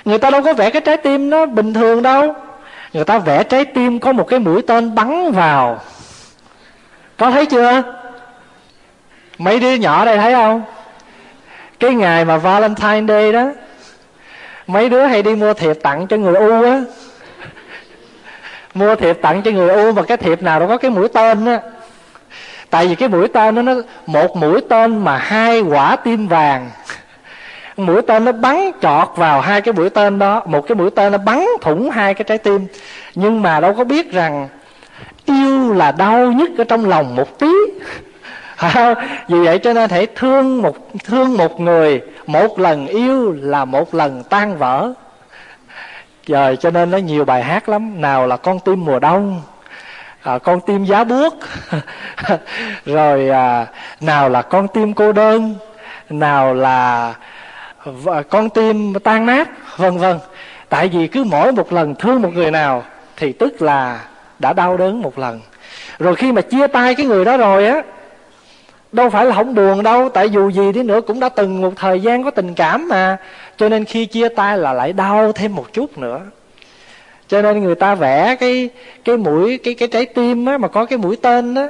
người 0.04 0.18
ta 0.18 0.30
đâu 0.30 0.42
có 0.42 0.52
vẽ 0.52 0.70
cái 0.70 0.82
trái 0.82 0.96
tim 0.96 1.30
nó 1.30 1.46
bình 1.46 1.74
thường 1.74 2.02
đâu. 2.02 2.34
Người 2.92 3.04
ta 3.04 3.18
vẽ 3.18 3.44
trái 3.44 3.64
tim 3.64 4.00
có 4.00 4.12
một 4.12 4.24
cái 4.24 4.38
mũi 4.38 4.62
tên 4.62 4.94
bắn 4.94 5.32
vào. 5.32 5.80
Có 7.16 7.30
thấy 7.30 7.46
chưa? 7.46 7.82
Mấy 9.38 9.60
đứa 9.60 9.74
nhỏ 9.74 10.04
đây 10.04 10.18
thấy 10.18 10.32
không? 10.32 10.62
Cái 11.80 11.94
ngày 11.94 12.24
mà 12.24 12.36
valentine 12.36 13.06
day 13.08 13.32
đó, 13.32 13.50
mấy 14.66 14.88
đứa 14.88 15.06
hay 15.06 15.22
đi 15.22 15.34
mua 15.34 15.54
thiệp 15.54 15.74
tặng 15.82 16.06
cho 16.06 16.16
người 16.16 16.34
u 16.34 16.62
á. 16.62 16.80
Mua 18.74 18.94
thiệp 18.94 19.18
tặng 19.22 19.42
cho 19.42 19.50
người 19.50 19.68
u 19.68 19.92
mà 19.92 20.02
cái 20.02 20.16
thiệp 20.16 20.42
nào 20.42 20.60
nó 20.60 20.66
có 20.66 20.76
cái 20.76 20.90
mũi 20.90 21.08
tên 21.08 21.46
á 21.46 21.60
tại 22.70 22.86
vì 22.86 22.94
cái 22.94 23.08
mũi 23.08 23.28
tên 23.28 23.54
đó 23.54 23.62
nó, 23.62 23.74
một 24.06 24.36
mũi 24.36 24.60
tên 24.68 25.04
mà 25.04 25.18
hai 25.18 25.60
quả 25.60 25.96
tim 25.96 26.28
vàng, 26.28 26.70
mũi 27.76 28.02
tên 28.02 28.24
nó 28.24 28.32
bắn 28.32 28.70
chọt 28.82 29.08
vào 29.16 29.40
hai 29.40 29.60
cái 29.60 29.74
mũi 29.74 29.90
tên 29.90 30.18
đó, 30.18 30.42
một 30.46 30.66
cái 30.68 30.76
mũi 30.76 30.90
tên 30.90 31.12
nó 31.12 31.18
bắn 31.18 31.46
thủng 31.60 31.90
hai 31.90 32.14
cái 32.14 32.24
trái 32.24 32.38
tim. 32.38 32.66
Nhưng 33.14 33.42
mà 33.42 33.60
đâu 33.60 33.74
có 33.74 33.84
biết 33.84 34.12
rằng 34.12 34.48
yêu 35.24 35.72
là 35.72 35.92
đau 35.92 36.32
nhất 36.32 36.50
ở 36.58 36.64
trong 36.64 36.88
lòng 36.88 37.16
một 37.16 37.38
tí. 37.38 37.52
Vì 39.28 39.38
vậy 39.38 39.58
cho 39.58 39.72
nên 39.72 39.90
hãy 39.90 40.06
thương 40.16 40.62
một 40.62 40.76
thương 41.04 41.36
một 41.36 41.60
người, 41.60 42.00
một 42.26 42.58
lần 42.58 42.86
yêu 42.86 43.32
là 43.40 43.64
một 43.64 43.94
lần 43.94 44.22
tan 44.22 44.58
vỡ. 44.58 44.92
Rồi 46.26 46.56
cho 46.56 46.70
nên 46.70 46.90
nó 46.90 46.98
nhiều 46.98 47.24
bài 47.24 47.42
hát 47.42 47.68
lắm, 47.68 48.00
nào 48.00 48.26
là 48.26 48.36
con 48.36 48.60
tim 48.60 48.84
mùa 48.84 48.98
đông 48.98 49.42
à, 50.22 50.38
con 50.38 50.60
tim 50.60 50.84
giá 50.84 51.04
buốt 51.04 51.34
rồi 52.84 53.28
à, 53.28 53.66
nào 54.00 54.28
là 54.28 54.42
con 54.42 54.68
tim 54.68 54.94
cô 54.94 55.12
đơn 55.12 55.54
nào 56.10 56.54
là 56.54 57.14
con 58.30 58.50
tim 58.50 58.94
tan 58.94 59.26
nát 59.26 59.48
vân 59.76 59.98
vân. 59.98 60.18
Tại 60.68 60.88
vì 60.88 61.06
cứ 61.06 61.24
mỗi 61.24 61.52
một 61.52 61.72
lần 61.72 61.94
thương 61.94 62.22
một 62.22 62.32
người 62.34 62.50
nào 62.50 62.84
thì 63.16 63.32
tức 63.32 63.62
là 63.62 64.04
đã 64.38 64.52
đau 64.52 64.76
đớn 64.76 65.02
một 65.02 65.18
lần. 65.18 65.40
Rồi 65.98 66.16
khi 66.16 66.32
mà 66.32 66.40
chia 66.40 66.66
tay 66.66 66.94
cái 66.94 67.06
người 67.06 67.24
đó 67.24 67.36
rồi 67.36 67.66
á 67.66 67.82
đâu 68.92 69.10
phải 69.10 69.26
là 69.26 69.34
không 69.34 69.54
buồn 69.54 69.82
đâu 69.82 70.08
tại 70.08 70.30
dù 70.30 70.50
gì 70.50 70.72
đi 70.72 70.82
nữa 70.82 71.00
cũng 71.00 71.20
đã 71.20 71.28
từng 71.28 71.60
một 71.60 71.72
thời 71.76 72.00
gian 72.00 72.24
có 72.24 72.30
tình 72.30 72.54
cảm 72.54 72.88
mà. 72.88 73.16
Cho 73.56 73.68
nên 73.68 73.84
khi 73.84 74.06
chia 74.06 74.28
tay 74.28 74.58
là 74.58 74.72
lại 74.72 74.92
đau 74.92 75.32
thêm 75.32 75.54
một 75.54 75.72
chút 75.72 75.98
nữa 75.98 76.20
cho 77.28 77.42
nên 77.42 77.62
người 77.62 77.74
ta 77.74 77.94
vẽ 77.94 78.36
cái 78.40 78.68
cái 79.04 79.16
mũi, 79.16 79.58
cái 79.58 79.74
cái 79.74 79.88
trái 79.88 80.06
tim 80.06 80.46
á, 80.46 80.58
mà 80.58 80.68
có 80.68 80.84
cái 80.84 80.98
mũi 80.98 81.16
tên 81.16 81.54
á. 81.54 81.68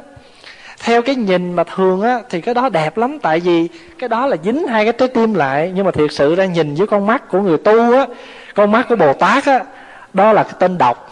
Theo 0.84 1.02
cái 1.02 1.14
nhìn 1.14 1.52
mà 1.52 1.64
thường 1.64 2.02
á, 2.02 2.20
thì 2.30 2.40
cái 2.40 2.54
đó 2.54 2.68
đẹp 2.68 2.98
lắm. 2.98 3.18
Tại 3.18 3.40
vì 3.40 3.68
cái 3.98 4.08
đó 4.08 4.26
là 4.26 4.36
dính 4.44 4.66
hai 4.66 4.84
cái 4.84 4.92
trái 4.92 5.08
tim 5.08 5.34
lại. 5.34 5.72
Nhưng 5.74 5.84
mà 5.84 5.90
thiệt 5.90 6.12
sự 6.12 6.34
ra 6.34 6.44
nhìn 6.44 6.74
với 6.74 6.86
con 6.86 7.06
mắt 7.06 7.28
của 7.28 7.40
người 7.40 7.58
tu 7.58 7.92
á, 7.92 8.06
con 8.54 8.72
mắt 8.72 8.86
của 8.88 8.96
bồ 8.96 9.12
tát 9.12 9.46
á, 9.46 9.64
đó 10.12 10.32
là 10.32 10.42
cái 10.42 10.54
tên 10.58 10.78
độc. 10.78 11.10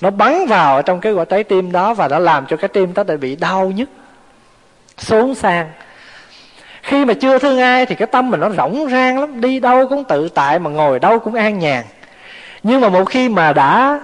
Nó 0.00 0.10
bắn 0.10 0.46
vào 0.46 0.82
trong 0.82 1.00
cái 1.00 1.12
quả 1.12 1.24
trái 1.24 1.44
tim 1.44 1.72
đó 1.72 1.94
và 1.94 2.08
nó 2.08 2.18
làm 2.18 2.46
cho 2.46 2.56
cái 2.56 2.68
tim 2.68 2.94
đó 2.94 3.04
lại 3.08 3.16
bị 3.16 3.36
đau 3.36 3.70
nhức, 3.70 3.88
xuống 4.98 5.34
sang 5.34 5.70
khi 6.82 7.04
mà 7.04 7.14
chưa 7.14 7.38
thương 7.38 7.58
ai 7.58 7.86
thì 7.86 7.94
cái 7.94 8.06
tâm 8.06 8.30
mình 8.30 8.40
nó 8.40 8.50
rỗng 8.50 8.88
rang 8.90 9.20
lắm. 9.20 9.40
Đi 9.40 9.60
đâu 9.60 9.88
cũng 9.88 10.04
tự 10.04 10.28
tại 10.28 10.58
mà 10.58 10.70
ngồi 10.70 10.98
đâu 10.98 11.18
cũng 11.18 11.34
an 11.34 11.58
nhàn 11.58 11.84
nhưng 12.62 12.80
mà 12.80 12.88
một 12.88 13.04
khi 13.04 13.28
mà 13.28 13.52
đã 13.52 14.00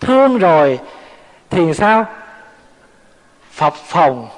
thương 0.00 0.38
rồi, 0.38 0.78
thì 1.50 1.74
sao? 1.74 2.06
Phập 3.52 3.74
phòng 3.74 4.28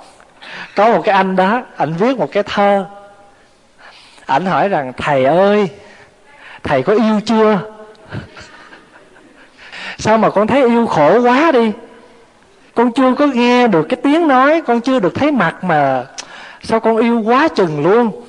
có 0.76 0.88
một 0.88 1.02
cái 1.04 1.14
anh 1.14 1.36
đó 1.36 1.62
ảnh 1.76 1.92
viết 1.92 2.18
một 2.18 2.32
cái 2.32 2.42
thơ. 2.42 2.86
Ảnh 4.26 4.46
hỏi 4.46 4.68
rằng, 4.68 4.92
thầy 4.96 5.24
ơi, 5.24 5.68
thầy 6.62 6.82
có 6.82 6.92
yêu 6.92 7.20
chưa? 7.26 7.58
Sao 9.98 10.18
mà 10.18 10.30
con 10.30 10.46
thấy 10.46 10.68
yêu 10.68 10.86
khổ 10.86 11.20
quá 11.20 11.52
đi? 11.52 11.72
Con 12.74 12.92
chưa 12.92 13.14
có 13.14 13.26
nghe 13.26 13.68
được 13.68 13.86
cái 13.88 14.00
tiếng 14.02 14.28
nói, 14.28 14.62
con 14.66 14.80
chưa 14.80 15.00
được 15.00 15.14
thấy 15.14 15.32
mặt 15.32 15.64
mà 15.64 16.04
sao 16.62 16.80
con 16.80 16.96
yêu 16.96 17.22
quá 17.26 17.48
chừng 17.48 17.82
luôn? 17.82 18.24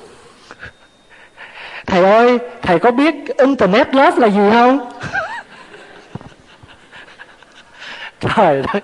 Thầy 1.86 2.04
ơi, 2.04 2.40
thầy 2.62 2.80
có 2.80 2.92
biết 2.92 3.16
internet 3.38 3.96
love 3.96 4.18
là 4.18 4.28
gì 4.28 4.50
không? 4.52 4.92
Trời 8.20 8.64
đất. 8.74 8.84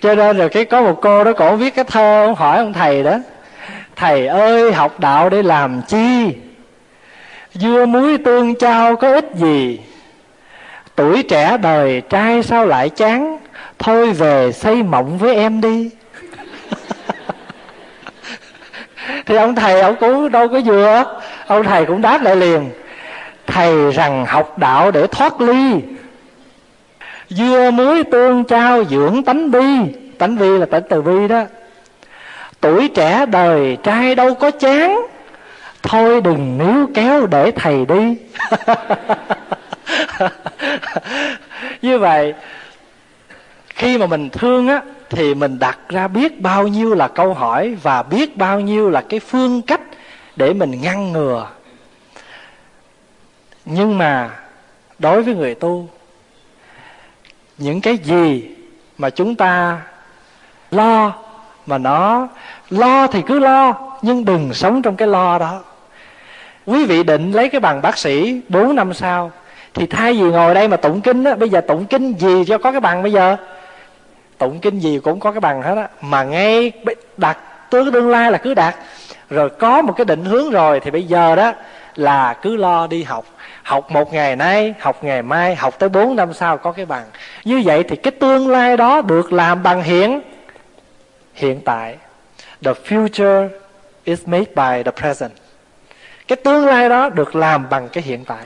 Cho 0.00 0.14
nên 0.14 0.36
là 0.38 0.48
cái 0.48 0.64
có 0.64 0.82
một 0.82 0.98
cô 1.02 1.24
đó 1.24 1.32
cổ 1.32 1.56
viết 1.56 1.74
cái 1.74 1.84
thơ 1.84 2.24
ông 2.24 2.34
hỏi 2.34 2.58
ông 2.58 2.72
thầy 2.72 3.02
đó. 3.02 3.18
Thầy 3.96 4.26
ơi, 4.26 4.72
học 4.72 5.00
đạo 5.00 5.30
để 5.30 5.42
làm 5.42 5.82
chi? 5.88 6.36
Dưa 7.54 7.86
muối 7.86 8.18
tương 8.18 8.54
trao 8.54 8.96
có 8.96 9.12
ích 9.12 9.30
gì? 9.34 9.80
Tuổi 10.96 11.22
trẻ 11.22 11.56
đời 11.56 12.02
trai 12.08 12.42
sao 12.42 12.66
lại 12.66 12.88
chán? 12.88 13.38
Thôi 13.78 14.12
về 14.12 14.52
xây 14.52 14.82
mộng 14.82 15.18
với 15.18 15.34
em 15.34 15.60
đi. 15.60 15.90
Thì 19.26 19.36
ông 19.36 19.54
thầy 19.54 19.80
ông 19.80 19.96
cũng 20.00 20.32
đâu 20.32 20.48
có 20.48 20.60
vừa 20.60 21.04
ông 21.46 21.64
thầy 21.64 21.86
cũng 21.86 22.02
đáp 22.02 22.22
lại 22.22 22.36
liền, 22.36 22.70
thầy 23.46 23.92
rằng 23.92 24.26
học 24.26 24.58
đạo 24.58 24.90
để 24.90 25.06
thoát 25.06 25.40
ly, 25.40 25.80
dưa 27.28 27.70
muối 27.70 28.04
tương 28.04 28.44
trao 28.44 28.84
dưỡng 28.84 29.22
tánh 29.22 29.50
bi 29.50 29.66
tánh 30.22 30.36
vi 30.36 30.58
là 30.58 30.66
tánh 30.66 30.82
từ 30.88 31.02
bi 31.02 31.28
đó. 31.28 31.44
Tuổi 32.60 32.88
trẻ 32.88 33.26
đời 33.26 33.76
trai 33.82 34.14
đâu 34.14 34.34
có 34.34 34.50
chán, 34.50 35.06
thôi 35.82 36.20
đừng 36.20 36.58
níu 36.58 36.86
kéo 36.94 37.26
để 37.26 37.50
thầy 37.50 37.86
đi. 37.86 38.16
Như 41.82 41.98
vậy, 41.98 42.34
khi 43.68 43.98
mà 43.98 44.06
mình 44.06 44.30
thương 44.30 44.68
á, 44.68 44.80
thì 45.10 45.34
mình 45.34 45.58
đặt 45.58 45.78
ra 45.88 46.08
biết 46.08 46.40
bao 46.40 46.68
nhiêu 46.68 46.94
là 46.94 47.08
câu 47.08 47.34
hỏi 47.34 47.76
và 47.82 48.02
biết 48.02 48.36
bao 48.36 48.60
nhiêu 48.60 48.90
là 48.90 49.00
cái 49.08 49.20
phương 49.20 49.62
cách 49.62 49.80
để 50.36 50.52
mình 50.52 50.80
ngăn 50.80 51.12
ngừa. 51.12 51.48
Nhưng 53.64 53.98
mà 53.98 54.30
đối 54.98 55.22
với 55.22 55.34
người 55.34 55.54
tu, 55.54 55.88
những 57.58 57.80
cái 57.80 57.96
gì 57.96 58.56
mà 58.98 59.10
chúng 59.10 59.34
ta 59.34 59.80
lo 60.70 61.12
mà 61.66 61.78
nó 61.78 62.28
lo 62.70 63.06
thì 63.06 63.22
cứ 63.26 63.38
lo, 63.38 63.74
nhưng 64.02 64.24
đừng 64.24 64.54
sống 64.54 64.82
trong 64.82 64.96
cái 64.96 65.08
lo 65.08 65.38
đó. 65.38 65.62
Quý 66.66 66.84
vị 66.84 67.02
định 67.02 67.32
lấy 67.32 67.48
cái 67.48 67.60
bằng 67.60 67.82
bác 67.82 67.98
sĩ 67.98 68.40
4 68.48 68.74
năm 68.74 68.94
sau, 68.94 69.32
thì 69.74 69.86
thay 69.86 70.12
vì 70.12 70.30
ngồi 70.30 70.54
đây 70.54 70.68
mà 70.68 70.76
tụng 70.76 71.00
kinh 71.00 71.24
á, 71.24 71.34
bây 71.34 71.48
giờ 71.48 71.60
tụng 71.60 71.86
kinh 71.86 72.12
gì 72.12 72.44
cho 72.46 72.58
có 72.58 72.70
cái 72.70 72.80
bằng 72.80 73.02
bây 73.02 73.12
giờ? 73.12 73.36
Tụng 74.38 74.58
kinh 74.60 74.78
gì 74.78 75.00
cũng 75.04 75.20
có 75.20 75.32
cái 75.32 75.40
bằng 75.40 75.62
hết 75.62 75.74
á. 75.74 75.88
Mà 76.00 76.24
ngay 76.24 76.72
đặt 77.16 77.38
tương 77.70 77.92
tương 77.92 78.10
lai 78.10 78.32
là 78.32 78.38
cứ 78.38 78.54
đạt 78.54 78.74
rồi 79.32 79.50
có 79.50 79.82
một 79.82 79.92
cái 79.96 80.04
định 80.04 80.24
hướng 80.24 80.50
rồi 80.50 80.80
thì 80.80 80.90
bây 80.90 81.02
giờ 81.02 81.36
đó 81.36 81.52
là 81.94 82.34
cứ 82.42 82.56
lo 82.56 82.86
đi 82.86 83.02
học. 83.02 83.24
Học 83.62 83.90
một 83.90 84.12
ngày 84.12 84.36
nay, 84.36 84.74
học 84.80 85.04
ngày 85.04 85.22
mai, 85.22 85.54
học 85.54 85.78
tới 85.78 85.88
bốn 85.88 86.16
năm 86.16 86.32
sau 86.32 86.58
có 86.58 86.72
cái 86.72 86.86
bằng. 86.86 87.04
Như 87.44 87.62
vậy 87.64 87.82
thì 87.82 87.96
cái 87.96 88.10
tương 88.10 88.48
lai 88.48 88.76
đó 88.76 89.02
được 89.02 89.32
làm 89.32 89.62
bằng 89.62 89.82
hiện 89.82 90.20
hiện 91.34 91.60
tại. 91.64 91.96
The 92.64 92.72
future 92.72 93.48
is 94.04 94.20
made 94.26 94.44
by 94.44 94.82
the 94.82 94.90
present. 95.00 95.32
Cái 96.28 96.36
tương 96.36 96.66
lai 96.66 96.88
đó 96.88 97.08
được 97.08 97.36
làm 97.36 97.68
bằng 97.70 97.88
cái 97.88 98.02
hiện 98.02 98.24
tại. 98.24 98.44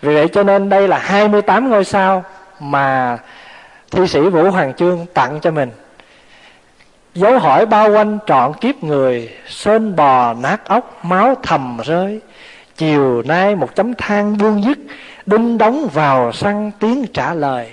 Vì 0.00 0.14
vậy 0.14 0.28
cho 0.32 0.42
nên 0.42 0.68
đây 0.68 0.88
là 0.88 0.98
28 0.98 1.70
ngôi 1.70 1.84
sao 1.84 2.24
mà 2.60 3.18
thi 3.90 4.06
sĩ 4.06 4.20
Vũ 4.20 4.50
Hoàng 4.50 4.74
Chương 4.74 5.06
tặng 5.14 5.40
cho 5.40 5.50
mình 5.50 5.70
dấu 7.16 7.38
hỏi 7.38 7.66
bao 7.66 7.90
quanh 7.92 8.18
trọn 8.26 8.52
kiếp 8.60 8.84
người, 8.84 9.30
sơn 9.48 9.96
bò 9.96 10.34
nát 10.34 10.68
ốc, 10.68 11.04
máu 11.04 11.34
thầm 11.42 11.78
rơi. 11.84 12.20
Chiều 12.76 13.22
nay 13.22 13.56
một 13.56 13.74
chấm 13.74 13.94
than 13.94 14.38
buông 14.38 14.62
dứt, 14.64 14.78
đinh 15.26 15.58
đóng 15.58 15.88
vào 15.92 16.32
săn 16.32 16.70
tiếng 16.80 17.06
trả 17.14 17.34
lời. 17.34 17.72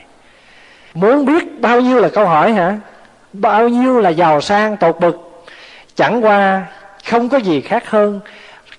Muốn 0.94 1.26
biết 1.26 1.62
bao 1.62 1.82
nhiêu 1.82 2.00
là 2.00 2.10
câu 2.10 2.26
hỏi 2.26 2.54
hả? 2.54 2.78
Bao 3.34 3.70
nhiêu 3.70 4.00
là 4.00 4.10
giàu 4.10 4.42
sang 4.42 4.78
tột 4.78 5.00
bực? 5.00 5.46
Chẳng 5.96 6.26
qua, 6.26 6.66
không 7.10 7.30
có 7.30 7.38
gì 7.38 7.62
khác 7.62 7.90
hơn. 7.90 8.20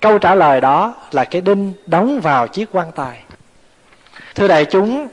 Câu 0.01 0.17
trả 0.17 0.35
lời 0.35 0.61
đó 0.61 0.93
là 1.11 1.25
cái 1.25 1.41
đinh 1.41 1.73
đóng 1.85 2.19
vào 2.19 2.47
chiếc 2.47 2.69
quan 2.71 2.91
tài. 2.91 3.19
Thưa 4.35 4.47
đại 4.47 4.65
chúng, 4.65 5.07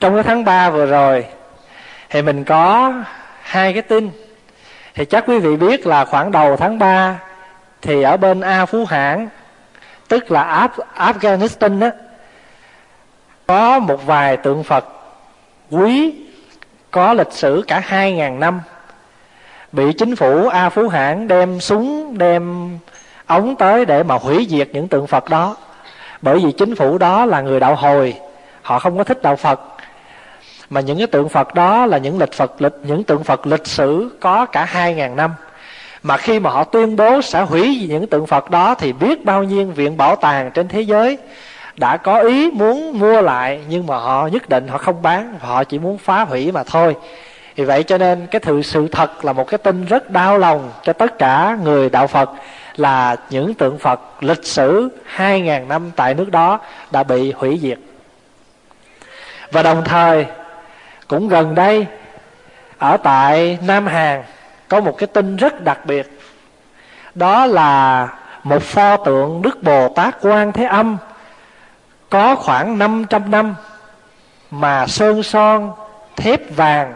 trong 0.00 0.14
cái 0.14 0.22
tháng 0.22 0.44
3 0.44 0.70
vừa 0.70 0.86
rồi, 0.86 1.24
thì 2.10 2.22
mình 2.22 2.44
có 2.44 2.92
hai 3.44 3.72
cái 3.72 3.82
tin. 3.82 4.10
Thì 4.94 5.04
chắc 5.04 5.24
quý 5.26 5.38
vị 5.38 5.56
biết 5.56 5.86
là 5.86 6.04
khoảng 6.04 6.30
đầu 6.30 6.56
tháng 6.56 6.78
3 6.78 7.20
thì 7.82 8.02
ở 8.02 8.16
bên 8.16 8.40
A 8.40 8.66
Phú 8.66 8.84
Hãng, 8.84 9.28
tức 10.08 10.30
là 10.30 10.68
Af- 10.68 11.12
Afghanistan 11.12 11.78
đó 11.78 11.90
có 13.46 13.78
một 13.78 14.06
vài 14.06 14.36
tượng 14.36 14.64
Phật 14.64 14.84
quý, 15.70 16.14
có 16.90 17.12
lịch 17.12 17.32
sử 17.32 17.64
cả 17.66 17.82
hai 17.84 18.12
ngàn 18.12 18.40
năm, 18.40 18.60
bị 19.72 19.92
chính 19.92 20.16
phủ 20.16 20.48
A 20.48 20.70
Phú 20.70 20.88
Hãng 20.88 21.28
đem 21.28 21.60
súng, 21.60 22.18
đem 22.18 22.70
ống 23.26 23.56
tới 23.56 23.84
để 23.84 24.02
mà 24.02 24.14
hủy 24.14 24.46
diệt 24.50 24.68
những 24.72 24.88
tượng 24.88 25.06
Phật 25.06 25.28
đó. 25.30 25.56
Bởi 26.22 26.38
vì 26.38 26.52
chính 26.52 26.74
phủ 26.74 26.98
đó 26.98 27.26
là 27.26 27.40
người 27.40 27.60
đạo 27.60 27.74
hồi, 27.74 28.14
họ 28.62 28.78
không 28.78 28.98
có 28.98 29.04
thích 29.04 29.22
đạo 29.22 29.36
Phật 29.36 29.60
mà 30.70 30.80
những 30.80 30.98
cái 30.98 31.06
tượng 31.06 31.28
Phật 31.28 31.54
đó 31.54 31.86
là 31.86 31.98
những 31.98 32.18
lịch 32.18 32.32
Phật 32.32 32.62
lịch, 32.62 32.72
những 32.82 33.04
tượng 33.04 33.24
Phật 33.24 33.46
lịch 33.46 33.66
sử 33.66 34.10
có 34.20 34.46
cả 34.46 34.68
2.000 34.72 35.14
năm. 35.14 35.34
Mà 36.02 36.16
khi 36.16 36.38
mà 36.38 36.50
họ 36.50 36.64
tuyên 36.64 36.96
bố 36.96 37.22
sẽ 37.22 37.42
hủy 37.42 37.86
những 37.88 38.06
tượng 38.06 38.26
Phật 38.26 38.50
đó 38.50 38.74
thì 38.74 38.92
biết 38.92 39.24
bao 39.24 39.42
nhiêu 39.42 39.66
viện 39.66 39.96
bảo 39.96 40.16
tàng 40.16 40.50
trên 40.54 40.68
thế 40.68 40.80
giới 40.80 41.18
đã 41.76 41.96
có 41.96 42.18
ý 42.18 42.50
muốn 42.50 42.98
mua 42.98 43.22
lại, 43.22 43.60
nhưng 43.68 43.86
mà 43.86 43.96
họ 43.96 44.26
nhất 44.26 44.48
định 44.48 44.68
họ 44.68 44.78
không 44.78 45.02
bán, 45.02 45.34
họ 45.40 45.64
chỉ 45.64 45.78
muốn 45.78 45.98
phá 45.98 46.24
hủy 46.24 46.52
mà 46.52 46.62
thôi. 46.62 46.96
Vì 47.56 47.64
vậy 47.64 47.82
cho 47.82 47.98
nên 47.98 48.26
cái 48.30 48.40
sự 48.44 48.62
sự 48.62 48.88
thật 48.88 49.24
là 49.24 49.32
một 49.32 49.48
cái 49.48 49.58
tin 49.58 49.84
rất 49.84 50.10
đau 50.10 50.38
lòng 50.38 50.70
cho 50.82 50.92
tất 50.92 51.18
cả 51.18 51.58
người 51.64 51.90
đạo 51.90 52.06
Phật 52.06 52.30
là 52.76 53.16
những 53.30 53.54
tượng 53.54 53.78
Phật 53.78 54.00
lịch 54.20 54.44
sử 54.44 54.88
2.000 55.16 55.66
năm 55.66 55.90
tại 55.96 56.14
nước 56.14 56.30
đó 56.30 56.60
đã 56.90 57.02
bị 57.02 57.32
hủy 57.32 57.58
diệt. 57.62 57.78
Và 59.50 59.62
đồng 59.62 59.84
thời 59.84 60.26
cũng 61.08 61.28
gần 61.28 61.54
đây, 61.54 61.86
ở 62.78 62.96
tại 62.96 63.58
Nam 63.62 63.86
Hàn, 63.86 64.22
có 64.68 64.80
một 64.80 64.98
cái 64.98 65.06
tin 65.06 65.36
rất 65.36 65.64
đặc 65.64 65.86
biệt. 65.86 66.20
Đó 67.14 67.46
là 67.46 68.08
một 68.42 68.62
pho 68.62 68.96
tượng 68.96 69.42
Đức 69.42 69.62
Bồ 69.62 69.88
Tát 69.88 70.16
Quan 70.20 70.52
Thế 70.52 70.64
Âm 70.64 70.96
có 72.10 72.34
khoảng 72.34 72.78
500 72.78 73.30
năm 73.30 73.54
mà 74.50 74.86
sơn 74.86 75.22
son, 75.22 75.72
thép 76.16 76.56
vàng, 76.56 76.94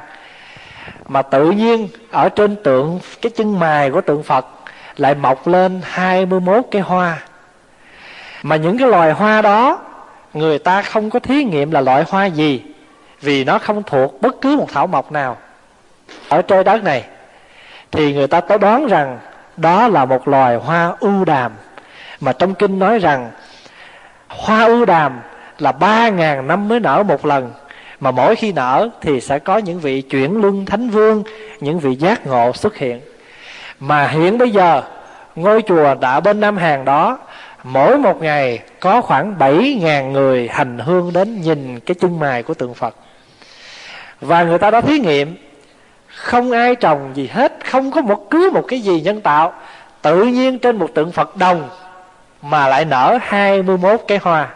mà 1.09 1.23
tự 1.23 1.51
nhiên 1.51 1.89
ở 2.11 2.29
trên 2.29 2.57
tượng, 2.57 3.01
cái 3.23 3.33
chân 3.37 3.59
mài 3.59 3.91
của 3.91 4.01
tượng 4.01 4.23
Phật 4.23 4.47
lại 4.97 5.15
mọc 5.15 5.47
lên 5.47 5.81
21 5.85 6.65
cái 6.71 6.83
hoa. 6.83 7.19
Mà 8.43 8.57
những 8.57 8.79
cái 8.79 8.89
loài 8.89 9.13
hoa 9.13 9.43
đó, 9.43 9.79
người 10.35 10.59
ta 10.59 10.83
không 10.83 11.11
có 11.11 11.19
thí 11.19 11.45
nghiệm 11.45 11.71
là 11.71 11.81
loại 11.81 12.05
hoa 12.09 12.27
gì 12.27 12.63
vì 13.21 13.45
nó 13.45 13.59
không 13.59 13.83
thuộc 13.83 14.21
bất 14.23 14.41
cứ 14.41 14.57
một 14.57 14.67
thảo 14.73 14.87
mộc 14.87 15.13
nào. 15.13 15.37
Ở 16.29 16.43
trái 16.43 16.65
đất 16.65 16.85
này, 16.85 17.05
thì 17.91 18.15
người 18.15 18.27
ta 18.27 18.41
có 18.41 18.59
đoán 18.59 18.87
rằng 18.87 19.19
đó 19.57 19.89
là 19.89 20.05
một 20.05 20.29
loài 20.29 20.57
hoa 20.57 20.93
ưu 21.01 21.25
đàm, 21.25 21.53
mà 22.21 22.33
trong 22.33 22.55
kinh 22.55 22.79
nói 22.79 22.99
rằng 22.99 23.31
hoa 24.29 24.65
ưu 24.65 24.85
đàm 24.85 25.21
là 25.59 25.73
ba 25.73 26.09
ngàn 26.09 26.47
năm 26.47 26.69
mới 26.69 26.81
nở 26.81 27.03
một 27.03 27.27
lần, 27.27 27.53
mà 28.01 28.11
mỗi 28.11 28.37
khi 28.37 28.53
nở 28.53 28.89
thì 29.01 29.21
sẽ 29.21 29.39
có 29.39 29.59
những 29.59 29.81
vị 29.81 30.03
chuyển 30.03 30.41
luân 30.41 30.67
thánh 30.67 30.91
vương, 30.91 31.23
những 31.61 31.81
vị 31.81 31.95
giác 31.95 32.27
ngộ 32.27 32.53
xuất 32.53 32.77
hiện. 32.77 33.01
Mà 33.81 34.09
hiện 34.09 34.39
bây 34.39 34.51
giờ, 34.51 34.83
ngôi 35.37 35.63
chùa 35.63 35.95
đã 35.95 36.21
bên 36.21 36.41
nam 36.41 36.57
hàng 36.57 36.85
đó, 36.85 37.19
mỗi 37.65 37.99
một 37.99 38.23
ngày 38.23 38.59
có 38.81 39.01
khoảng 39.01 39.39
bảy 39.39 39.79
ngàn 39.83 40.13
người 40.13 40.49
hành 40.49 40.79
hương 40.79 41.13
đến 41.13 41.41
nhìn 41.41 41.81
cái 41.81 41.95
chân 42.01 42.19
mài 42.19 42.43
của 42.43 42.55
tượng 42.55 42.75
phật 42.75 42.95
và 44.21 44.45
người 44.45 44.59
ta 44.59 44.71
đã 44.71 44.81
thí 44.81 44.99
nghiệm, 44.99 45.37
không 46.07 46.51
ai 46.51 46.75
trồng 46.75 47.11
gì 47.15 47.27
hết, 47.27 47.53
không 47.65 47.91
có 47.91 48.01
một, 48.01 48.31
cứ 48.31 48.51
một 48.55 48.65
cái 48.69 48.81
gì 48.81 49.01
nhân 49.01 49.21
tạo, 49.21 49.53
tự 50.03 50.25
nhiên 50.25 50.59
trên 50.59 50.77
một 50.77 50.89
tượng 50.95 51.13
phật 51.13 51.37
đồng 51.37 51.69
mà 52.43 52.69
lại 52.69 52.85
nở 52.85 53.19
21 53.23 54.01
cái 54.09 54.19
hoa. 54.23 54.49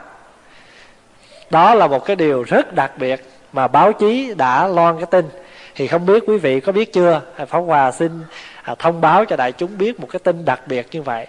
Đó 1.50 1.74
là 1.74 1.86
một 1.86 2.04
cái 2.04 2.16
điều 2.16 2.42
rất 2.42 2.74
đặc 2.74 2.92
biệt 2.98 3.24
mà 3.52 3.68
báo 3.68 3.92
chí 3.92 4.34
đã 4.34 4.66
loan 4.66 4.96
cái 4.96 5.06
tin. 5.06 5.28
Thì 5.74 5.86
không 5.86 6.06
biết 6.06 6.24
quý 6.26 6.38
vị 6.38 6.60
có 6.60 6.72
biết 6.72 6.92
chưa? 6.92 7.20
Phóng 7.48 7.66
hòa 7.66 7.92
xin 7.92 8.20
à, 8.62 8.74
thông 8.78 9.00
báo 9.00 9.24
cho 9.24 9.36
đại 9.36 9.52
chúng 9.52 9.78
biết 9.78 10.00
một 10.00 10.08
cái 10.10 10.20
tin 10.24 10.44
đặc 10.44 10.60
biệt 10.66 10.86
như 10.90 11.02
vậy. 11.02 11.26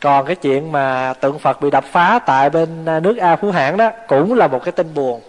Còn 0.00 0.26
cái 0.26 0.36
chuyện 0.36 0.72
mà 0.72 1.14
tượng 1.20 1.38
phật 1.38 1.60
bị 1.60 1.70
đập 1.70 1.84
phá 1.92 2.18
tại 2.26 2.50
bên 2.50 2.84
à, 2.86 3.00
nước 3.00 3.16
a 3.16 3.36
phú 3.36 3.50
hãn 3.50 3.76
đó 3.76 3.90
cũng 4.08 4.34
là 4.34 4.46
một 4.46 4.64
cái 4.64 4.72
tin 4.72 4.94
buồn 4.94 5.20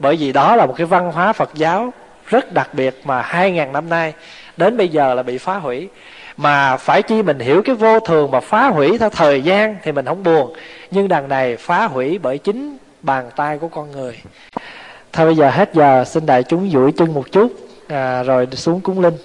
bởi 0.00 0.16
vì 0.16 0.32
đó 0.32 0.56
là 0.56 0.66
một 0.66 0.74
cái 0.76 0.86
văn 0.86 1.12
hóa 1.12 1.32
phật 1.32 1.50
giáo 1.54 1.92
rất 2.26 2.52
đặc 2.52 2.74
biệt 2.74 3.00
mà 3.04 3.22
hai 3.22 3.50
ngàn 3.50 3.72
năm 3.72 3.88
nay 3.88 4.12
đến 4.56 4.76
bây 4.76 4.88
giờ 4.88 5.14
là 5.14 5.22
bị 5.22 5.38
phá 5.38 5.56
hủy. 5.56 5.88
Mà 6.36 6.76
phải 6.76 7.02
chi 7.02 7.22
mình 7.22 7.38
hiểu 7.38 7.62
cái 7.62 7.74
vô 7.74 8.00
thường 8.00 8.30
mà 8.30 8.40
phá 8.40 8.68
hủy 8.68 8.98
theo 8.98 9.10
thời 9.10 9.42
gian 9.42 9.76
thì 9.82 9.92
mình 9.92 10.06
không 10.06 10.22
buồn. 10.22 10.54
Nhưng 10.90 11.08
đằng 11.08 11.28
này 11.28 11.56
phá 11.56 11.86
hủy 11.86 12.18
bởi 12.18 12.38
chính 12.38 12.76
bàn 13.02 13.30
tay 13.36 13.58
của 13.58 13.68
con 13.68 13.92
người. 13.92 14.20
Thôi 15.12 15.26
bây 15.26 15.36
giờ 15.36 15.50
hết 15.50 15.70
giờ 15.74 16.04
xin 16.04 16.26
đại 16.26 16.42
chúng 16.42 16.70
duỗi 16.70 16.92
chân 16.92 17.14
một 17.14 17.32
chút. 17.32 17.52
À, 17.88 18.22
rồi 18.22 18.46
xuống 18.52 18.80
cúng 18.80 19.00
linh. 19.00 19.14